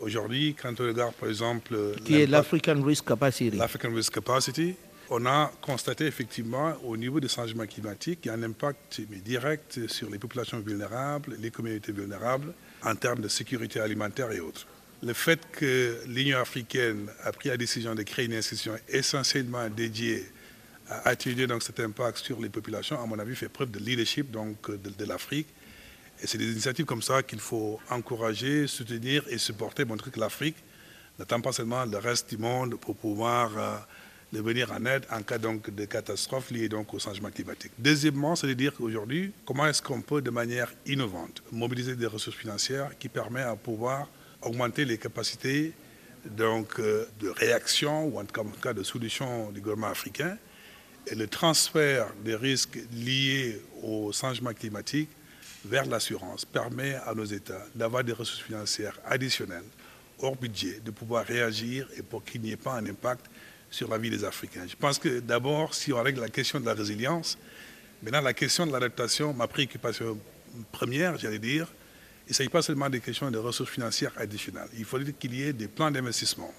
Aujourd'hui, 0.01 0.57
quand 0.61 0.79
on 0.81 0.87
regarde 0.87 1.15
par 1.15 1.29
exemple... 1.29 1.77
Qui 2.05 2.21
est 2.21 2.27
l'African 2.27 2.83
Risk 2.83 3.07
Capacity. 3.07 3.57
L'African 3.57 3.95
Risk 3.95 4.13
Capacity, 4.13 4.75
on 5.17 5.27
a 5.27 5.53
constaté 5.61 6.07
effectivement 6.07 6.75
au 6.85 6.97
niveau 6.97 7.21
des 7.21 7.29
changements 7.29 7.67
climatiques 7.67 8.23
qu'il 8.23 8.33
y 8.33 8.35
a 8.35 8.37
un 8.37 8.43
impact 8.43 9.01
direct 9.01 9.87
sur 9.87 10.11
les 10.11 10.19
populations 10.19 10.59
vulnérables, 10.59 11.37
les 11.39 11.53
communautés 11.53 11.93
vulnérables, 11.93 12.53
en 12.83 12.97
termes 12.97 13.21
de 13.21 13.29
sécurité 13.29 13.79
alimentaire 13.79 14.33
et 14.33 14.41
autres. 14.41 14.67
Le 15.05 15.13
fait 15.13 15.41
que 15.53 16.01
l'Union 16.09 16.39
africaine 16.39 17.09
a 17.23 17.31
pris 17.31 17.49
la 17.49 17.57
décision 17.57 17.95
de 17.95 18.03
créer 18.03 18.25
une 18.25 18.35
institution 18.35 18.77
essentiellement 18.89 19.69
dédiée 19.69 20.25
à 20.89 21.13
étudier 21.13 21.47
cet 21.61 21.79
impact 21.79 22.19
sur 22.19 22.41
les 22.41 22.49
populations, 22.49 23.01
à 23.01 23.07
mon 23.07 23.19
avis, 23.19 23.37
fait 23.37 23.49
preuve 23.49 23.71
de 23.71 23.79
leadership 23.79 24.31
donc, 24.33 24.69
de, 24.71 25.05
l'Afrique. 25.05 25.47
Et 26.23 26.27
c'est 26.27 26.39
des 26.39 26.51
initiatives 26.51 26.87
comme 26.87 27.03
ça 27.03 27.23
qu'il 27.23 27.41
faut 27.41 27.79
encourager, 27.89 28.67
soutenir 28.67 29.23
et 29.29 29.39
supporter, 29.39 29.85
montrer 29.85 30.11
que 30.11 30.21
l'Afrique 30.21 30.57
n'attend 31.19 31.41
pas 31.41 31.53
seulement 31.53 31.85
le 31.85 31.99
reste 31.99 32.31
du 32.31 32.39
monde 32.39 32.75
pour 32.77 32.97
pouvoir 32.97 33.57
euh, 33.57 33.77
venir 34.41 34.73
en 34.73 34.85
aide 34.87 35.05
en 35.11 35.23
cas 35.23 35.39
donc, 35.39 35.75
de 35.75 35.85
catastrophe 35.85 36.51
liée 36.51 36.69
donc, 36.69 36.93
au 36.95 36.99
changement 36.99 37.31
climatique. 37.31 37.73
Deuxièmement, 37.79 38.37
c'est 38.37 38.47
de 38.47 38.55
dire 38.55 38.75
qu'aujourd'hui, 38.75 39.33
comment 39.45 39.67
est-ce 39.67 39.83
qu'on 39.83 40.01
peut 40.01 40.23
de 40.23 40.31
manière 40.31 40.73
innovante 40.87 41.43
mobiliser 41.53 41.97
des 41.97 42.07
ressources 42.07 42.37
financières 42.37 42.97
qui 42.99 43.09
permettent 43.09 43.47
à 43.47 43.57
pouvoir 43.57 44.09
augmenter 44.43 44.85
les 44.85 44.99
capacités 44.99 45.73
donc, 46.25 46.79
euh, 46.79 47.07
de 47.21 47.29
réaction 47.29 48.07
ou 48.07 48.19
en 48.19 48.25
tout 48.25 48.61
cas 48.63 48.73
de 48.73 48.83
solution 48.83 49.51
du 49.51 49.61
gouvernement 49.61 49.89
africain 49.89 50.39
et 51.07 51.15
le 51.15 51.27
transfert 51.27 52.07
des 52.25 52.35
risques 52.35 52.79
liés 52.93 53.61
au 53.83 54.11
changement 54.13 54.55
climatique 54.55 55.11
vers 55.65 55.85
l'assurance 55.87 56.45
permet 56.45 56.95
à 56.95 57.15
nos 57.15 57.25
États 57.25 57.67
d'avoir 57.75 58.05
des 58.05 58.13
ressources 58.13 58.43
financières 58.43 58.99
additionnelles 59.05 59.65
hors 60.21 60.37
budget, 60.37 60.81
de 60.85 60.91
pouvoir 60.91 61.25
réagir 61.27 61.89
et 61.97 62.03
pour 62.03 62.25
qu'il 62.25 62.41
n'y 62.41 62.53
ait 62.53 62.57
pas 62.57 62.75
un 62.75 62.87
impact 62.87 63.27
sur 63.75 63.89
la 63.89 63.99
vie 63.99 64.09
des 64.09 64.25
Africains. 64.25 64.67
Je 64.69 64.77
pense 64.77 65.01
que 65.01 65.19
d'abord, 65.19 65.75
si 65.75 65.93
on 65.93 66.01
règle 66.01 66.21
la 66.21 66.29
question 66.29 66.61
de 66.61 66.67
la 66.67 66.75
résilience, 66.75 67.37
maintenant 68.05 68.21
la 68.21 68.33
question 68.33 68.67
de 68.67 68.73
l'adaptation, 68.73 69.35
ma 69.35 69.49
préoccupation 69.49 70.17
première, 70.71 71.19
j'allais 71.19 71.41
dire, 71.41 71.67
il 72.29 72.31
ne 72.31 72.35
s'agit 72.35 72.49
pas 72.49 72.63
seulement 72.63 72.89
des 72.89 73.01
questions 73.01 73.33
de 73.33 73.39
ressources 73.39 73.71
financières 73.71 74.13
additionnelles. 74.17 74.69
Il 74.79 74.85
faudrait 74.85 75.13
qu'il 75.13 75.35
y 75.35 75.43
ait 75.43 75.53
des 75.53 75.67
plans 75.67 75.91
d'investissement 75.91 76.55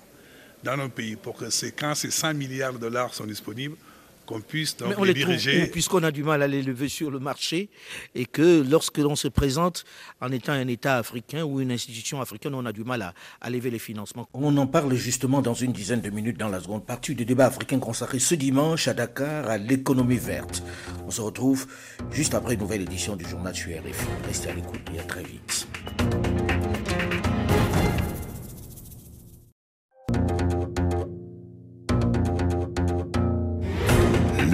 dans 0.62 0.76
nos 0.76 0.90
pays 0.90 1.16
pour 1.16 1.38
que 1.38 1.46
quand 1.80 1.96
ces 1.96 2.12
100 2.12 2.34
milliards 2.34 2.74
de 2.74 2.80
dollars 2.80 3.14
sont 3.14 3.26
disponibles, 3.26 3.78
qu'on 4.26 4.42
puisse 4.42 4.78
donc 4.78 5.06
les, 5.06 5.14
diriger. 5.14 5.68
Puisqu'on 5.68 6.04
a 6.04 6.12
du 6.12 6.24
mal 6.24 6.42
à 6.42 6.48
les 6.48 6.62
lever 6.62 6.90
sur 6.90 7.12
le 7.12 7.20
marché 7.20 7.70
et 8.14 8.26
que 8.26 8.64
lorsque 8.68 8.98
l'on 8.98 9.16
se 9.16 9.28
présente 9.28 9.86
en 10.22 10.32
étant 10.32 10.54
un 10.54 10.68
État 10.68 10.98
africain 10.98 11.44
ou 11.44 11.62
une 11.62 11.72
institution 11.72 12.22
africaine, 12.22 12.54
on 12.56 12.66
a 12.66 12.72
du 12.72 12.84
mal 12.84 13.14
à, 13.42 13.50
lever 13.50 13.70
les 13.70 13.80
financements. 13.80 14.28
On 14.34 14.56
en 14.58 14.68
parle 14.68 14.94
justement 14.96 15.42
dans 15.42 15.54
une 15.54 15.72
dizaine 15.72 16.02
de 16.02 16.10
minutes 16.10 16.38
dans 16.38 16.50
la 16.50 16.60
seconde 16.60 16.86
partie 16.86 17.16
du 17.16 17.26
débat 17.26 17.46
africain 17.46 17.80
consacré 17.80 18.20
ce 18.20 18.36
dimanche 18.36 18.88
à 18.88 18.94
Dakar 18.94 19.50
à 19.50 19.58
l'économie 19.58 20.18
verte. 20.18 20.64
On 21.06 21.12
se 21.12 21.22
retrouve 21.22 21.68
juste 22.12 22.34
après 22.34 22.56
une 22.56 22.62
nouvelle 22.62 22.82
édition 22.82 23.16
du 23.16 23.26
journal 23.26 23.56
sur 23.56 23.72
RFI. 23.72 24.08
Restez 24.28 24.50
à 24.50 24.54
l'écoute 24.54 24.82
et 24.94 25.00
à 25.00 25.04
très 25.04 25.24
vite. 25.24 25.68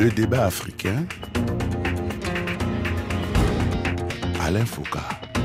Le 0.02 0.10
débat 0.10 0.46
africain. 0.46 1.06
Alain 4.42 4.66
Foucault. 4.66 4.98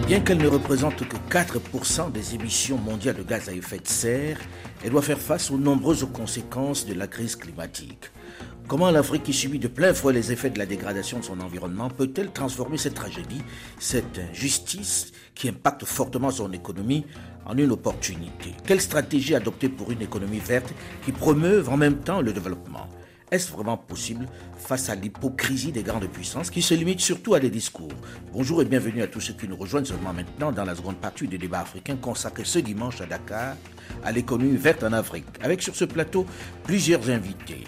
Bien 0.07 0.21
qu'elle 0.21 0.39
ne 0.39 0.49
représente 0.49 1.07
que 1.07 1.17
4% 1.31 2.11
des 2.11 2.35
émissions 2.37 2.79
mondiales 2.79 3.17
de 3.17 3.23
gaz 3.23 3.51
à 3.51 3.53
effet 3.53 3.81
de 3.81 3.87
serre, 3.87 4.39
elle 4.83 4.93
doit 4.93 5.03
faire 5.03 5.19
face 5.19 5.51
aux 5.51 5.59
nombreuses 5.59 6.09
conséquences 6.11 6.87
de 6.87 6.95
la 6.95 7.07
crise 7.07 7.37
climatique. 7.37 8.11
Comment 8.67 8.91
l'Afrique 8.91 9.25
qui 9.25 9.35
subit 9.35 9.59
de 9.59 9.69
plein 9.69 9.93
fouet 9.93 10.15
les 10.15 10.33
effets 10.33 10.49
de 10.49 10.59
la 10.59 10.65
dégradation 10.65 11.19
de 11.19 11.25
son 11.25 11.41
environnement 11.41 11.91
peut-elle 11.91 12.33
transformer 12.33 12.79
cette 12.79 12.95
tragédie, 12.95 13.43
cette 13.79 14.19
injustice 14.33 15.13
qui 15.35 15.51
impacte 15.51 15.85
fortement 15.85 16.31
son 16.31 16.51
économie 16.55 17.05
en 17.45 17.59
une 17.59 17.73
opportunité? 17.73 18.55
Quelle 18.67 18.81
stratégie 18.81 19.35
adopter 19.35 19.69
pour 19.69 19.91
une 19.91 20.01
économie 20.01 20.41
verte 20.41 20.73
qui 21.05 21.13
promeuve 21.13 21.69
en 21.69 21.77
même 21.77 21.99
temps 21.99 22.23
le 22.23 22.33
développement? 22.33 22.89
Est-ce 23.33 23.51
vraiment 23.51 23.77
possible 23.77 24.27
face 24.57 24.89
à 24.89 24.95
l'hypocrisie 24.95 25.73
des 25.73 25.83
grandes 25.83 26.07
puissances 26.07 26.51
qui 26.51 26.63
se 26.63 26.75
limitent 26.75 27.01
surtout 27.01 27.35
à 27.35 27.41
des 27.41 27.51
discours? 27.51 27.93
Bonjour 28.33 28.63
et 28.63 28.65
bienvenue 28.65 29.03
à 29.03 29.09
tous 29.09 29.21
ceux 29.21 29.33
qui 29.35 29.49
nous 29.49 29.57
rejoignent 29.57 29.85
seulement 29.85 30.13
maintenant 30.13 30.53
dans 30.53 30.65
la 30.65 30.77
seconde 30.77 30.99
partie 30.99 31.27
du 31.27 31.37
débat 31.37 31.61
africain 31.61 31.97
consacré 31.97 32.45
ce 32.45 32.61
dimanche 32.61 33.01
à 33.01 33.07
Dakar 33.07 33.57
à 34.05 34.13
l'économie 34.13 34.57
verte 34.57 34.85
en 34.85 34.93
Afrique, 34.93 35.27
avec 35.43 35.61
sur 35.61 35.75
ce 35.75 35.85
plateau 35.85 36.25
plusieurs 36.63 37.11
invités. 37.11 37.65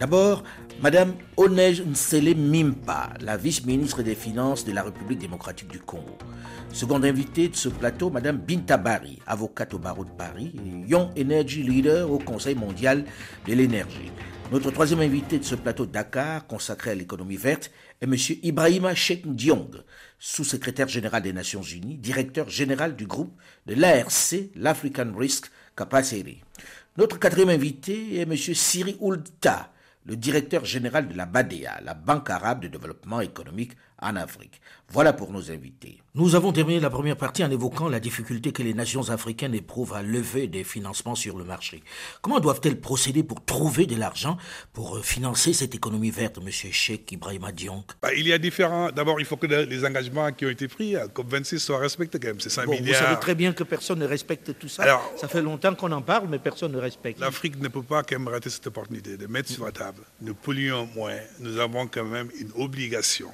D'abord, 0.00 0.42
Madame 0.82 1.14
Onej 1.36 1.82
Nsele 1.86 2.36
Mimpa, 2.36 3.14
la 3.20 3.36
vice-ministre 3.36 4.02
des 4.02 4.14
Finances 4.14 4.64
de 4.64 4.72
la 4.72 4.82
République 4.82 5.20
démocratique 5.20 5.68
du 5.68 5.78
Congo. 5.78 6.18
Seconde 6.72 7.04
invitée 7.04 7.48
de 7.48 7.56
ce 7.56 7.68
plateau, 7.68 8.10
Madame 8.10 8.36
Binta 8.36 8.76
Bari, 8.76 9.18
avocate 9.26 9.72
au 9.72 9.78
barreau 9.78 10.04
de 10.04 10.10
Paris 10.10 10.52
Young 10.86 11.08
Energy 11.18 11.62
Leader 11.62 12.10
au 12.10 12.18
Conseil 12.18 12.56
mondial 12.56 13.04
de 13.46 13.54
l'énergie. 13.54 14.10
Notre 14.52 14.70
troisième 14.70 15.00
invité 15.00 15.40
de 15.40 15.44
ce 15.44 15.56
plateau 15.56 15.86
Dakar, 15.86 16.46
consacré 16.46 16.92
à 16.92 16.94
l'économie 16.94 17.36
verte, 17.36 17.72
est 18.00 18.04
M. 18.04 18.14
Ibrahima 18.44 18.94
Sheikh 18.94 19.26
Diong, 19.34 19.82
sous-secrétaire 20.20 20.86
général 20.86 21.22
des 21.22 21.32
Nations 21.32 21.62
Unies, 21.62 21.96
directeur 21.98 22.48
général 22.48 22.94
du 22.94 23.06
groupe 23.06 23.36
de 23.66 23.74
l'ARC, 23.74 24.36
l'African 24.54 25.12
Risk 25.16 25.50
Capacity. 25.76 26.42
Notre 26.96 27.18
quatrième 27.18 27.48
invité 27.48 28.18
est 28.18 28.22
M. 28.22 28.36
Siri 28.36 28.96
Oulta, 29.00 29.72
le 30.04 30.14
directeur 30.14 30.64
général 30.64 31.08
de 31.08 31.16
la 31.16 31.26
BADEA, 31.26 31.80
la 31.84 31.94
Banque 31.94 32.30
arabe 32.30 32.60
de 32.60 32.68
développement 32.68 33.20
économique 33.20 33.72
en 34.00 34.16
Afrique. 34.16 34.60
Voilà 34.90 35.12
pour 35.12 35.32
nos 35.32 35.50
invités. 35.50 36.00
Nous 36.14 36.36
avons 36.36 36.52
terminé 36.52 36.78
la 36.78 36.90
première 36.90 37.16
partie 37.16 37.42
en 37.42 37.50
évoquant 37.50 37.88
la 37.88 37.98
difficulté 37.98 38.52
que 38.52 38.62
les 38.62 38.72
nations 38.72 39.10
africaines 39.10 39.54
éprouvent 39.54 39.94
à 39.94 40.02
lever 40.02 40.46
des 40.46 40.64
financements 40.64 41.16
sur 41.16 41.36
le 41.36 41.44
marché. 41.44 41.82
Comment 42.22 42.38
doivent-elles 42.38 42.80
procéder 42.80 43.24
pour 43.24 43.44
trouver 43.44 43.86
de 43.86 43.96
l'argent 43.96 44.38
pour 44.72 44.96
euh, 44.96 45.02
financer 45.02 45.52
cette 45.52 45.74
économie 45.74 46.10
verte, 46.10 46.38
Monsieur 46.42 46.70
Cheikh 46.70 47.10
Ibrahima 47.10 47.50
Diong 47.52 47.82
bah, 48.00 48.14
Il 48.14 48.28
y 48.28 48.32
a 48.32 48.38
différents. 48.38 48.90
D'abord, 48.92 49.18
il 49.18 49.26
faut 49.26 49.36
que 49.36 49.46
les 49.46 49.84
engagements 49.84 50.30
qui 50.32 50.46
ont 50.46 50.50
été 50.50 50.68
pris 50.68 50.94
à 50.94 51.06
COP26 51.06 51.58
soient 51.58 51.78
respectés 51.78 52.20
quand 52.20 52.28
même. 52.28 52.40
C'est 52.40 52.50
5 52.50 52.66
milliards. 52.68 53.00
Vous 53.00 53.06
savez 53.06 53.20
très 53.20 53.34
bien 53.34 53.52
que 53.52 53.64
personne 53.64 53.98
ne 53.98 54.06
respecte 54.06 54.56
tout 54.58 54.68
ça. 54.68 54.84
Alors, 54.84 55.12
ça 55.16 55.26
fait 55.26 55.42
longtemps 55.42 55.74
qu'on 55.74 55.92
en 55.92 56.02
parle, 56.02 56.28
mais 56.30 56.38
personne 56.38 56.72
ne 56.72 56.78
respecte. 56.78 57.18
L'Afrique 57.18 57.60
ne 57.60 57.68
peut 57.68 57.82
pas 57.82 58.04
quand 58.04 58.18
même 58.18 58.28
rater 58.28 58.50
cette 58.50 58.66
opportunité 58.68 59.16
de 59.16 59.26
mettre 59.26 59.50
sur 59.50 59.64
la 59.64 59.72
table. 59.72 60.02
Nous 60.20 60.34
polluons 60.34 60.88
moins. 60.94 61.18
Nous 61.40 61.58
avons 61.58 61.88
quand 61.88 62.04
même 62.04 62.30
une 62.38 62.52
obligation 62.56 63.30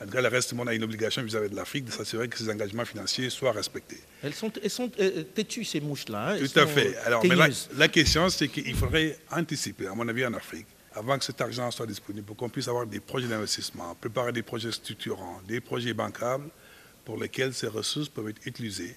en 0.00 0.04
tout 0.04 0.12
cas, 0.12 0.20
le 0.20 0.28
reste 0.28 0.50
du 0.50 0.54
monde 0.54 0.68
a 0.68 0.74
une 0.74 0.84
obligation 0.84 1.22
vis-à-vis 1.22 1.50
de 1.50 1.56
l'Afrique 1.56 1.84
de 1.84 1.90
s'assurer 1.90 2.28
que 2.28 2.38
ces 2.38 2.48
engagements 2.48 2.84
financiers 2.84 3.30
soient 3.30 3.50
respectés. 3.50 4.00
Elles 4.22 4.34
sont, 4.34 4.52
elles 4.62 4.70
sont 4.70 4.90
euh, 5.00 5.24
têtues, 5.24 5.64
ces 5.64 5.80
mouches-là. 5.80 6.30
Hein. 6.30 6.38
Tout 6.38 6.58
à 6.58 6.66
fait. 6.66 6.96
Alors, 6.98 7.24
mais 7.24 7.34
la, 7.76 7.88
question, 7.88 8.28
c'est 8.28 8.46
qu'il 8.46 8.76
faudrait 8.76 9.18
anticiper, 9.32 9.88
à 9.88 9.94
mon 9.94 10.06
avis, 10.06 10.24
en 10.24 10.34
Afrique, 10.34 10.66
avant 10.94 11.18
que 11.18 11.24
cet 11.24 11.40
argent 11.40 11.68
soit 11.72 11.86
disponible, 11.86 12.26
pour 12.26 12.36
qu'on 12.36 12.48
puisse 12.48 12.68
avoir 12.68 12.86
des 12.86 13.00
projets 13.00 13.26
d'investissement, 13.26 13.96
préparer 13.96 14.32
des 14.32 14.42
projets 14.42 14.70
structurants, 14.70 15.40
des 15.48 15.60
projets 15.60 15.94
bancables 15.94 16.48
pour 17.04 17.18
lesquels 17.18 17.52
ces 17.52 17.66
ressources 17.68 18.08
peuvent 18.08 18.28
être 18.28 18.46
utilisées, 18.46 18.94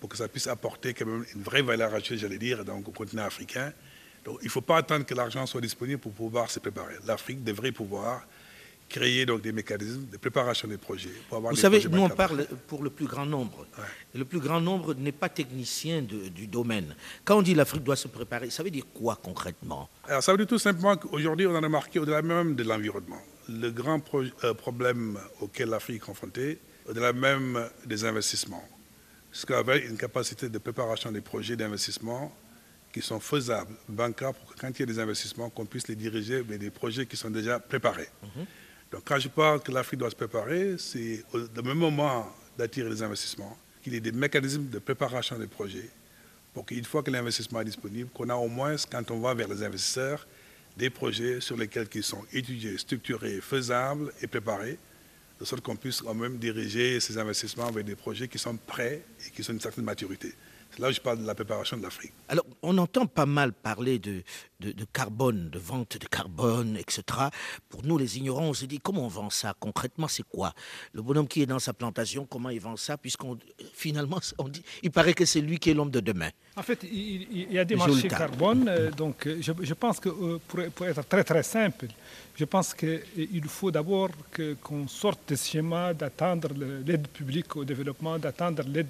pour 0.00 0.10
que 0.10 0.18
ça 0.18 0.28
puisse 0.28 0.48
apporter 0.48 0.92
quand 0.92 1.06
même 1.06 1.24
une 1.34 1.42
vraie 1.42 1.62
valeur 1.62 1.94
ajoutée, 1.94 2.18
j'allais 2.18 2.38
dire, 2.38 2.62
donc, 2.62 2.86
au 2.88 2.92
continent 2.92 3.24
africain. 3.24 3.72
Donc, 4.24 4.38
il 4.42 4.46
ne 4.46 4.50
faut 4.50 4.60
pas 4.60 4.76
attendre 4.76 5.06
que 5.06 5.14
l'argent 5.14 5.46
soit 5.46 5.62
disponible 5.62 6.00
pour 6.00 6.12
pouvoir 6.12 6.50
se 6.50 6.58
préparer. 6.58 6.96
L'Afrique 7.06 7.42
devrait 7.42 7.72
pouvoir 7.72 8.26
créer 8.92 9.24
donc 9.24 9.40
des 9.40 9.52
mécanismes 9.52 10.06
de 10.12 10.18
préparation 10.18 10.68
des 10.68 10.76
projets. 10.76 11.16
Vous 11.30 11.56
savez, 11.56 11.82
nous 11.90 12.02
on 12.02 12.10
parle 12.10 12.46
pour 12.68 12.82
le 12.82 12.90
plus 12.90 13.06
grand 13.06 13.24
nombre. 13.26 13.66
le 14.14 14.24
plus 14.24 14.38
grand 14.38 14.60
nombre 14.60 14.94
n'est 14.94 15.18
pas 15.24 15.30
technicien 15.30 16.02
du 16.02 16.46
domaine. 16.46 16.94
Quand 17.24 17.38
on 17.38 17.42
dit 17.42 17.54
l'Afrique 17.54 17.82
doit 17.82 17.96
se 17.96 18.08
préparer, 18.08 18.50
ça 18.50 18.62
veut 18.62 18.70
dire 18.70 18.84
quoi 18.92 19.16
concrètement? 19.16 19.88
Alors 20.06 20.22
ça 20.22 20.32
veut 20.32 20.38
dire 20.38 20.46
tout 20.46 20.58
simplement 20.58 20.96
qu'aujourd'hui 20.96 21.46
on 21.46 21.56
en 21.56 21.62
a 21.62 21.68
marqué 21.68 21.98
au-delà 21.98 22.20
même 22.22 22.54
de 22.54 22.62
l'environnement. 22.64 23.22
Le 23.48 23.70
grand 23.70 24.00
euh, 24.14 24.54
problème 24.54 25.18
auquel 25.40 25.70
l'Afrique 25.70 25.96
est 25.96 26.06
confrontée, 26.06 26.58
au-delà 26.86 27.12
même 27.12 27.68
des 27.86 28.04
investissements, 28.04 28.68
c'est 29.32 29.46
qu'avec 29.48 29.88
une 29.88 29.96
capacité 29.96 30.48
de 30.48 30.58
préparation 30.58 31.10
des 31.10 31.22
projets 31.22 31.56
d'investissement 31.56 32.32
qui 32.92 33.00
sont 33.00 33.20
faisables, 33.20 33.74
bancaires, 33.88 34.34
pour 34.34 34.54
que 34.54 34.60
quand 34.60 34.68
il 34.68 34.80
y 34.80 34.82
a 34.82 34.86
des 34.86 34.98
investissements, 34.98 35.48
qu'on 35.48 35.64
puisse 35.64 35.88
les 35.88 35.96
diriger 35.96 36.42
vers 36.42 36.58
des 36.58 36.70
projets 36.70 37.06
qui 37.06 37.16
sont 37.16 37.30
déjà 37.30 37.58
préparés. 37.58 38.10
Mhm. 38.22 38.44
Donc 38.92 39.02
quand 39.06 39.18
je 39.18 39.28
parle 39.28 39.62
que 39.62 39.72
l'Afrique 39.72 39.98
doit 39.98 40.10
se 40.10 40.14
préparer, 40.16 40.76
c'est 40.78 41.24
au 41.32 41.62
même 41.62 41.78
moment 41.78 42.30
d'attirer 42.58 42.90
les 42.90 43.02
investissements, 43.02 43.56
qu'il 43.82 43.94
y 43.94 43.96
ait 43.96 44.00
des 44.00 44.12
mécanismes 44.12 44.68
de 44.68 44.78
préparation 44.78 45.38
des 45.38 45.46
projets 45.46 45.88
pour 46.52 46.66
qu'une 46.66 46.84
fois 46.84 47.02
que 47.02 47.10
l'investissement 47.10 47.62
est 47.62 47.64
disponible, 47.64 48.10
qu'on 48.10 48.28
a 48.28 48.34
au 48.34 48.48
moins, 48.48 48.76
quand 48.90 49.10
on 49.10 49.20
va 49.20 49.32
vers 49.32 49.48
les 49.48 49.62
investisseurs, 49.62 50.26
des 50.76 50.90
projets 50.90 51.40
sur 51.40 51.56
lesquels 51.56 51.88
ils 51.94 52.02
sont 52.02 52.24
étudiés, 52.32 52.76
structurés, 52.76 53.40
faisables 53.40 54.12
et 54.20 54.26
préparés, 54.26 54.78
de 55.40 55.44
sorte 55.46 55.62
qu'on 55.62 55.76
puisse 55.76 56.02
quand 56.02 56.14
même 56.14 56.36
diriger 56.36 57.00
ces 57.00 57.16
investissements 57.16 57.70
vers 57.70 57.84
des 57.84 57.96
projets 57.96 58.28
qui 58.28 58.38
sont 58.38 58.56
prêts 58.56 59.02
et 59.26 59.30
qui 59.30 59.42
sont 59.42 59.52
d'une 59.52 59.60
certaine 59.60 59.84
maturité. 59.84 60.34
C'est 60.74 60.80
là 60.80 60.88
où 60.88 60.92
je 60.92 61.00
parle 61.00 61.18
de 61.18 61.26
la 61.26 61.34
préparation 61.34 61.76
de 61.76 61.82
l'Afrique. 61.82 62.12
Alors, 62.28 62.46
on 62.62 62.78
entend 62.78 63.06
pas 63.06 63.26
mal 63.26 63.52
parler 63.52 63.98
de, 63.98 64.22
de, 64.60 64.84
carbone, 64.92 65.50
de 65.50 65.58
vente 65.58 65.98
de 65.98 66.06
carbone, 66.06 66.76
etc. 66.78 67.02
Pour 67.68 67.84
nous, 67.84 67.98
les 67.98 68.16
ignorants, 68.16 68.44
on 68.44 68.54
se 68.54 68.64
dit 68.64 68.78
comment 68.78 69.04
on 69.04 69.08
vend 69.08 69.28
ça 69.30 69.54
concrètement? 69.58 70.08
C'est 70.08 70.22
quoi? 70.22 70.54
Le 70.92 71.02
bonhomme 71.02 71.28
qui 71.28 71.42
est 71.42 71.46
dans 71.46 71.58
sa 71.58 71.74
plantation, 71.74 72.26
comment 72.26 72.48
il 72.48 72.60
vend 72.60 72.76
ça? 72.76 72.96
Puisqu'on 72.96 73.38
finalement, 73.74 74.18
on 74.38 74.48
dit, 74.48 74.62
il 74.82 74.90
paraît 74.90 75.14
que 75.14 75.24
c'est 75.26 75.40
lui 75.40 75.58
qui 75.58 75.70
est 75.70 75.74
l'homme 75.74 75.90
de 75.90 76.00
demain. 76.00 76.30
En 76.56 76.62
fait, 76.62 76.82
il, 76.84 77.52
y 77.52 77.58
a 77.58 77.64
des 77.64 77.76
marchés 77.76 78.08
carbone. 78.08 78.66
Euh, 78.68 78.90
donc, 78.90 79.26
euh, 79.26 79.38
je, 79.40 79.74
pense 79.74 80.00
que 80.00 80.08
euh, 80.08 80.38
pour, 80.48 80.86
être 80.86 81.04
très 81.06 81.24
très 81.24 81.42
simple, 81.42 81.86
je 82.34 82.44
pense 82.44 82.74
qu'il 82.74 83.44
faut 83.46 83.70
d'abord 83.70 84.08
qu'on 84.62 84.88
sorte 84.88 85.30
de 85.30 85.34
ce 85.36 85.50
schéma 85.50 85.92
d'attendre 85.94 86.48
l'aide 86.86 87.08
publique 87.08 87.54
au 87.56 87.64
développement, 87.64 88.18
d'attendre 88.18 88.62
l'aide 88.66 88.86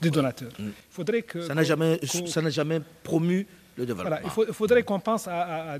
des 0.00 0.10
donateurs. 0.10 0.52
Il 0.58 0.72
faudrait 0.90 1.22
que 1.22 1.42
ça 1.42 1.54
n'a 1.54 1.64
jamais, 1.64 2.00
ça 2.04 2.48
jamais 2.50 2.80
promu 3.02 3.46
il, 3.78 4.52
faudrait 4.52 4.82
qu'on 4.82 4.98
pense 5.00 5.28
à, 5.28 5.78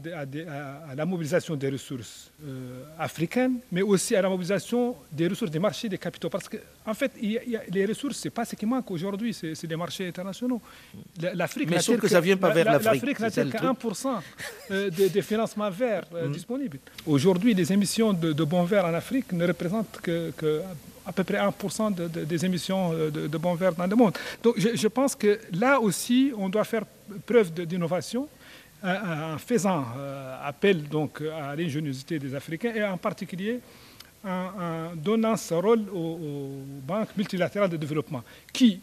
la 0.96 1.06
mobilisation 1.06 1.56
des 1.56 1.70
ressources 1.70 2.30
euh, 2.44 2.84
africaines, 2.98 3.58
mais 3.72 3.82
aussi 3.82 4.14
à 4.14 4.22
la 4.22 4.28
mobilisation 4.28 4.96
des 5.10 5.26
ressources 5.28 5.50
des 5.50 5.58
marchés 5.58 5.88
des 5.88 5.98
capitaux. 5.98 6.28
Parce 6.28 6.48
qu'en 6.48 6.58
en 6.86 6.94
fait, 6.94 7.12
les 7.20 7.86
ressources, 7.86 8.18
ce 8.18 8.28
n'est 8.28 8.30
pas 8.32 8.44
ce 8.44 8.54
qui 8.56 8.66
manque 8.66 8.90
aujourd'hui, 8.90 9.34
c'est 9.34 9.66
des 9.66 9.76
marchés 9.76 10.06
internationaux. 10.08 10.60
L'Afrique 11.34 11.70
mais 11.70 11.80
sauf 11.80 12.00
que 12.00 12.08
ça 12.08 12.20
vient 12.20 12.36
pas 12.36 12.50
vers 12.50 12.64
l'Afrique. 12.66 13.18
L'Afrique 13.18 13.20
n'a 13.20 13.30
que 13.30 13.88
1% 13.88 14.08
euh, 14.70 14.90
des, 14.90 15.22
financements 15.22 15.70
verts 15.70 16.04
euh, 16.14 16.28
mm. 16.28 16.32
disponibles. 16.32 16.78
Aujourd'hui, 17.06 17.54
les 17.54 17.72
émissions 17.72 18.12
de, 18.12 18.44
bons 18.44 18.64
verts 18.64 18.84
en 18.86 18.94
Afrique 18.94 19.32
ne 19.32 19.46
représentent 19.46 20.00
que, 20.02 20.30
que 20.36 20.62
à 21.08 21.12
peu 21.12 21.24
près 21.24 21.38
1% 21.38 21.94
des 22.10 22.44
émissions 22.44 22.92
de, 22.92 23.26
de, 23.26 23.38
bons 23.38 23.54
verts 23.54 23.72
dans 23.74 23.86
le 23.86 23.96
monde. 23.96 24.12
Donc 24.42 24.56
je, 24.58 24.88
pense 24.88 25.14
que 25.16 25.40
là 25.52 25.80
aussi, 25.80 26.32
on 26.36 26.50
doit 26.50 26.64
faire 26.64 26.84
preuve 27.24 27.50
d'innovation 27.52 28.28
euh, 28.84 29.34
en 29.34 29.38
faisant 29.38 29.86
euh, 29.96 30.36
appel 30.44 30.82
donc, 30.88 31.22
à 31.22 31.56
l'ingéniosité 31.56 32.18
des 32.18 32.34
Africains 32.34 32.74
et 32.74 32.84
en 32.84 32.98
particulier 32.98 33.60
en, 34.22 34.94
donnant 34.96 35.36
ce 35.36 35.54
rôle 35.54 35.84
aux 35.94 36.62
banques 36.86 37.16
multilatérales 37.16 37.70
de 37.70 37.78
développement 37.78 38.22
qui 38.52 38.80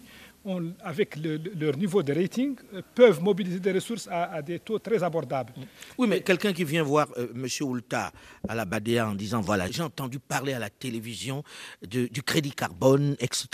avec 0.83 1.15
leur 1.59 1.75
niveau 1.77 2.03
de 2.03 2.13
rating, 2.13 2.55
euh, 2.73 2.81
peuvent 2.93 3.21
mobiliser 3.21 3.59
des 3.59 3.71
ressources 3.71 4.07
à, 4.11 4.41
des 4.41 4.59
taux 4.59 4.79
très 4.79 5.01
abordables. 5.01 5.53
Oui, 5.97 6.07
mais 6.07 6.21
quelqu'un 6.21 6.53
qui 6.53 6.63
vient 6.63 6.83
voir 6.83 7.07
euh, 7.17 7.27
M. 7.33 7.47
Oulta 7.61 8.11
à 8.47 8.55
la 8.55 8.65
Badea 8.65 9.07
en 9.07 9.15
disant, 9.15 9.41
voilà, 9.41 9.69
j'ai 9.69 9.81
entendu 9.81 10.19
parler 10.19 10.53
à 10.53 10.59
la 10.59 10.69
télévision 10.69 11.43
du 11.81 12.23
crédit 12.23 12.51
carbone, 12.51 13.15
etc. 13.19 13.47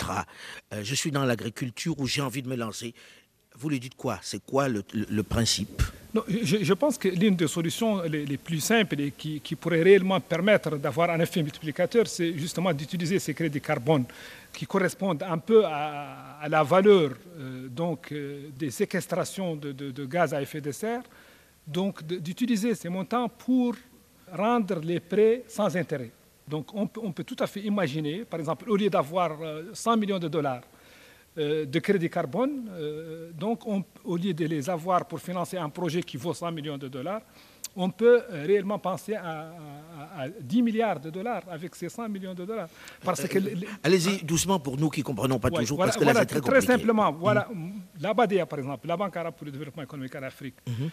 Euh, 0.72 0.82
je 0.82 0.94
suis 0.94 1.10
dans 1.10 1.24
l'agriculture 1.24 1.98
où 1.98 2.06
j'ai 2.06 2.20
envie 2.22 2.42
de 2.42 2.48
me 2.48 2.56
lancer. 2.56 2.94
Vous 3.62 3.68
lui 3.68 3.78
dites 3.78 3.94
quoi? 3.94 4.18
C'est 4.22 4.44
quoi 4.44 4.66
le, 4.68 5.22
principe? 5.22 5.82
Non, 6.12 6.24
je, 6.26 6.72
pense 6.74 6.98
que 6.98 7.06
l'une 7.06 7.36
des 7.36 7.46
solutions 7.46 8.02
les, 8.02 8.36
plus 8.36 8.58
simples 8.58 9.00
et 9.00 9.12
qui, 9.12 9.54
pourrait 9.54 9.84
réellement 9.84 10.18
permettre 10.18 10.76
d'avoir 10.78 11.10
un 11.10 11.20
effet 11.20 11.44
multiplicateur, 11.44 12.08
c'est 12.08 12.36
justement 12.36 12.72
d'utiliser 12.72 13.20
ces 13.20 13.32
crédits 13.34 13.60
carbone 13.60 14.04
qui 14.52 14.66
correspondent 14.66 15.22
un 15.22 15.38
peu 15.38 15.64
à, 15.64 16.48
la 16.48 16.64
valeur 16.64 17.12
euh, 17.38 17.68
donc, 17.68 18.10
euh, 18.10 18.48
des 18.58 18.72
séquestrations 18.72 19.54
de, 19.54 20.04
gaz 20.06 20.34
à 20.34 20.42
effet 20.42 20.60
de 20.60 20.72
serre, 20.72 21.04
donc 21.64 22.02
d'utiliser 22.02 22.74
ces 22.74 22.88
montants 22.88 23.28
pour 23.28 23.76
rendre 24.32 24.80
les 24.80 24.98
prêts 24.98 25.44
sans 25.46 25.76
intérêt. 25.76 26.10
Donc 26.48 26.74
on, 26.74 26.90
on, 27.00 27.12
peut 27.12 27.22
tout 27.22 27.36
à 27.38 27.46
fait 27.46 27.60
imaginer, 27.60 28.24
par 28.24 28.40
exemple, 28.40 28.68
au 28.68 28.74
lieu 28.76 28.90
d'avoir 28.90 29.38
100 29.72 29.92
euh, 29.92 29.96
millions 29.96 30.18
de 30.18 30.26
dollars 30.26 30.62
de 31.36 31.78
crédit 31.78 32.10
carbone, 32.10 32.68
donc 33.34 33.60
au 34.04 34.16
lieu 34.16 34.34
de 34.34 34.44
les 34.46 34.68
avoir 34.68 35.06
pour 35.06 35.18
financer 35.20 35.56
un 35.56 35.68
projet 35.70 36.02
qui 36.02 36.16
vaut 36.16 36.34
100 36.34 36.52
millions 36.52 36.76
de 36.78 36.88
dollars, 36.88 37.22
on 37.76 37.90
peut 37.90 38.22
euh, 38.30 38.44
réellement 38.46 38.78
penser 38.78 39.14
à, 39.14 39.50
10 40.40 40.62
milliards 40.62 41.00
de 41.00 41.10
dollars 41.10 41.42
avec 41.50 41.74
ces 41.74 41.88
100 41.88 42.08
millions 42.08 42.34
de 42.34 42.44
dollars. 42.44 42.68
Parce 43.02 43.26
que 43.26 43.38
Allez-y 43.82 44.22
doucement 44.24 44.58
pour 44.60 44.76
nous 44.76 44.90
qui 44.90 45.00
ne 45.00 45.04
comprenons 45.04 45.38
pas 45.38 45.50
toujours, 45.50 45.78
parce 45.78 45.96
que 45.96 46.04
là, 46.04 46.12
c'est 46.14 46.26
très 46.26 46.40
compliqué. 46.40 46.66
Très 46.66 46.74
simplement, 46.76 47.10
voilà, 47.12 47.48
mm. 47.52 47.72
la 48.00 48.14
BADEA, 48.14 48.46
par 48.46 48.58
exemple, 48.58 48.86
la 48.86 48.96
Banque 48.96 49.16
arabe 49.16 49.34
pour 49.34 49.46
le 49.46 49.52
développement 49.52 49.82
économique 49.82 50.14
en 50.14 50.22
Afrique, 50.22 50.56
mm-hmm. 50.68 50.88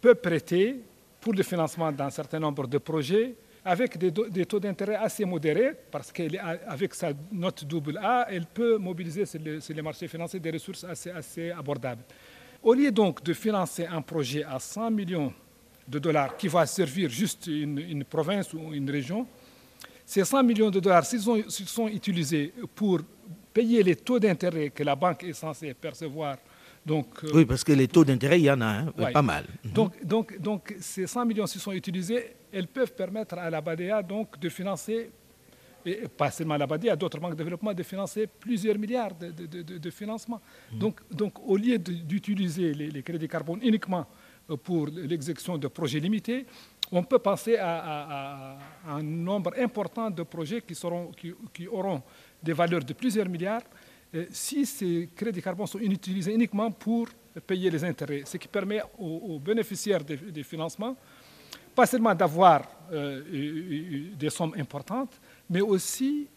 peut 0.00 0.14
prêter 0.14 0.80
pour 1.20 1.32
le 1.32 1.42
financement 1.42 1.90
d'un 1.92 2.10
certain 2.10 2.38
nombre 2.38 2.66
de 2.66 2.78
projets 2.78 3.34
avec 3.64 3.96
des, 3.96 4.44
taux 4.46 4.58
d'intérêt 4.58 4.96
assez 4.96 5.24
modérés, 5.24 5.72
parce 5.90 6.10
qu'avec 6.10 6.94
sa 6.94 7.12
note 7.30 7.64
double 7.64 7.98
A, 8.02 8.26
elle 8.28 8.46
peut 8.46 8.76
mobiliser 8.76 9.24
sur, 9.24 9.40
les 9.40 9.82
marchés 9.82 10.08
financiers 10.08 10.40
des 10.40 10.50
ressources 10.50 10.84
assez, 10.84 11.50
abordables. 11.50 12.02
Au 12.62 12.74
lieu 12.74 12.90
donc 12.90 13.22
de 13.22 13.32
financer 13.32 13.86
un 13.86 14.02
projet 14.02 14.44
à 14.44 14.58
100 14.58 14.90
millions 14.90 15.32
de 15.86 15.98
dollars 15.98 16.36
qui 16.36 16.48
va 16.48 16.66
servir 16.66 17.08
juste 17.08 17.46
une, 17.46 18.04
province 18.04 18.52
ou 18.52 18.72
une 18.72 18.90
région, 18.90 19.26
ces 20.04 20.24
100 20.24 20.42
millions 20.42 20.70
de 20.70 20.80
dollars, 20.80 21.04
s'ils 21.06 21.20
sont, 21.20 21.88
utilisés 21.88 22.52
pour 22.74 23.00
payer 23.52 23.82
les 23.82 23.96
taux 23.96 24.18
d'intérêt 24.18 24.70
que 24.70 24.82
la 24.82 24.96
banque 24.96 25.22
est 25.24 25.32
censée 25.32 25.72
percevoir 25.74 26.36
donc, 26.84 27.06
euh, 27.22 27.30
oui, 27.34 27.44
parce 27.44 27.62
que 27.62 27.72
les 27.72 27.86
taux 27.86 28.04
d'intérêt, 28.04 28.40
il 28.40 28.44
y 28.44 28.50
en 28.50 28.60
a 28.60 28.66
hein, 28.66 28.92
pas 29.12 29.22
mal. 29.22 29.44
Donc, 29.64 30.04
donc, 30.04 30.38
donc, 30.40 30.74
ces 30.80 31.06
100 31.06 31.24
millions, 31.26 31.46
s'ils 31.46 31.60
sont 31.60 31.72
utilisés, 31.72 32.34
elles 32.52 32.66
peuvent 32.66 32.92
permettre 32.92 33.38
à 33.38 33.48
la 33.48 33.60
BADEA 33.60 34.02
donc, 34.02 34.38
de 34.38 34.48
financer, 34.48 35.10
et 35.86 36.08
pas 36.08 36.30
seulement 36.30 36.54
à 36.54 36.58
la 36.58 36.66
BADEA, 36.66 36.92
à 36.92 36.96
d'autres 36.96 37.20
banques 37.20 37.32
de 37.32 37.36
développement, 37.36 37.72
de 37.72 37.82
financer 37.84 38.26
plusieurs 38.26 38.78
milliards 38.78 39.14
de, 39.14 39.30
de, 39.30 39.78
de, 39.78 39.90
financement. 39.90 40.40
Mhm. 40.72 40.78
Donc, 40.78 41.00
donc, 41.10 41.34
au 41.48 41.56
lieu 41.56 41.78
d'utiliser 41.78 42.74
les, 42.74 43.02
crédits 43.02 43.28
carbone 43.28 43.60
uniquement 43.62 44.06
euh, 44.50 44.56
pour 44.56 44.88
l'exécution 44.88 45.56
de 45.56 45.68
projets 45.68 46.00
limités, 46.00 46.46
on 46.90 47.04
peut 47.04 47.20
penser 47.20 47.56
à, 47.58 48.58
un 48.88 49.02
nombre 49.02 49.52
important 49.58 50.10
de 50.10 50.24
projets 50.24 50.60
qui, 50.60 50.74
seront, 50.74 51.12
qui, 51.12 51.32
qui 51.54 51.66
auront 51.68 52.02
des 52.42 52.52
valeurs 52.52 52.84
de 52.84 52.92
plusieurs 52.92 53.28
milliards 53.28 53.62
si 54.30 54.66
ces 54.66 55.08
crédits 55.14 55.42
carbone 55.42 55.66
sont 55.66 55.78
utilisés 55.78 56.34
uniquement 56.34 56.70
pour 56.70 57.08
payer 57.46 57.70
les 57.70 57.82
intérêts, 57.84 58.22
ce 58.26 58.36
qui 58.36 58.48
permet 58.48 58.82
aux, 58.98 59.38
bénéficiaires 59.38 60.04
des 60.04 60.42
financements 60.42 60.96
pas 61.74 61.86
seulement 61.86 62.14
d'avoir 62.14 62.62
euh, 62.92 64.12
des 64.16 64.30
sommes 64.30 64.54
importantes, 64.58 65.20
mais 65.48 65.60
aussi 65.60 66.28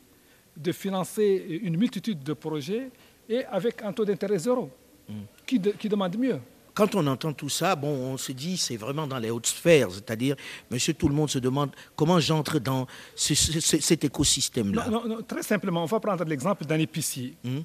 de 0.55 0.71
financer 0.71 1.59
une 1.63 1.77
multitude 1.77 2.23
de 2.23 2.33
projets 2.33 2.89
et 3.27 3.43
avec 3.45 3.81
un 3.81 3.91
taux 3.91 4.05
d'intérêt 4.05 4.37
zéro, 4.39 4.69
mm. 5.09 5.13
qui, 5.45 5.59
qui, 5.59 5.89
demande 5.89 6.17
mieux? 6.17 6.39
Quand 6.75 6.93
on 6.93 7.07
entend 7.07 7.31
tout 7.31 7.47
ça, 7.47 7.73
bon, 7.75 7.87
on 7.87 8.17
se 8.17 8.33
dit 8.33 8.57
c'est 8.57 8.75
vraiment 8.75 9.07
dans 9.07 9.17
les 9.17 9.31
hautes 9.31 9.47
sphères, 9.47 9.89
c'est-à-dire, 9.91 10.35
monsieur, 10.69 10.93
tout 10.93 11.07
le 11.07 11.15
monde 11.15 11.29
se 11.29 11.39
demande 11.39 11.71
comment 11.95 12.19
j'entre 12.19 12.59
dans 12.59 12.85
cet 13.15 14.03
écosystème-là. 14.03 14.89
Non, 14.89 15.07
non, 15.07 15.21
très 15.23 15.41
simplement, 15.41 15.83
on 15.83 15.85
va 15.87 16.01
prendre 16.01 16.25
l'exemple 16.25 16.65
d'un 16.65 16.77
épicier. 16.77 17.33
Mm. 17.45 17.59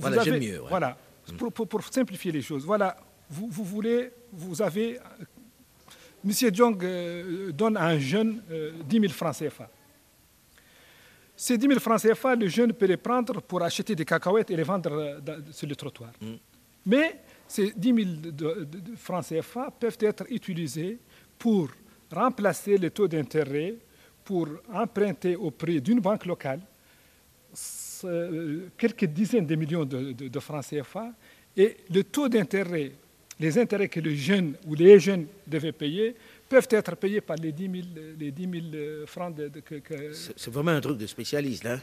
voilà, 0.00 0.24
j'aime 0.24 0.40
mieux. 0.40 0.60
Voilà, 0.68 0.96
mm. 1.32 1.36
pour, 1.36 1.68
pour, 1.68 1.82
simplifier 1.84 2.32
les 2.32 2.42
choses. 2.42 2.64
Voilà, 2.64 2.96
vous, 3.30 3.48
vous 3.48 3.64
voulez, 3.64 4.10
vous 4.32 4.60
avez 4.60 4.98
M. 6.24 6.32
Jong 6.52 6.84
euh, 6.84 7.52
donne 7.52 7.76
à 7.76 7.86
un 7.86 7.98
jeune 7.98 8.42
10 8.48 8.50
euh, 8.50 8.72
000 8.90 9.12
francs 9.12 9.36
CFA. 9.38 9.70
Ces 11.36 11.56
10 11.56 11.68
000 11.68 11.80
francs 11.80 12.02
CFA, 12.02 12.34
le 12.34 12.48
jeune 12.48 12.72
peut 12.72 12.86
les 12.86 12.96
prendre 12.96 13.40
pour 13.40 13.62
acheter 13.62 13.94
des 13.94 14.04
cacahuètes 14.04 14.50
et 14.50 14.56
les 14.56 14.64
vendre 14.64 14.90
euh, 14.92 15.38
sur 15.52 15.68
le 15.68 15.76
trottoir. 15.76 16.10
Mm. 16.20 16.34
Mais 16.86 17.20
ces 17.50 17.72
10 17.72 17.94
000 17.94 18.46
francs 18.96 19.26
CFA 19.26 19.72
peuvent 19.72 19.98
être 20.00 20.24
utilisés 20.30 20.98
pour 21.36 21.68
remplacer 22.12 22.78
les 22.78 22.90
taux 22.90 23.08
d'intérêt, 23.08 23.74
pour 24.24 24.46
emprunter 24.72 25.34
auprès 25.34 25.80
d'une 25.80 26.00
banque 26.00 26.26
locale 26.26 26.60
quelques 28.78 29.04
dizaines 29.06 29.46
de 29.46 29.54
millions 29.56 29.84
de, 29.84 30.40
francs 30.40 30.64
CFA 30.64 31.12
et 31.56 31.76
le 31.92 32.04
taux 32.04 32.28
d'intérêt 32.28 32.92
les 33.40 33.58
intérêts 33.58 33.88
que 33.88 34.00
le 34.00 34.14
jeune 34.14 34.54
ou 34.66 34.74
les 34.74 35.00
jeunes 35.00 35.26
devaient 35.46 35.72
payer 35.72 36.14
peuvent 36.48 36.68
être 36.70 36.94
payés 36.96 37.20
par 37.20 37.36
les 37.36 37.52
10 37.52 37.62
000, 37.62 37.74
les 38.18 38.30
10 38.30 38.70
000 38.70 39.06
francs. 39.06 39.34
De, 39.34 39.50
C'est 40.12 40.50
vraiment 40.50 40.72
un 40.72 40.80
truc 40.80 40.98
de 40.98 41.06
spécialiste, 41.06 41.64
hein? 41.64 41.80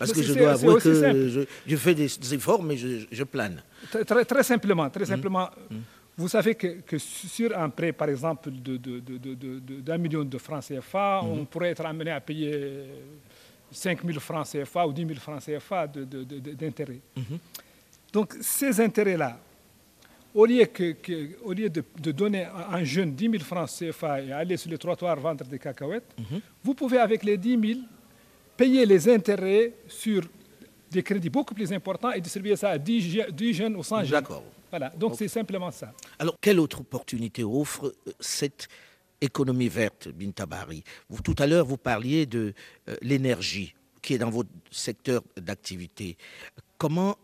Parce 0.00 0.12
que 0.12 0.22
je 0.22 0.32
dois 0.32 0.52
avouer 0.52 0.80
que 0.80 1.46
je, 1.66 1.76
fais 1.76 1.94
des, 1.94 2.34
efforts, 2.34 2.62
mais 2.62 2.76
je, 2.76 3.24
plane. 3.24 3.62
Très, 3.90 4.24
très, 4.24 4.42
simplement, 4.42 4.88
très 4.88 5.02
mmh. 5.04 5.06
simplement 5.06 5.50
mmh. 5.70 5.76
vous 6.16 6.28
savez 6.28 6.54
que, 6.54 6.96
sur 6.96 7.56
un 7.56 7.68
prêt, 7.68 7.92
par 7.92 8.08
exemple, 8.08 8.50
d'un 8.50 9.98
million 9.98 10.24
de 10.24 10.38
francs 10.38 10.64
CFA, 10.64 11.20
mmh. 11.22 11.28
on 11.28 11.44
pourrait 11.44 11.70
être 11.70 11.84
amené 11.84 12.12
à 12.12 12.20
payer 12.20 12.86
5 13.70 14.02
000 14.06 14.18
francs 14.20 14.46
CFA 14.50 14.86
ou 14.86 14.92
10 14.94 15.06
000 15.06 15.20
francs 15.20 15.42
CFA 15.44 15.86
d'intérêt. 15.86 17.00
Donc 18.10 18.36
ces 18.40 18.80
intérêts-là, 18.80 19.38
au 20.34 20.46
lieu, 20.46 20.64
de, 20.64 22.10
donner 22.10 22.44
à 22.44 22.76
un 22.76 22.84
jeune 22.84 23.12
10 23.14 23.30
000 23.32 23.44
francs 23.44 23.68
CFA 23.68 24.22
et 24.22 24.32
aller 24.32 24.56
sur 24.56 24.70
le 24.70 24.78
trottoir 24.78 25.20
vendre 25.20 25.44
des 25.44 25.58
cacahuètes, 25.58 26.16
vous 26.64 26.72
pouvez 26.72 26.98
avec 26.98 27.22
les 27.22 27.36
10 27.36 27.74
000 27.74 27.80
payer 28.60 28.84
les 28.84 29.08
intérêts 29.08 29.72
sur 29.88 30.22
des 30.90 31.02
crédits 31.02 31.30
beaucoup 31.30 31.54
plus 31.54 31.72
importants 31.72 32.12
et 32.12 32.20
distribuer 32.20 32.56
ça 32.56 32.68
à 32.68 32.78
10, 32.78 33.54
jeunes 33.54 33.74
ou 33.74 33.82
100 33.82 34.00
jeunes. 34.04 34.10
D'accord. 34.10 34.44
Voilà, 34.68 34.90
donc 34.90 35.14
c'est 35.16 35.28
simplement 35.28 35.70
ça. 35.70 35.94
Alors, 36.18 36.36
quelle 36.42 36.60
autre 36.60 36.80
opportunité 36.80 37.42
offre 37.42 37.86
euh, 37.86 38.12
cette 38.20 38.68
économie 39.18 39.68
verte, 39.68 40.08
Bintabari 40.08 40.84
vous, 41.08 41.22
Tout 41.22 41.34
à 41.38 41.46
l'heure, 41.46 41.64
vous 41.64 41.78
parliez 41.78 42.26
de 42.26 42.52
euh, 42.88 42.96
l'énergie 43.00 43.74
qui 44.02 44.12
est 44.14 44.18
dans 44.18 44.28
votre 44.30 44.50
secteur 44.70 45.22
d'activité. 45.38 46.18
Comment 46.76 47.16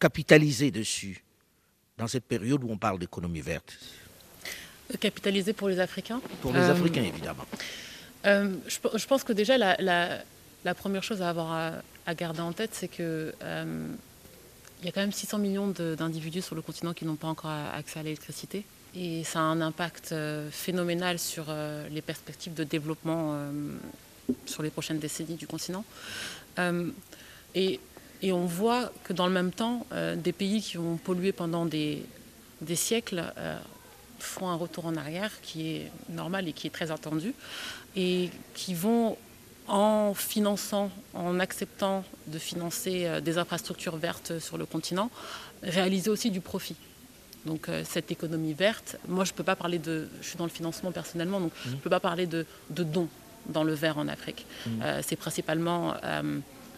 capitaliser 0.00 0.72
dessus 0.72 1.22
dans 1.96 2.08
cette 2.08 2.24
période 2.24 2.64
où 2.64 2.70
on 2.70 2.76
parle 2.76 2.98
d'économie 2.98 3.40
verte? 3.40 3.78
Capitaliser 4.98 5.52
pour 5.52 5.68
les 5.68 5.78
Africains? 5.78 6.20
Pour 6.42 6.52
les 6.52 6.58
Africains, 6.58 7.02
euh, 7.02 7.14
évidemment. 7.14 7.46
Euh, 8.26 8.54
je, 8.66 9.06
pense 9.06 9.24
que 9.24 9.32
déjà, 9.32 9.56
la, 9.56 10.22
première 10.74 11.02
chose 11.02 11.22
à 11.22 11.28
avoir 11.28 11.82
à, 12.06 12.14
garder 12.14 12.40
en 12.40 12.52
tête, 12.52 12.70
c'est 12.72 12.88
que 12.88 13.34
euh, 13.42 13.86
il 14.80 14.86
y 14.86 14.88
a 14.88 14.92
quand 14.92 15.00
même 15.00 15.12
600 15.12 15.38
millions 15.38 15.68
d'individus 15.68 16.42
sur 16.42 16.54
le 16.54 16.62
continent 16.62 16.94
qui 16.94 17.04
n'ont 17.04 17.16
pas 17.16 17.28
encore 17.28 17.50
accès 17.50 18.00
à 18.00 18.02
l'électricité. 18.02 18.64
Et 18.94 19.22
ça 19.24 19.38
a 19.38 19.42
un 19.42 19.60
impact 19.60 20.14
phénoménal 20.50 21.18
sur 21.18 21.46
les 21.90 22.02
perspectives 22.02 22.54
de 22.54 22.64
développement 22.64 23.38
sur 24.46 24.62
les 24.62 24.70
prochaines 24.70 24.98
décennies 24.98 25.36
du 25.36 25.46
continent. 25.46 25.84
et 27.54 27.78
on 28.32 28.44
voit 28.44 28.92
que 29.04 29.12
dans 29.12 29.26
le 29.26 29.32
même 29.32 29.52
temps, 29.52 29.86
euh, 29.92 30.16
des 30.16 30.32
pays 30.32 30.60
qui 30.60 30.78
ont 30.78 30.96
pollué 30.96 31.32
pendant 31.32 31.64
des, 31.64 32.04
siècles 32.74 33.32
euh, 33.38 33.58
font 34.18 34.48
un 34.48 34.54
retour 34.54 34.86
en 34.86 34.96
arrière 34.96 35.40
qui 35.40 35.70
est 35.70 35.92
normal 36.10 36.46
et 36.48 36.52
qui 36.52 36.66
est 36.66 36.70
très 36.70 36.90
attendu, 36.90 37.34
et 37.96 38.28
qui 38.54 38.74
vont, 38.74 39.16
en 39.70 40.14
finançant, 40.14 40.90
en 41.14 41.40
acceptant 41.40 42.04
de 42.26 42.38
financer 42.38 43.06
euh, 43.06 43.20
des 43.20 43.38
infrastructures 43.38 43.96
vertes 43.96 44.38
sur 44.38 44.58
le 44.58 44.66
continent, 44.66 45.10
réaliser 45.62 46.10
aussi 46.10 46.30
du 46.30 46.40
profit. 46.40 46.76
Donc 47.46 47.70
cette 47.84 48.10
économie 48.10 48.52
verte, 48.52 48.96
moi 49.08 49.24
je 49.24 49.32
ne 49.32 49.34
peux 49.34 49.44
pas 49.44 49.56
parler 49.56 49.78
de, 49.78 50.10
je 50.20 50.28
suis 50.28 50.36
dans 50.36 50.44
le 50.44 50.50
financement 50.50 50.92
personnellement, 50.92 51.40
donc 51.40 51.52
je 51.64 51.70
ne 51.70 51.76
peux 51.76 51.88
pas 51.88 51.98
parler 51.98 52.26
de, 52.26 52.44
dons 52.68 53.08
dans 53.46 53.64
le 53.64 53.72
vert 53.72 53.96
en 53.96 54.08
Afrique. 54.08 54.44
Mmh. 54.66 54.82
C'est 55.00 55.16
principalement 55.16 55.94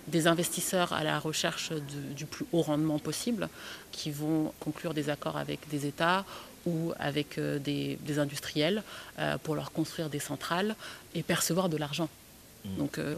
des 0.08 0.26
investisseurs 0.26 0.92
à 0.92 1.04
la 1.04 1.18
recherche 1.18 1.72
du 2.16 2.26
plus 2.26 2.46
haut 2.52 2.62
rendement 2.62 2.98
possible, 2.98 3.48
qui 3.92 4.10
vont 4.10 4.52
conclure 4.60 4.94
des 4.94 5.10
accords 5.10 5.36
avec 5.36 5.68
des 5.68 5.86
États 5.86 6.24
ou 6.66 6.92
avec 6.98 7.38
euh, 7.38 7.58
des, 7.58 7.98
industriels 8.18 8.82
euh, 9.18 9.36
pour 9.38 9.56
leur 9.56 9.72
construire 9.72 10.08
des 10.08 10.20
centrales 10.20 10.76
et 11.14 11.22
percevoir 11.22 11.68
de 11.68 11.76
l'argent. 11.76 12.08
Donc, 12.64 12.98
euh, 12.98 13.16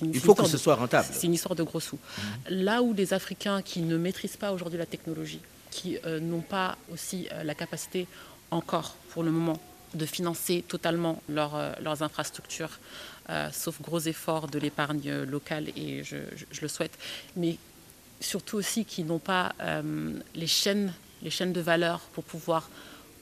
une, 0.00 0.12
Il 0.12 0.20
faut 0.20 0.34
que 0.34 0.46
ce 0.46 0.58
soit 0.58 0.74
rentable. 0.74 1.08
C'est 1.12 1.26
une 1.26 1.34
histoire 1.34 1.54
de 1.54 1.62
gros 1.62 1.80
sous. 1.80 1.96
Mmh. 1.96 2.20
Là 2.48 2.82
où 2.82 2.92
les 2.92 3.14
Africains 3.14 3.62
qui 3.62 3.82
ne 3.82 3.96
maîtrisent 3.96 4.36
pas 4.36 4.52
aujourd'hui 4.52 4.78
la 4.78 4.86
technologie, 4.86 5.40
qui 5.70 5.98
n'ont 6.20 6.40
pas 6.40 6.76
aussi 6.92 7.28
la 7.44 7.54
capacité 7.54 8.08
encore 8.50 8.96
pour 9.10 9.22
le 9.22 9.30
moment 9.30 9.60
de 9.94 10.04
financer 10.04 10.64
totalement 10.66 11.22
leurs 11.28 12.02
infrastructures 12.02 12.80
euh, 13.30 13.48
sauf 13.52 13.80
gros 13.80 14.00
efforts 14.00 14.48
de 14.48 14.58
l'épargne 14.58 15.22
locale, 15.22 15.68
et 15.76 16.02
je, 16.02 16.16
le 16.60 16.68
souhaite, 16.68 16.98
mais 17.36 17.58
surtout 18.18 18.56
aussi 18.56 18.84
qui 18.84 19.04
n'ont 19.04 19.20
pas 19.20 19.52
euh, 19.60 20.18
les, 20.34 20.48
chaînes, 20.48 20.92
les 21.22 21.30
chaînes 21.30 21.52
de 21.52 21.60
valeur 21.60 22.00
pour 22.12 22.24
pouvoir 22.24 22.68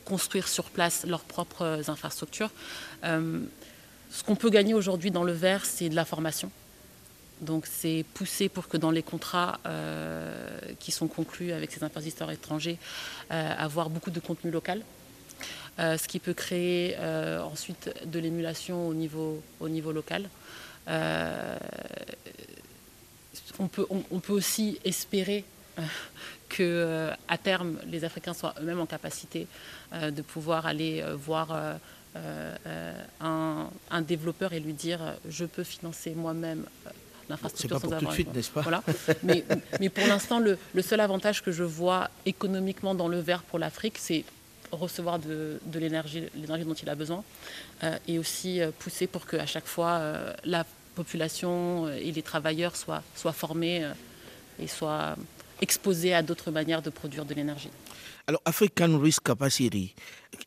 construire 0.07 0.49
sur 0.49 0.65
place 0.65 1.05
leurs 1.07 1.25
propres 1.25 1.91
infrastructures. 1.91 2.51
Euh, 4.09 4.13
ce 4.13 4.25
qu'on 4.25 4.37
peut 4.37 4.51
gagner 4.51 4.75
aujourd'hui 4.75 5.11
dans 5.11 5.25
le 5.25 5.33
vert, 5.33 5.65
c'est 5.65 5.89
de 5.89 5.95
la 5.95 6.05
formation. 6.05 6.51
Donc 7.41 7.67
c'est 7.67 8.05
pousser 8.15 8.49
pour 8.49 8.69
que 8.69 8.77
dans 8.77 8.91
les 8.91 9.03
contrats 9.05 9.61
qui 10.81 10.91
sont 10.91 11.07
conclus 11.07 11.53
avec 11.53 11.71
ces 11.71 11.85
investisseurs 11.85 12.33
étrangers, 12.33 12.79
avoir 13.31 13.91
beaucoup 13.91 14.11
de 14.11 14.19
contenu 14.19 14.51
local. 14.51 14.83
ce 15.79 16.09
qui 16.09 16.19
peut 16.19 16.35
créer 16.35 16.99
ensuite 16.99 17.95
de 18.07 18.19
l'émulation 18.19 18.89
au 18.89 18.95
niveau, 18.95 19.41
au 19.61 19.69
niveau 19.69 19.93
local. 19.93 20.29
on, 23.61 23.69
peut, 23.69 23.87
on, 23.89 24.19
peut 24.19 24.33
aussi 24.33 24.81
espérer 24.85 25.45
que 26.49 27.11
à 27.29 27.39
terme 27.39 27.79
les 27.87 28.03
Africains 28.03 28.35
soient 28.35 28.57
eux-mêmes 28.61 28.81
en 28.81 28.87
capacité 28.87 29.47
de 29.93 30.23
pouvoir 30.23 30.67
aller 30.67 31.05
voir 31.15 31.79
un, 33.21 34.03
développeur 34.03 34.53
et 34.53 34.61
lui 34.61 34.73
dire 34.73 35.01
je 35.29 35.45
peux 35.45 35.65
financer 35.65 36.15
moi-même 36.15 36.65
l'infrastructure 37.29 37.81
sans 37.81 37.93
avoir. 37.93 38.15
Tout 38.15 38.25
n'est-ce 38.35 38.51
pas 38.51 38.63
voilà. 38.63 38.83
mais, 39.23 39.45
mais, 39.81 39.89
pour 39.89 40.07
l'instant, 40.07 40.41
le, 40.41 40.59
seul 40.83 41.01
avantage 41.01 41.43
que 41.43 41.53
je 41.53 41.65
vois 41.65 42.11
économiquement 42.27 42.95
dans 42.95 43.09
le 43.09 43.19
vert 43.21 43.43
pour 43.43 43.59
l'Afrique, 43.59 43.99
c'est 43.99 44.25
recevoir 44.73 45.19
de, 45.19 45.59
l'énergie, 45.75 46.25
l'énergie 46.35 46.65
dont 46.65 46.75
il 46.75 46.89
a 46.89 46.95
besoin, 46.95 47.25
euh, 47.85 47.97
et 48.07 48.19
aussi 48.19 48.61
euh, 48.61 48.71
pousser 48.79 49.07
pour 49.07 49.27
qu'à 49.27 49.47
chaque 49.47 49.67
fois 49.67 49.93
euh, 49.93 50.35
la 50.45 50.67
population 50.95 51.89
et 51.89 52.11
les 52.11 52.23
travailleurs 52.23 52.77
soient, 52.77 53.03
soient 53.15 53.33
formés 53.33 53.87
et 54.59 54.67
soient 54.67 55.15
exposés 55.61 56.13
à 56.13 56.23
d'autres 56.23 56.51
manières 56.51 56.83
de 56.83 56.91
produire 56.91 57.25
de 57.25 57.35
l'énergie. 57.35 57.71
Alors, 58.29 58.43
African 58.45 58.99
Risk 58.99 59.23
Capacity 59.23 59.95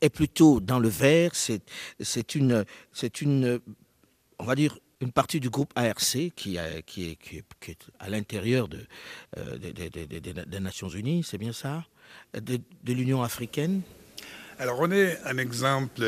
est 0.02 0.12
plutôt 0.12 0.60
dans 0.60 0.78
le 0.78 0.88
vert, 0.88 1.32
c'est, 1.34 2.36
une, 2.36 2.64
c'est 2.94 3.22
une, 3.24 3.60
on 4.38 4.44
va 4.44 4.54
dire, 4.54 4.78
une 5.00 5.12
partie 5.12 5.40
du 5.40 5.50
groupe 5.50 5.74
ARC 5.76 6.00
qui, 6.00 6.32
qui, 6.36 6.58
est, 6.58 7.16
qui, 7.16 7.38
est, 7.38 7.90
à 8.00 8.08
l'intérieur 8.08 8.68
de, 8.68 8.86
euh, 9.40 9.58
des 9.58 10.60
Nations 10.60 10.90
Unies, 10.90 11.24
c'est 11.24 11.40
bien 11.40 11.54
ça? 11.54 11.84
De, 12.36 12.60
l'Union 12.86 13.24
africaine? 13.24 13.82
Alors 14.60 14.80
on 14.80 14.92
est 14.92 15.18
un 15.26 15.40
exemple 15.40 16.04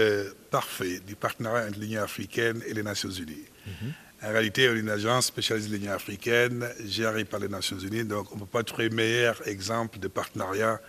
parfait 0.51 0.99
du 0.99 1.15
partenariat 1.15 1.69
entre 1.69 1.79
l'Union 1.79 2.03
africaine 2.03 2.61
et 2.67 2.75
les 2.75 2.83
Nations 2.83 3.09
Unies. 3.09 3.47
Mhm. 3.65 3.93
En 4.21 4.31
réalité, 4.31 4.69
on 4.69 4.75
est 4.75 4.79
une 4.79 4.89
agence 4.91 5.25
spécialisée 5.25 5.69
de 5.69 5.77
l'Union 5.77 5.93
africaine, 5.93 6.69
gérée 6.85 7.25
par 7.25 7.39
les 7.39 7.47
Nations 7.49 7.79
Unies, 7.79 8.03
donc 8.03 8.31
on 8.31 8.35
ne 8.35 8.41
peut 8.41 8.45
pas 8.45 8.63
trouver 8.63 8.91
meilleur 8.91 9.41
exemple 9.47 9.97
de 9.97 10.07
partenariat 10.07 10.79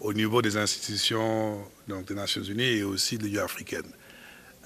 au 0.00 0.12
niveau 0.12 0.42
des 0.42 0.56
institutions 0.56 1.62
donc 1.88 2.06
des 2.06 2.14
Nations 2.14 2.42
Unies 2.42 2.78
et 2.78 2.82
aussi 2.82 3.18
de 3.18 3.24
l'Union 3.24 3.44
africaine. 3.44 3.90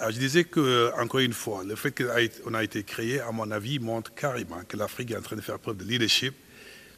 Je 0.01 0.19
disais 0.19 0.45
que, 0.45 0.91
encore 1.01 1.21
une 1.21 1.33
fois, 1.33 1.63
le 1.65 1.77
fait 1.77 1.93
qu'on 1.93 2.55
a 2.55 2.65
été 2.65 2.83
créé, 2.83 3.21
à 3.21 3.31
mon 3.31 3.51
avis, 3.51 3.79
montre 3.79 4.13
carrément 4.15 4.63
que 4.67 4.77
l'Afrique 4.77 5.13
est 5.13 5.17
en 5.17 5.23
train 5.23 5.37
de 5.37 5.41
faire 5.41 5.59
preuve 5.59 5.77
de 5.77 5.85
leadership 5.85 6.35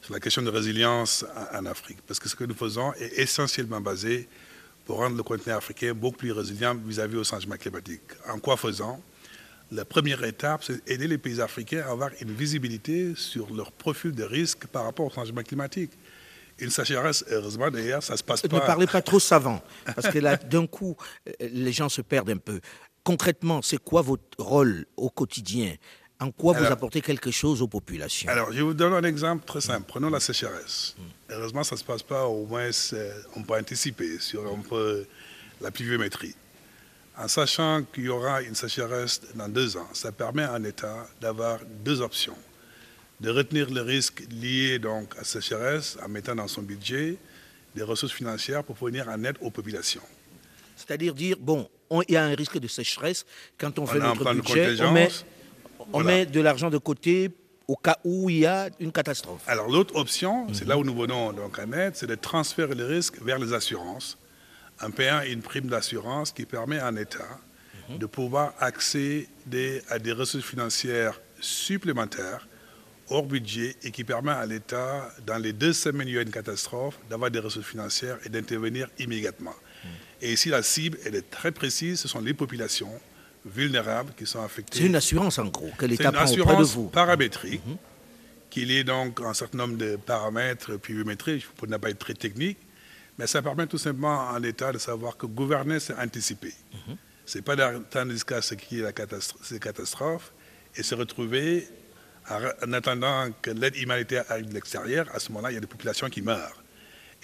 sur 0.01 0.13
la 0.13 0.19
question 0.19 0.41
de 0.41 0.49
résilience 0.49 1.23
en, 1.53 1.65
Afrique. 1.65 1.99
Parce 2.07 2.19
que 2.19 2.27
ce 2.27 2.35
que 2.35 2.43
nous 2.43 2.55
faisons 2.55 2.93
est 2.93 3.19
essentiellement 3.19 3.81
basé 3.81 4.27
pour 4.85 4.97
rendre 4.97 5.15
le 5.15 5.23
continent 5.23 5.57
africain 5.57 5.93
beaucoup 5.93 6.17
plus 6.17 6.31
résilient 6.31 6.75
vis-à-vis 6.75 7.15
-vis 7.15 7.19
au 7.19 7.23
changement 7.23 7.57
climatique. 7.57 8.01
En 8.27 8.39
quoi 8.39 8.57
faisant? 8.57 8.99
La 9.71 9.85
première 9.85 10.23
étape, 10.23 10.63
c'est 10.63 10.79
aider 10.89 11.07
les 11.07 11.17
pays 11.17 11.41
africains 11.41 11.83
à 11.85 11.91
avoir 11.91 12.09
une 12.21 12.31
visibilité 12.31 13.13
sur 13.15 13.53
leur 13.53 13.71
profil 13.71 14.11
de 14.13 14.23
risque 14.23 14.65
par 14.67 14.85
rapport 14.85 15.07
au 15.07 15.13
changement 15.13 15.43
climatique 15.43 15.91
une 16.59 16.69
sécheresse, 16.69 17.23
heureusement 17.29 17.69
d'ailleurs, 17.69 18.03
ça 18.03 18.17
se 18.17 18.23
passe 18.23 18.41
pas. 18.41 18.55
Ne 18.55 18.65
parlez 18.65 18.87
pas 18.87 19.01
trop 19.01 19.19
savant, 19.19 19.61
parce 19.95 20.07
que 20.07 20.19
là, 20.19 20.37
d'un 20.37 20.67
coup, 20.67 20.95
euh, 21.27 21.31
les 21.39 21.71
gens 21.71 21.89
se 21.89 22.01
perdent 22.01 22.29
un 22.29 22.37
peu. 22.37 22.59
Concrètement, 23.03 23.61
c'est 23.61 23.77
quoi 23.77 24.01
votre 24.01 24.23
rôle 24.37 24.85
au 24.97 25.09
quotidien? 25.09 25.75
En 26.19 26.31
quoi 26.31 26.53
vous 26.53 26.65
apportez 26.65 27.01
quelque 27.01 27.29
chose 27.29 27.61
aux 27.61 27.67
populations? 27.67 28.27
Alors, 28.29 28.51
je 28.51 28.63
vous 28.63 28.73
donne 28.73 28.93
un 28.93 29.03
exemple 29.03 29.45
très 29.45 29.61
simple. 29.61 29.85
Prenons 29.87 30.09
la 30.09 30.19
sécheresse. 30.19 30.95
Hmm. 30.97 31.33
Heureusement, 31.33 31.63
ça 31.63 31.75
ne 31.75 31.79
se 31.79 31.85
passe 31.85 32.01
pas, 32.01 32.25
au 32.25 32.47
moins, 32.47 32.69
on 33.35 33.43
peut 33.43 33.53
anticiper 33.53 34.17
sur 34.17 34.45
un 34.47 34.61
peu 34.67 35.05
la 35.61 35.69
pluviométrie. 35.69 36.35
En 37.19 37.27
sachant 37.27 37.83
qu'il 37.93 38.05
y 38.05 38.09
aura 38.09 38.41
une 38.41 38.55
sécheresse 38.55 39.21
dans 39.35 39.47
deux 39.47 39.77
ans, 39.77 39.87
ça 39.93 40.11
permet 40.11 40.43
à 40.43 40.53
un 40.53 40.63
État 40.63 41.07
d'avoir 41.21 41.59
deux 41.83 42.01
options 42.01 42.37
de 43.19 43.29
retenir 43.29 43.69
le 43.71 43.81
risque 43.81 44.23
lié 44.29 44.79
donc 44.79 45.13
à 45.17 45.23
cette 45.23 45.41
sécheresse 45.41 45.97
en 46.03 46.07
mettant 46.07 46.35
dans 46.35 46.47
son 46.47 46.61
budget 46.61 47.17
des 47.75 47.83
ressources 47.83 48.13
financières 48.13 48.63
pour 48.63 48.77
fournir 48.77 49.07
en 49.07 49.23
aide 49.23 49.37
aux 49.41 49.51
populations. 49.51 50.01
C'est-à-dire 50.75 51.13
dire, 51.13 51.37
bon, 51.39 51.67
il 52.07 52.13
y 52.13 52.17
a 52.17 52.23
un 52.23 52.35
risque 52.35 52.59
de 52.59 52.67
sécheresse, 52.67 53.25
quand 53.57 53.79
on, 53.79 53.85
fait 53.85 53.99
notre 53.99 54.33
budget, 54.33 54.81
on, 54.81 54.91
met, 54.91 55.09
on 55.93 56.03
met, 56.03 56.25
de 56.25 56.41
l'argent 56.41 56.69
de 56.69 56.77
côté 56.77 57.31
au 57.67 57.75
cas 57.75 57.97
où 58.03 58.29
il 58.29 58.39
y 58.39 58.45
a 58.45 58.69
une 58.79 58.91
catastrophe. 58.91 59.41
Alors 59.47 59.69
l'autre 59.69 59.95
option, 59.95 60.47
c'est 60.53 60.67
là 60.67 60.77
où 60.77 60.83
nous 60.83 60.95
venons 60.95 61.33
donc 61.33 61.59
en 61.59 61.71
aide, 61.73 61.95
c'est 61.95 62.07
de 62.07 62.15
transférer 62.15 62.75
le 62.75 62.85
risque 62.85 63.21
vers 63.21 63.39
les 63.39 63.53
assurances, 63.53 64.17
en 64.81 64.91
payant 64.91 65.21
une 65.21 65.41
prime 65.41 65.67
d'assurance 65.67 66.31
qui 66.31 66.45
permet 66.45 66.77
à 66.77 66.87
un 66.87 66.95
État 66.95 67.39
mhm. 67.89 67.97
de 67.97 68.05
pouvoir 68.05 68.53
accéder 68.59 69.81
à 69.89 69.97
des 69.97 70.11
ressources 70.11 70.45
financières 70.45 71.19
supplémentaires 71.39 72.47
hors 73.09 73.23
budget 73.23 73.75
et 73.83 73.91
qui 73.91 74.03
permet 74.03 74.31
à 74.31 74.45
l'État, 74.45 75.09
dans 75.25 75.37
les 75.37 75.53
deux 75.53 75.73
semaines 75.73 76.07
où 76.07 76.11
il 76.11 76.15
y 76.15 76.19
a 76.19 76.21
une 76.21 76.31
catastrophe, 76.31 76.99
d'avoir 77.09 77.31
des 77.31 77.39
ressources 77.39 77.65
financières 77.65 78.17
et 78.25 78.29
d'intervenir 78.29 78.89
immédiatement. 78.99 79.55
Hmm. 79.83 79.87
Et 80.21 80.33
ici, 80.33 80.49
la 80.49 80.63
cible, 80.63 80.97
elle 81.05 81.15
est 81.15 81.29
très 81.29 81.51
précise, 81.51 81.99
ce 81.99 82.07
sont 82.07 82.21
les 82.21 82.33
populations 82.33 82.91
vulnérables 83.45 84.13
qui 84.17 84.25
sont 84.25 84.43
affectées. 84.43 84.79
C'est 84.79 84.85
une 84.85 84.95
assurance, 84.95 85.39
en 85.39 85.45
gros, 85.45 85.71
que 85.77 85.85
l'État 85.85 86.11
prend 86.11 86.25
auprès 86.25 86.57
de 86.57 86.63
vous. 86.63 86.89
paramétrique, 86.89 87.65
mm 87.65 87.75
qu'il 88.49 88.71
y 88.71 88.77
ait 88.77 88.83
donc 88.83 89.21
un 89.21 89.33
certain 89.33 89.59
nombre 89.59 89.77
de 89.77 89.95
paramètres 89.97 90.77
pluviométriques, 90.77 91.47
pour 91.55 91.67
ne 91.67 91.77
pas 91.77 91.89
être 91.89 91.99
très 91.99 92.13
technique, 92.13 92.57
mais 93.17 93.27
ça 93.27 93.41
permet 93.41 93.67
tout 93.67 93.77
simplement 93.77 94.29
à 94.29 94.39
l'État 94.39 94.71
de 94.71 94.77
savoir 94.77 95.17
que 95.17 95.25
gouverner, 95.25 95.79
c'est 95.79 95.95
anticiper. 95.95 96.53
Mhm. 96.73 96.97
Ce 97.25 97.37
n'est 97.37 97.41
pas 97.41 97.55
d'attendre 97.55 98.11
jusqu'à 98.11 98.41
ce 98.41 98.55
qu'il 98.55 98.77
y 98.77 98.81
ait 98.81 98.83
la 98.83 98.93
catastrophe, 98.93 99.59
catastrophe 99.59 100.33
et 100.75 100.83
se 100.83 100.95
retrouver 100.95 101.67
en 102.29 102.73
attendant 102.73 103.29
que 103.41 103.51
l'aide 103.51 103.75
humanitaire 103.77 104.25
arrive 104.29 104.49
de 104.49 104.53
l'extérieur, 104.53 105.07
à 105.13 105.19
ce 105.19 105.31
moment-là, 105.31 105.51
il 105.51 105.55
y 105.55 105.57
a 105.57 105.61
des 105.61 105.67
populations 105.67 106.09
qui 106.09 106.21
meurent. 106.21 106.63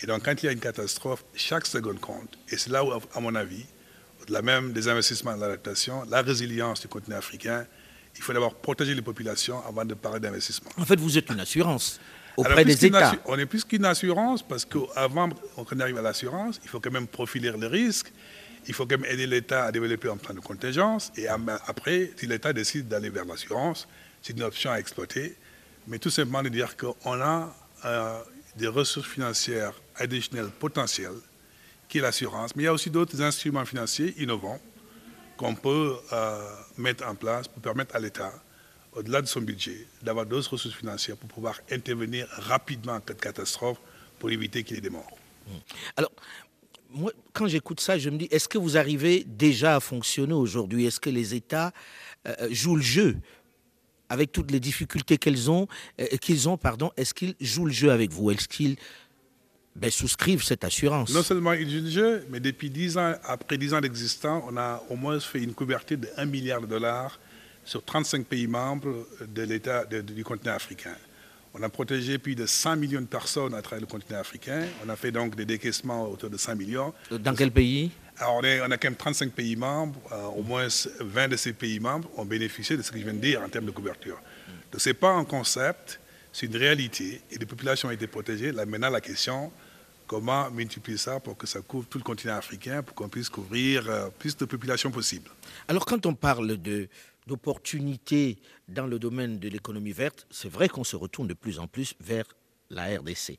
Et 0.01 0.07
donc, 0.07 0.23
quand 0.23 0.41
il 0.41 0.45
y 0.45 0.49
a 0.49 0.51
une 0.51 0.59
catastrophe, 0.59 1.23
chaque 1.35 1.65
seconde 1.65 1.99
compte. 1.99 2.37
Et 2.49 2.57
c'est 2.57 2.71
là 2.71 2.83
où, 2.83 2.91
à 2.91 3.19
mon 3.19 3.35
avis, 3.35 3.65
au-delà 4.21 4.41
même 4.41 4.73
des 4.73 4.87
investissements 4.87 5.33
dans 5.33 5.41
l'adaptation, 5.41 6.03
la 6.09 6.21
résilience 6.21 6.81
du 6.81 6.87
continent 6.87 7.17
africain, 7.17 7.65
il 8.15 8.21
faut 8.21 8.33
d'abord 8.33 8.55
protéger 8.55 8.95
les 8.95 9.01
populations 9.01 9.61
avant 9.67 9.85
de 9.85 9.93
parler 9.93 10.19
d'investissement. 10.19 10.69
En 10.77 10.85
fait, 10.85 10.99
vous 10.99 11.17
êtes 11.17 11.29
une 11.29 11.39
assurance 11.39 11.99
auprès 12.37 12.63
des 12.65 12.85
États. 12.85 13.15
On 13.25 13.37
est 13.37 13.45
plus 13.45 13.63
qu'une 13.63 13.85
assurance 13.85 14.43
parce 14.43 14.65
qu'avant 14.65 15.29
qu'on 15.29 15.79
arrive 15.79 15.97
à 15.97 16.01
l'assurance, 16.01 16.59
il 16.63 16.69
faut 16.69 16.79
quand 16.79 16.91
même 16.91 17.07
profiler 17.07 17.51
le 17.51 17.67
risque. 17.67 18.11
Il 18.65 18.73
faut 18.73 18.85
quand 18.85 18.97
même 18.97 19.11
aider 19.11 19.27
l'État 19.27 19.65
à 19.65 19.71
développer 19.71 20.09
un 20.09 20.15
plan 20.15 20.33
de 20.33 20.39
contingence. 20.39 21.11
Et 21.17 21.27
après, 21.27 22.11
si 22.15 22.27
l'État 22.27 22.53
décide 22.53 22.87
d'aller 22.87 23.09
vers 23.09 23.25
l'assurance, 23.25 23.87
c'est 24.23 24.33
une 24.33 24.43
option 24.43 24.71
à 24.71 24.79
exploiter, 24.79 25.35
mais 25.87 25.99
tout 25.99 26.09
simplement 26.09 26.41
de 26.41 26.49
dire 26.49 26.75
qu'on 26.77 27.21
a 27.21 27.53
euh, 27.85 28.19
des 28.55 28.67
ressources 28.67 29.07
financières 29.07 29.73
additionnelles 29.97 30.49
potentielles, 30.49 31.19
qui 31.89 31.97
est 31.97 32.01
l'assurance, 32.01 32.55
mais 32.55 32.63
il 32.63 32.65
y 32.65 32.69
a 32.69 32.73
aussi 32.73 32.89
d'autres 32.89 33.21
instruments 33.21 33.65
financiers 33.65 34.15
innovants 34.17 34.59
qu'on 35.35 35.53
peut 35.55 35.95
euh, 36.13 36.55
mettre 36.77 37.05
en 37.05 37.15
place 37.15 37.47
pour 37.47 37.61
permettre 37.61 37.95
à 37.95 37.99
l'État, 37.99 38.33
au-delà 38.93 39.21
de 39.21 39.27
son 39.27 39.41
budget, 39.41 39.87
d'avoir 40.01 40.25
d'autres 40.25 40.51
ressources 40.51 40.75
financières 40.75 41.17
pour 41.17 41.29
pouvoir 41.29 41.59
intervenir 41.69 42.27
rapidement 42.29 42.93
en 42.93 43.01
cas 43.01 43.13
de 43.13 43.19
catastrophe 43.19 43.77
pour 44.19 44.31
éviter 44.31 44.63
qu'il 44.63 44.77
y 44.77 44.79
ait 44.79 44.81
des 44.81 44.89
morts. 44.89 45.17
Mmh. 45.47 45.51
Alors, 45.97 46.11
moi, 46.89 47.11
quand 47.33 47.47
j'écoute 47.47 47.81
ça, 47.81 47.97
je 47.97 48.09
me 48.09 48.17
dis, 48.17 48.27
est-ce 48.31 48.47
que 48.47 48.57
vous 48.57 48.77
arrivez 48.77 49.25
déjà 49.27 49.75
à 49.75 49.79
fonctionner 49.79 50.33
aujourd'hui? 50.33 50.85
Est-ce 50.85 50.99
que 50.99 51.09
les 51.09 51.33
États 51.33 51.73
euh, 52.27 52.47
jouent 52.51 52.77
le 52.77 52.83
jeu 52.83 53.17
avec 54.09 54.31
toutes 54.31 54.51
les 54.51 54.59
difficultés 54.59 55.17
qu'elles 55.17 55.49
ont, 55.49 55.67
euh, 55.99 56.05
qu'ils 56.21 56.49
ont, 56.49 56.57
pardon, 56.57 56.91
est-ce 56.97 57.13
qu'ils 57.13 57.35
jouent 57.39 57.65
le 57.65 57.71
jeu 57.71 57.91
avec 57.91 58.11
vous? 58.11 58.31
Est-ce 58.31 58.47
qu'ils 58.47 58.75
ben, 59.75 59.89
souscrivent 59.89 60.43
cette 60.43 60.63
assurance? 60.63 61.13
Non 61.13 61.23
seulement 61.23 61.53
ils 61.53 61.69
jouent 61.69 61.85
le 61.85 61.89
jeu, 61.89 62.25
mais 62.29 62.39
depuis 62.39 62.69
10 62.69 62.97
ans, 62.97 63.13
après 63.23 63.57
10 63.57 63.73
ans 63.73 63.81
d'existence, 63.81 64.43
on 64.47 64.57
a 64.57 64.83
au 64.89 64.95
moins 64.95 65.19
fait 65.19 65.41
une 65.41 65.53
couverture 65.53 65.97
de 65.97 66.09
1 66.17 66.25
milliard 66.25 66.61
de 66.61 66.67
dollars 66.67 67.19
sur 67.65 67.83
35 67.83 68.25
pays 68.25 68.47
membres 68.47 69.07
de 69.25 69.41
l'État 69.43 69.85
du 69.85 70.23
continent 70.23 70.53
africain. 70.53 70.95
On 71.55 71.61
a 71.61 71.69
protégé 71.69 72.17
plus 72.17 72.33
de 72.35 72.47
100 72.47 72.77
millions 72.77 73.01
de 73.01 73.05
personnes 73.05 73.53
à 73.53 73.61
travers 73.61 73.81
le 73.81 73.85
continent 73.85 74.19
africain. 74.19 74.65
On 74.85 74.89
a 74.89 74.95
fait 74.95 75.11
donc 75.11 75.35
des 75.35 75.45
décaissements 75.45 76.09
autour 76.09 76.29
de 76.29 76.37
5 76.37 76.55
millions. 76.55 76.93
Dans 77.11 77.35
quel 77.35 77.51
pays? 77.51 77.91
Alors, 78.19 78.41
on, 78.43 78.71
a 78.71 78.77
quand 78.77 78.89
même 78.89 78.95
35 78.95 79.31
pays 79.31 79.55
membres. 79.55 79.99
Euh, 80.11 80.25
au 80.37 80.43
moins 80.43 80.67
20 80.99 81.27
de 81.29 81.35
ces 81.35 81.53
pays 81.53 81.79
membres 81.79 82.09
ont 82.17 82.25
bénéficié 82.25 82.77
de 82.77 82.81
ce 82.81 82.91
que 82.91 82.97
je 82.97 83.03
viens 83.03 83.13
de 83.13 83.19
dire 83.19 83.41
en 83.41 83.49
termes 83.49 83.65
de 83.65 83.71
couverture. 83.71 84.19
Donc, 84.71 84.81
ce 84.81 84.89
n'est 84.89 84.93
pas 84.93 85.11
un 85.11 85.25
concept, 85.25 85.99
c'est 86.31 86.45
une 86.45 86.55
réalité. 86.55 87.21
Et 87.31 87.37
les 87.37 87.45
populations 87.45 87.87
ont 87.87 87.91
été 87.91 88.07
protégées. 88.07 88.51
Là, 88.51 88.65
maintenant, 88.65 88.89
la 88.89 89.01
question, 89.01 89.51
comment 90.07 90.49
multiplier 90.51 90.97
ça 90.97 91.19
pour 91.19 91.37
que 91.37 91.47
ça 91.47 91.61
couvre 91.61 91.87
tout 91.87 91.97
le 91.97 92.03
continent 92.03 92.35
africain, 92.35 92.83
pour 92.83 92.95
qu'on 92.95 93.09
puisse 93.09 93.29
couvrir 93.29 93.89
euh, 93.89 94.09
plus 94.19 94.37
de 94.37 94.45
populations 94.45 94.91
possible. 94.91 95.29
Alors, 95.67 95.85
quand 95.85 96.05
on 96.05 96.13
parle 96.13 96.57
d'opportunités 97.25 98.37
dans 98.67 98.85
le 98.85 98.99
domaine 98.99 99.39
de 99.39 99.49
l'économie 99.49 99.91
verte, 99.91 100.27
c'est 100.29 100.49
vrai 100.49 100.69
qu'on 100.69 100.83
se 100.83 100.95
retourne 100.95 101.27
de 101.27 101.33
plus 101.33 101.57
en 101.57 101.67
plus 101.67 101.95
vers 101.99 102.25
la 102.69 102.97
RDC. 102.97 103.37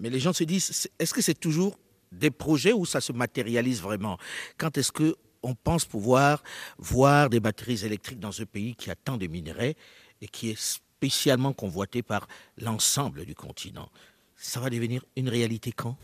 Mais 0.00 0.10
les 0.10 0.20
gens 0.20 0.32
se 0.32 0.44
disent, 0.44 0.88
est-ce 0.98 1.14
que 1.14 1.22
c'est 1.22 1.38
toujours 1.38 1.78
des 2.18 2.30
projets 2.30 2.72
où 2.72 2.84
ça 2.86 3.00
se 3.00 3.12
matérialise 3.12 3.80
vraiment 3.80 4.18
Quand 4.58 4.76
est-ce 4.78 4.92
que 4.92 5.16
on 5.42 5.54
pense 5.54 5.84
pouvoir 5.84 6.42
voir 6.78 7.28
des 7.28 7.38
batteries 7.40 7.84
électriques 7.84 8.20
dans 8.20 8.32
ce 8.32 8.44
pays 8.44 8.74
qui 8.74 8.90
a 8.90 8.94
tant 8.94 9.18
de 9.18 9.26
minerais 9.26 9.76
et 10.22 10.28
qui 10.28 10.50
est 10.50 10.58
spécialement 10.58 11.52
convoité 11.52 12.02
par 12.02 12.26
l'ensemble 12.58 13.26
du 13.26 13.34
continent? 13.34 13.90
Ça 14.36 14.60
va 14.60 14.70
devenir 14.70 15.04
une 15.16 15.28
réalité 15.28 15.72
quand? 15.72 15.96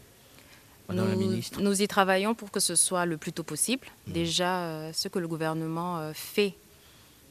Nous, 0.90 0.96
la 0.96 1.14
ministre 1.14 1.61
nous 1.61 1.80
y 1.80 1.86
travaillons 1.86 2.34
pour 2.34 2.50
que 2.50 2.58
ce 2.58 2.74
soit 2.74 3.06
le 3.06 3.16
plus 3.16 3.32
tôt 3.32 3.44
possible. 3.44 3.86
Mmh. 4.08 4.12
Déjà, 4.12 4.64
euh, 4.64 4.92
ce 4.92 5.06
que 5.06 5.20
le 5.20 5.28
gouvernement 5.28 5.98
euh, 5.98 6.12
fait 6.12 6.54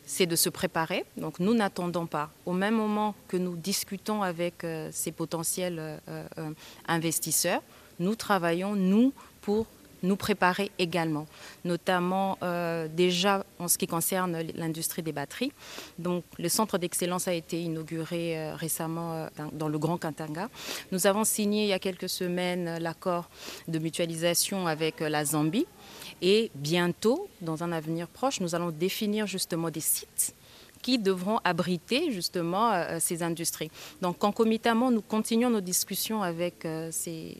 c'est 0.09 0.25
de 0.25 0.35
se 0.35 0.49
préparer. 0.49 1.05
Donc 1.17 1.39
nous 1.39 1.53
n'attendons 1.53 2.07
pas. 2.07 2.31
Au 2.47 2.51
même 2.51 2.73
moment 2.73 3.13
que 3.27 3.37
nous 3.37 3.55
discutons 3.55 4.23
avec 4.23 4.63
euh, 4.63 4.89
ces 4.91 5.11
potentiels 5.11 5.77
euh, 5.79 5.97
euh, 6.09 6.51
investisseurs, 6.87 7.61
nous 7.99 8.15
travaillons, 8.15 8.75
nous, 8.75 9.13
pour 9.41 9.65
nous 10.01 10.15
préparer 10.15 10.71
également, 10.79 11.27
notamment 11.65 12.37
déjà 12.93 13.45
en 13.59 13.67
ce 13.67 13.77
qui 13.77 13.85
concerne 13.85 14.41
l'industrie 14.55 15.03
des 15.03 15.11
batteries. 15.11 15.51
Donc, 15.97 16.23
le 16.37 16.47
centre 16.47 16.77
d'excellence 16.77 17.27
a 17.27 17.33
été 17.33 17.61
inauguré 17.61 18.53
récemment 18.53 19.27
dans, 19.51 19.67
le 19.67 19.77
Grand 19.77 19.97
Katanga. 19.97 20.49
Nous 20.93 21.05
avons 21.05 21.25
signé 21.25 21.63
il 21.63 21.67
y 21.67 21.73
a 21.73 21.79
quelques 21.79 22.07
semaines 22.07 22.77
l'accord 22.77 23.29
de 23.67 23.77
mutualisation 23.77 24.67
avec 24.67 25.01
la 25.01 25.25
Zambie 25.25 25.67
et 26.21 26.51
bientôt, 26.55 27.27
dans 27.41 27.63
un 27.63 27.71
avenir 27.73 28.07
proche, 28.07 28.39
nous 28.39 28.55
allons 28.55 28.71
définir 28.71 29.27
justement 29.27 29.69
des 29.69 29.81
sites 29.81 30.33
qui 30.81 30.97
devront 30.97 31.39
abriter 31.43 32.11
justement 32.11 32.71
euh, 32.71 32.97
ces 32.99 33.23
industries. 33.23 33.71
Donc 34.01 34.17
concomitamment, 34.17 34.91
nous 34.91 35.01
continuons 35.01 35.49
nos 35.49 35.61
discussions 35.61 36.21
avec, 36.23 36.65
euh, 36.65 36.89
ces, 36.91 37.37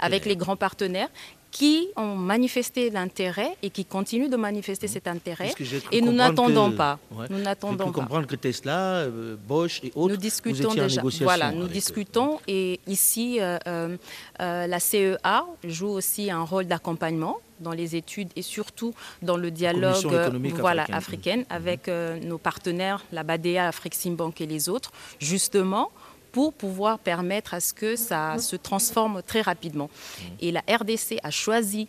avec 0.00 0.24
les 0.24 0.36
grands 0.36 0.56
partenaires 0.56 1.08
qui 1.56 1.88
ont 1.96 2.16
manifesté 2.16 2.90
l'intérêt 2.90 3.56
et 3.62 3.70
qui 3.70 3.86
continuent 3.86 4.28
de 4.28 4.36
manifester 4.36 4.88
cet 4.88 5.08
intérêt. 5.08 5.54
Et 5.90 6.02
nous 6.02 6.12
n'attendons 6.12 6.70
pas. 6.72 6.98
Nous 7.30 7.38
n'attendons 7.38 7.86
pas. 7.86 7.92
comprendre 7.92 8.26
que 8.26 8.36
Tesla, 8.36 8.96
euh, 8.96 9.36
Bosch 9.48 9.80
et 9.82 9.90
autres, 9.94 10.14
nous 10.14 10.20
discutons 10.20 10.74
déjà. 10.74 11.00
Voilà, 11.22 11.52
nous 11.52 11.66
discutons 11.66 12.40
et 12.46 12.78
ici, 12.86 13.38
euh, 13.40 13.58
euh, 13.66 13.96
la 14.66 14.80
CEA 14.80 15.46
joue 15.64 15.88
aussi 15.88 16.30
un 16.30 16.42
rôle 16.42 16.66
d'accompagnement 16.66 17.38
dans 17.60 17.72
les 17.72 17.96
études 17.96 18.28
et 18.36 18.42
surtout 18.42 18.94
dans 19.22 19.36
le 19.36 19.50
dialogue 19.50 20.06
voilà, 20.58 20.86
africaine, 20.92 21.40
mhm. 21.40 21.46
avec 21.50 21.88
nos 21.88 22.38
partenaires, 22.38 23.04
la 23.12 23.22
BADEA, 23.22 23.68
Afrique 23.68 23.96
Bank 24.14 24.40
et 24.40 24.46
les 24.46 24.68
autres, 24.68 24.92
justement 25.18 25.90
pour 26.32 26.52
pouvoir 26.52 26.98
permettre 26.98 27.54
à 27.54 27.60
ce 27.60 27.72
que 27.72 27.96
ça 27.96 28.36
se 28.38 28.56
transforme 28.56 29.22
très 29.22 29.40
rapidement. 29.40 29.88
Et 30.40 30.52
la 30.52 30.60
RDC 30.68 31.18
a 31.22 31.30
choisi 31.30 31.88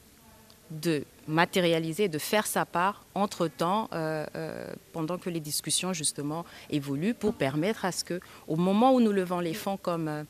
de 0.71 1.03
matérialiser, 1.27 2.07
de 2.07 2.17
faire 2.17 2.47
sa 2.47 2.65
part 2.65 3.03
entre-temps, 3.17 3.89
euh, 3.93 4.25
euh, 4.35 4.71
pendant 4.93 5.17
que 5.17 5.29
les 5.29 5.39
discussions 5.39 5.93
justement 5.93 6.45
évoluent, 6.69 7.13
pour 7.13 7.33
permettre 7.33 7.85
à 7.85 7.91
ce 7.91 8.03
que, 8.03 8.19
au 8.47 8.55
moment 8.55 8.93
où 8.93 9.01
nous 9.01 9.11
levons 9.11 9.39
les 9.39 9.53
fonds, 9.53 9.77
comme 9.77 10.07
euh, 10.07 10.23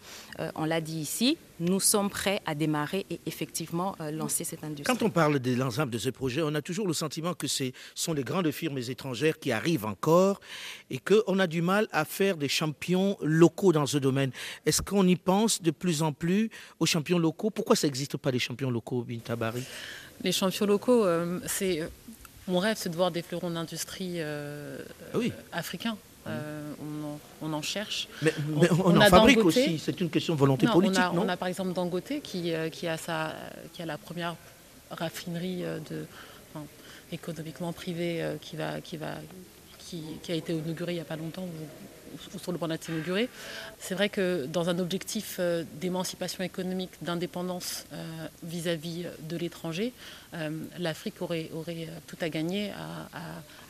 on 0.55 0.65
l'a 0.65 0.81
dit 0.81 0.99
ici, 0.99 1.37
nous 1.59 1.79
sommes 1.79 2.09
prêts 2.09 2.39
à 2.45 2.53
démarrer 2.53 3.05
et 3.09 3.19
effectivement 3.25 3.95
lancer 4.11 4.43
cette 4.43 4.63
industrie. 4.63 4.95
Quand 4.95 5.03
on 5.03 5.09
parle 5.09 5.39
de 5.39 5.55
l'ensemble 5.55 5.91
de 5.91 5.97
ce 5.97 6.11
projet, 6.11 6.43
on 6.43 6.53
a 6.53 6.61
toujours 6.61 6.85
le 6.85 6.93
sentiment 6.93 7.33
que 7.33 7.47
ce 7.47 7.71
sont 7.95 8.13
les 8.13 8.23
grandes 8.23 8.51
firmes 8.51 8.77
étrangères 8.77 9.39
qui 9.39 9.51
arrivent 9.51 9.85
encore 9.85 10.39
et 10.91 10.99
qu'on 10.99 11.39
a 11.39 11.47
du 11.47 11.63
mal 11.63 11.87
à 11.91 12.05
faire 12.05 12.37
des 12.37 12.47
champions 12.47 13.17
locaux 13.21 13.71
dans 13.71 13.87
ce 13.87 13.97
domaine. 13.97 14.29
Est-ce 14.67 14.83
qu'on 14.83 15.07
y 15.07 15.15
pense 15.15 15.59
de 15.59 15.71
plus 15.71 16.03
en 16.03 16.13
plus 16.13 16.51
aux 16.79 16.85
champions 16.85 17.17
locaux? 17.17 17.49
Pourquoi 17.49 17.75
ça 17.75 17.87
n'existe 17.87 18.17
pas 18.17 18.31
des 18.31 18.39
champions 18.39 18.69
locaux, 18.69 19.01
Bintabari 19.01 19.63
Les 20.23 20.31
champions 20.31 20.67
locaux, 20.67 21.07
c'est 21.47 21.89
mon 22.47 22.59
rêve, 22.59 22.77
c'est 22.79 22.89
de 22.89 22.95
voir 22.95 23.11
des 23.11 23.21
fleurons 23.21 23.49
d'industrie 23.49 24.15
euh, 24.17 24.79
ah 25.13 25.17
africains. 25.51 25.97
Euh, 26.27 26.73
on, 27.41 27.53
en, 27.53 27.61
cherche. 27.61 28.09
Mais, 28.21 28.33
on, 28.83 28.97
en 28.97 29.01
fabrique 29.03 29.37
aussi, 29.45 29.79
c'est 29.79 30.01
une 30.01 30.09
question 30.09 30.33
de 30.33 30.39
volonté 30.39 30.67
politique, 30.67 31.01
on 31.13 31.19
a, 31.19 31.25
On 31.25 31.29
a 31.29 31.37
par 31.37 31.47
exemple 31.47 31.71
Dangote 31.71 32.21
qui, 32.21 32.53
euh, 32.53 32.69
qui, 32.69 32.85
a, 32.85 32.97
sa, 32.97 33.33
qui 33.71 33.81
a 33.81 33.85
la 33.85 33.97
première 33.97 34.35
raffinerie 34.91 35.63
de, 35.89 36.05
économiquement 37.13 37.71
privée 37.71 38.25
qui, 38.41 38.57
va, 38.57 38.81
qui, 38.81 38.97
va, 38.97 39.13
qui, 39.79 40.03
qui, 40.21 40.31
a 40.33 40.35
été 40.35 40.51
inaugurée 40.51 40.93
il 40.93 40.95
n'y 40.95 41.01
a 41.01 41.05
pas 41.05 41.15
longtemps, 41.15 41.47
le 42.51 42.57
point 42.57 42.67
d'être 42.67 42.89
inauguré. 42.89 43.29
C'est 43.79 43.95
vrai 43.95 44.09
que 44.09 44.45
dans 44.45 44.69
un 44.69 44.79
objectif 44.79 45.37
euh, 45.39 45.63
d'émancipation 45.79 46.43
économique, 46.43 46.91
d'indépendance 47.01 47.85
euh, 47.93 48.27
vis-à-vis 48.43 49.05
de 49.29 49.37
l'étranger, 49.37 49.93
euh, 50.33 50.49
l'Afrique 50.77 51.21
aurait, 51.21 51.49
tout 52.07 52.17
à 52.21 52.29
gagner 52.29 52.71
à, 52.71 53.07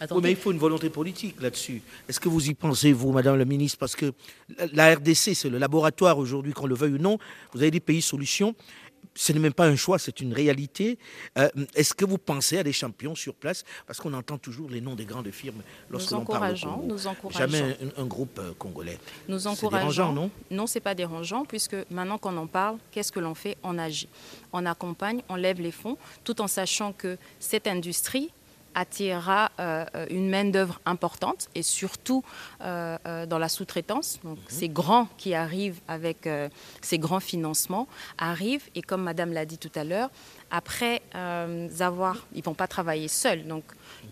à, 0.02 0.14
Oui, 0.14 0.22
mais 0.24 0.32
il 0.32 0.38
faut 0.38 0.52
une 0.52 0.58
volonté 0.58 0.90
politique 0.90 1.42
là-dessus. 1.42 1.82
Est-ce 2.08 2.20
que 2.20 2.30
vous 2.30 2.50
y 2.50 2.54
pensez, 2.54 2.92
vous, 2.94 3.12
Madame 3.12 3.38
la 3.38 3.46
Ministre? 3.46 3.78
Parce 3.78 3.96
que 3.96 4.14
la 4.74 4.96
RDC, 4.96 5.36
c'est 5.36 5.50
le 5.50 5.58
laboratoire 5.58 6.18
aujourd'hui, 6.18 6.54
qu'on 6.54 6.68
le 6.68 6.76
veuille 6.76 6.94
ou 6.94 7.00
non. 7.00 7.20
Vous 7.54 7.62
avez 7.62 7.72
des 7.72 7.80
pays 7.80 8.02
solutions 8.02 8.56
ce 9.16 9.34
n'est 9.34 9.40
même 9.40 9.54
pas 9.54 9.68
un 9.68 9.76
choix, 9.76 10.00
c'est 10.00 10.22
une 10.22 10.34
réalité. 10.34 10.98
Euh, 11.38 11.50
est-ce 11.76 11.94
que 11.94 12.06
vous 12.06 12.18
pensez 12.18 12.58
à 12.58 12.64
des 12.64 12.74
champions 12.74 13.16
sur 13.16 13.34
place? 13.34 13.64
Parce 13.86 14.00
qu'on 14.00 14.14
entend 14.14 14.38
toujours 14.38 14.70
les 14.70 14.82
noms 14.82 14.96
des 14.96 15.06
grandes 15.06 15.32
firmes 15.32 15.62
lorsque 15.90 16.12
l'on 16.12 16.26
parle 16.26 16.56
Nous 16.86 17.08
encourageons. 17.08 17.38
Jamais 17.38 17.78
un, 17.98 18.06
groupe 18.06 18.40
euh, 18.40 18.54
congolais. 18.58 19.00
Nous 19.28 19.48
encourageons. 19.48 19.70
C'est 19.70 19.78
dérangeant, 19.78 20.14
non? 20.14 20.32
Non, 20.52 20.68
c'est 20.68 20.80
pas 20.80 20.96
dérangeant, 20.96 21.46
puisque 21.46 21.76
maintenant 21.90 22.18
qu'on 22.18 22.38
en 22.38 22.48
parle, 22.48 22.78
qu'est-ce 22.92 23.12
que 23.12 23.20
l'on 23.20 23.36
fait? 23.36 23.58
On 23.64 23.78
agit. 23.78 24.10
On 24.54 24.66
accompagne, 24.66 25.22
on 25.30 25.36
lève 25.36 25.62
les 25.62 25.72
fonds, 25.72 25.98
tout 26.24 26.42
en 26.42 26.48
sachant 26.48 26.94
que 26.94 27.18
cette 27.40 27.68
industrie 27.68 28.32
attirera 28.78 29.52
euh, 29.60 29.86
une 30.12 30.30
main-d'œuvre 30.30 30.80
importante 30.86 31.50
et 31.56 31.64
surtout 31.64 32.24
euh, 32.62 32.96
euh, 33.08 33.26
dans 33.26 33.40
la 33.40 33.50
sous-traitance. 33.50 34.20
Donc, 34.24 34.38
mhm. 34.38 34.44
ces 34.48 34.70
grands 34.70 35.08
qui 35.18 35.34
arrivent 35.34 35.80
avec 35.88 36.30
ces 36.82 37.00
grands 37.00 37.20
financements 37.20 37.88
arrivent 38.20 38.70
et, 38.76 38.84
comme 38.84 39.02
Madame 39.02 39.34
l'a 39.34 39.46
dit 39.46 39.58
tout 39.58 39.72
à 39.76 39.84
l'heure, 39.84 40.10
après 40.52 41.02
avoir, 41.80 42.26
ils 42.34 42.40
ne 42.40 42.44
vont 42.44 42.54
pas 42.54 42.68
travailler 42.68 43.08
seuls. 43.08 43.48
Donc, 43.48 43.64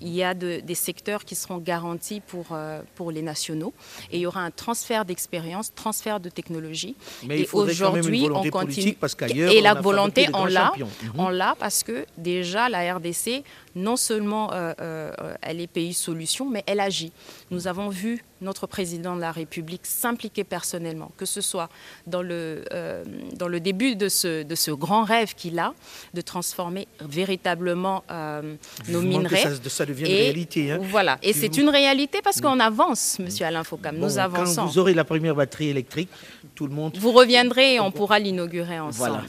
il 0.01 0.09
y 0.09 0.23
a 0.23 0.33
des 0.33 0.75
secteurs 0.75 1.25
qui 1.25 1.35
seront 1.35 1.57
garantis 1.57 2.21
pour, 2.21 2.47
euh, 2.51 2.81
pour 2.95 3.11
les 3.11 3.21
nationaux 3.21 3.73
et 4.11 4.17
il 4.17 4.21
y 4.21 4.25
aura 4.25 4.41
un 4.41 4.51
transfert 4.51 5.05
d'expérience, 5.05 5.73
transfert 5.73 6.19
de 6.19 6.29
technologie. 6.29 6.95
Mais 7.25 7.41
et 7.41 7.49
aujourd'hui, 7.51 8.27
on 8.31 8.49
continue. 8.49 8.93
Parce 8.93 9.15
et 9.29 9.61
la 9.61 9.73
volonté, 9.73 10.27
on 10.33 10.45
l'a, 10.45 10.71
mhm. 10.77 10.87
on 11.17 11.29
l'a 11.29 11.55
parce 11.59 11.83
que 11.83 12.05
déjà 12.17 12.69
la 12.69 12.95
RDC, 12.95 13.43
non 13.75 13.95
seulement 13.95 14.53
euh, 14.53 14.73
euh, 14.79 15.11
elle 15.41 15.61
est 15.61 15.67
pays 15.67 15.93
solution, 15.93 16.49
mais 16.49 16.63
elle 16.67 16.79
agit. 16.79 17.11
Nous 17.51 17.67
avons 17.67 17.89
vu 17.89 18.23
notre 18.45 18.67
président 18.67 19.15
de 19.15 19.21
la 19.21 19.31
République 19.31 19.85
s'impliquer 19.85 20.43
personnellement, 20.43 21.11
que 21.17 21.25
ce 21.25 21.41
soit 21.41 21.69
dans 22.07 22.21
le, 22.21 22.63
dans 23.35 23.47
le 23.47 23.59
début 23.59 23.95
de 23.95 24.09
ce, 24.09 24.43
de 24.43 24.55
ce 24.55 24.71
grand 24.71 25.03
rêve 25.03 25.35
qu'il 25.35 25.59
a, 25.59 25.73
de 26.13 26.21
transformer 26.21 26.87
véritablement 27.01 28.03
nos 28.89 29.01
minerais 29.01 29.45
ça 29.75 29.85
devient 29.85 30.05
une 30.05 30.11
réalité. 30.11 30.71
Hein. 30.71 30.79
Voilà, 30.81 31.17
et 31.21 31.33
c'est 31.33 31.57
une 31.57 31.69
réalité 31.69 32.21
parce 32.23 32.41
qu'on 32.41 32.59
avance, 32.59 33.19
monsieur 33.19 33.45
Alain 33.45 33.63
Foucam, 33.63 33.97
nous 33.97 34.17
avançons. 34.17 34.61
Quand 34.61 34.67
vous 34.67 34.79
aurez 34.79 34.93
la 34.93 35.03
première 35.03 35.35
batterie 35.35 35.69
électrique, 35.69 36.09
tout 36.55 36.67
le 36.67 36.73
monde... 36.73 36.97
Vous 36.97 37.11
reviendrez 37.11 37.75
et 37.75 37.79
on 37.79 37.91
pourra 37.91 38.19
l'inaugurer 38.19 38.79
ensemble. 38.79 38.97
Voilà, 38.97 39.23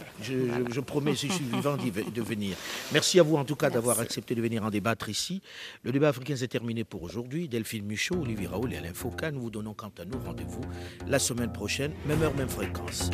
je, 0.70 0.80
promets, 0.80 1.14
si 1.14 1.28
je 1.28 1.32
suis 1.32 1.44
vivant, 1.44 1.76
de 1.76 2.22
venir. 2.22 2.56
Merci 2.92 3.18
à 3.18 3.22
vous 3.22 3.36
en 3.36 3.44
tout 3.44 3.56
cas 3.56 3.70
d'avoir 3.70 4.00
accepté 4.00 4.34
de 4.34 4.42
venir 4.42 4.64
en 4.64 4.70
débattre 4.70 5.08
ici. 5.08 5.42
Le 5.82 5.92
débat 5.92 6.08
africain 6.08 6.36
s'est 6.36 6.48
terminé 6.48 6.84
pour 6.84 7.02
aujourd'hui. 7.02 7.48
Delphine 7.48 7.84
Muchot, 7.84 8.16
Olivier 8.22 8.46
Raoul 8.46 8.72
et 8.72 8.76
Alain 8.76 8.94
Foucault, 9.06 9.30
nous 9.32 9.40
vous 9.40 9.50
donnons 9.50 9.72
quant 9.72 9.92
à 10.00 10.04
nous 10.04 10.18
rendez-vous 10.18 10.62
la 11.06 11.20
semaine 11.20 11.52
prochaine, 11.52 11.92
même 12.06 12.20
heure, 12.22 12.34
même 12.34 12.48
fréquence. 12.48 13.08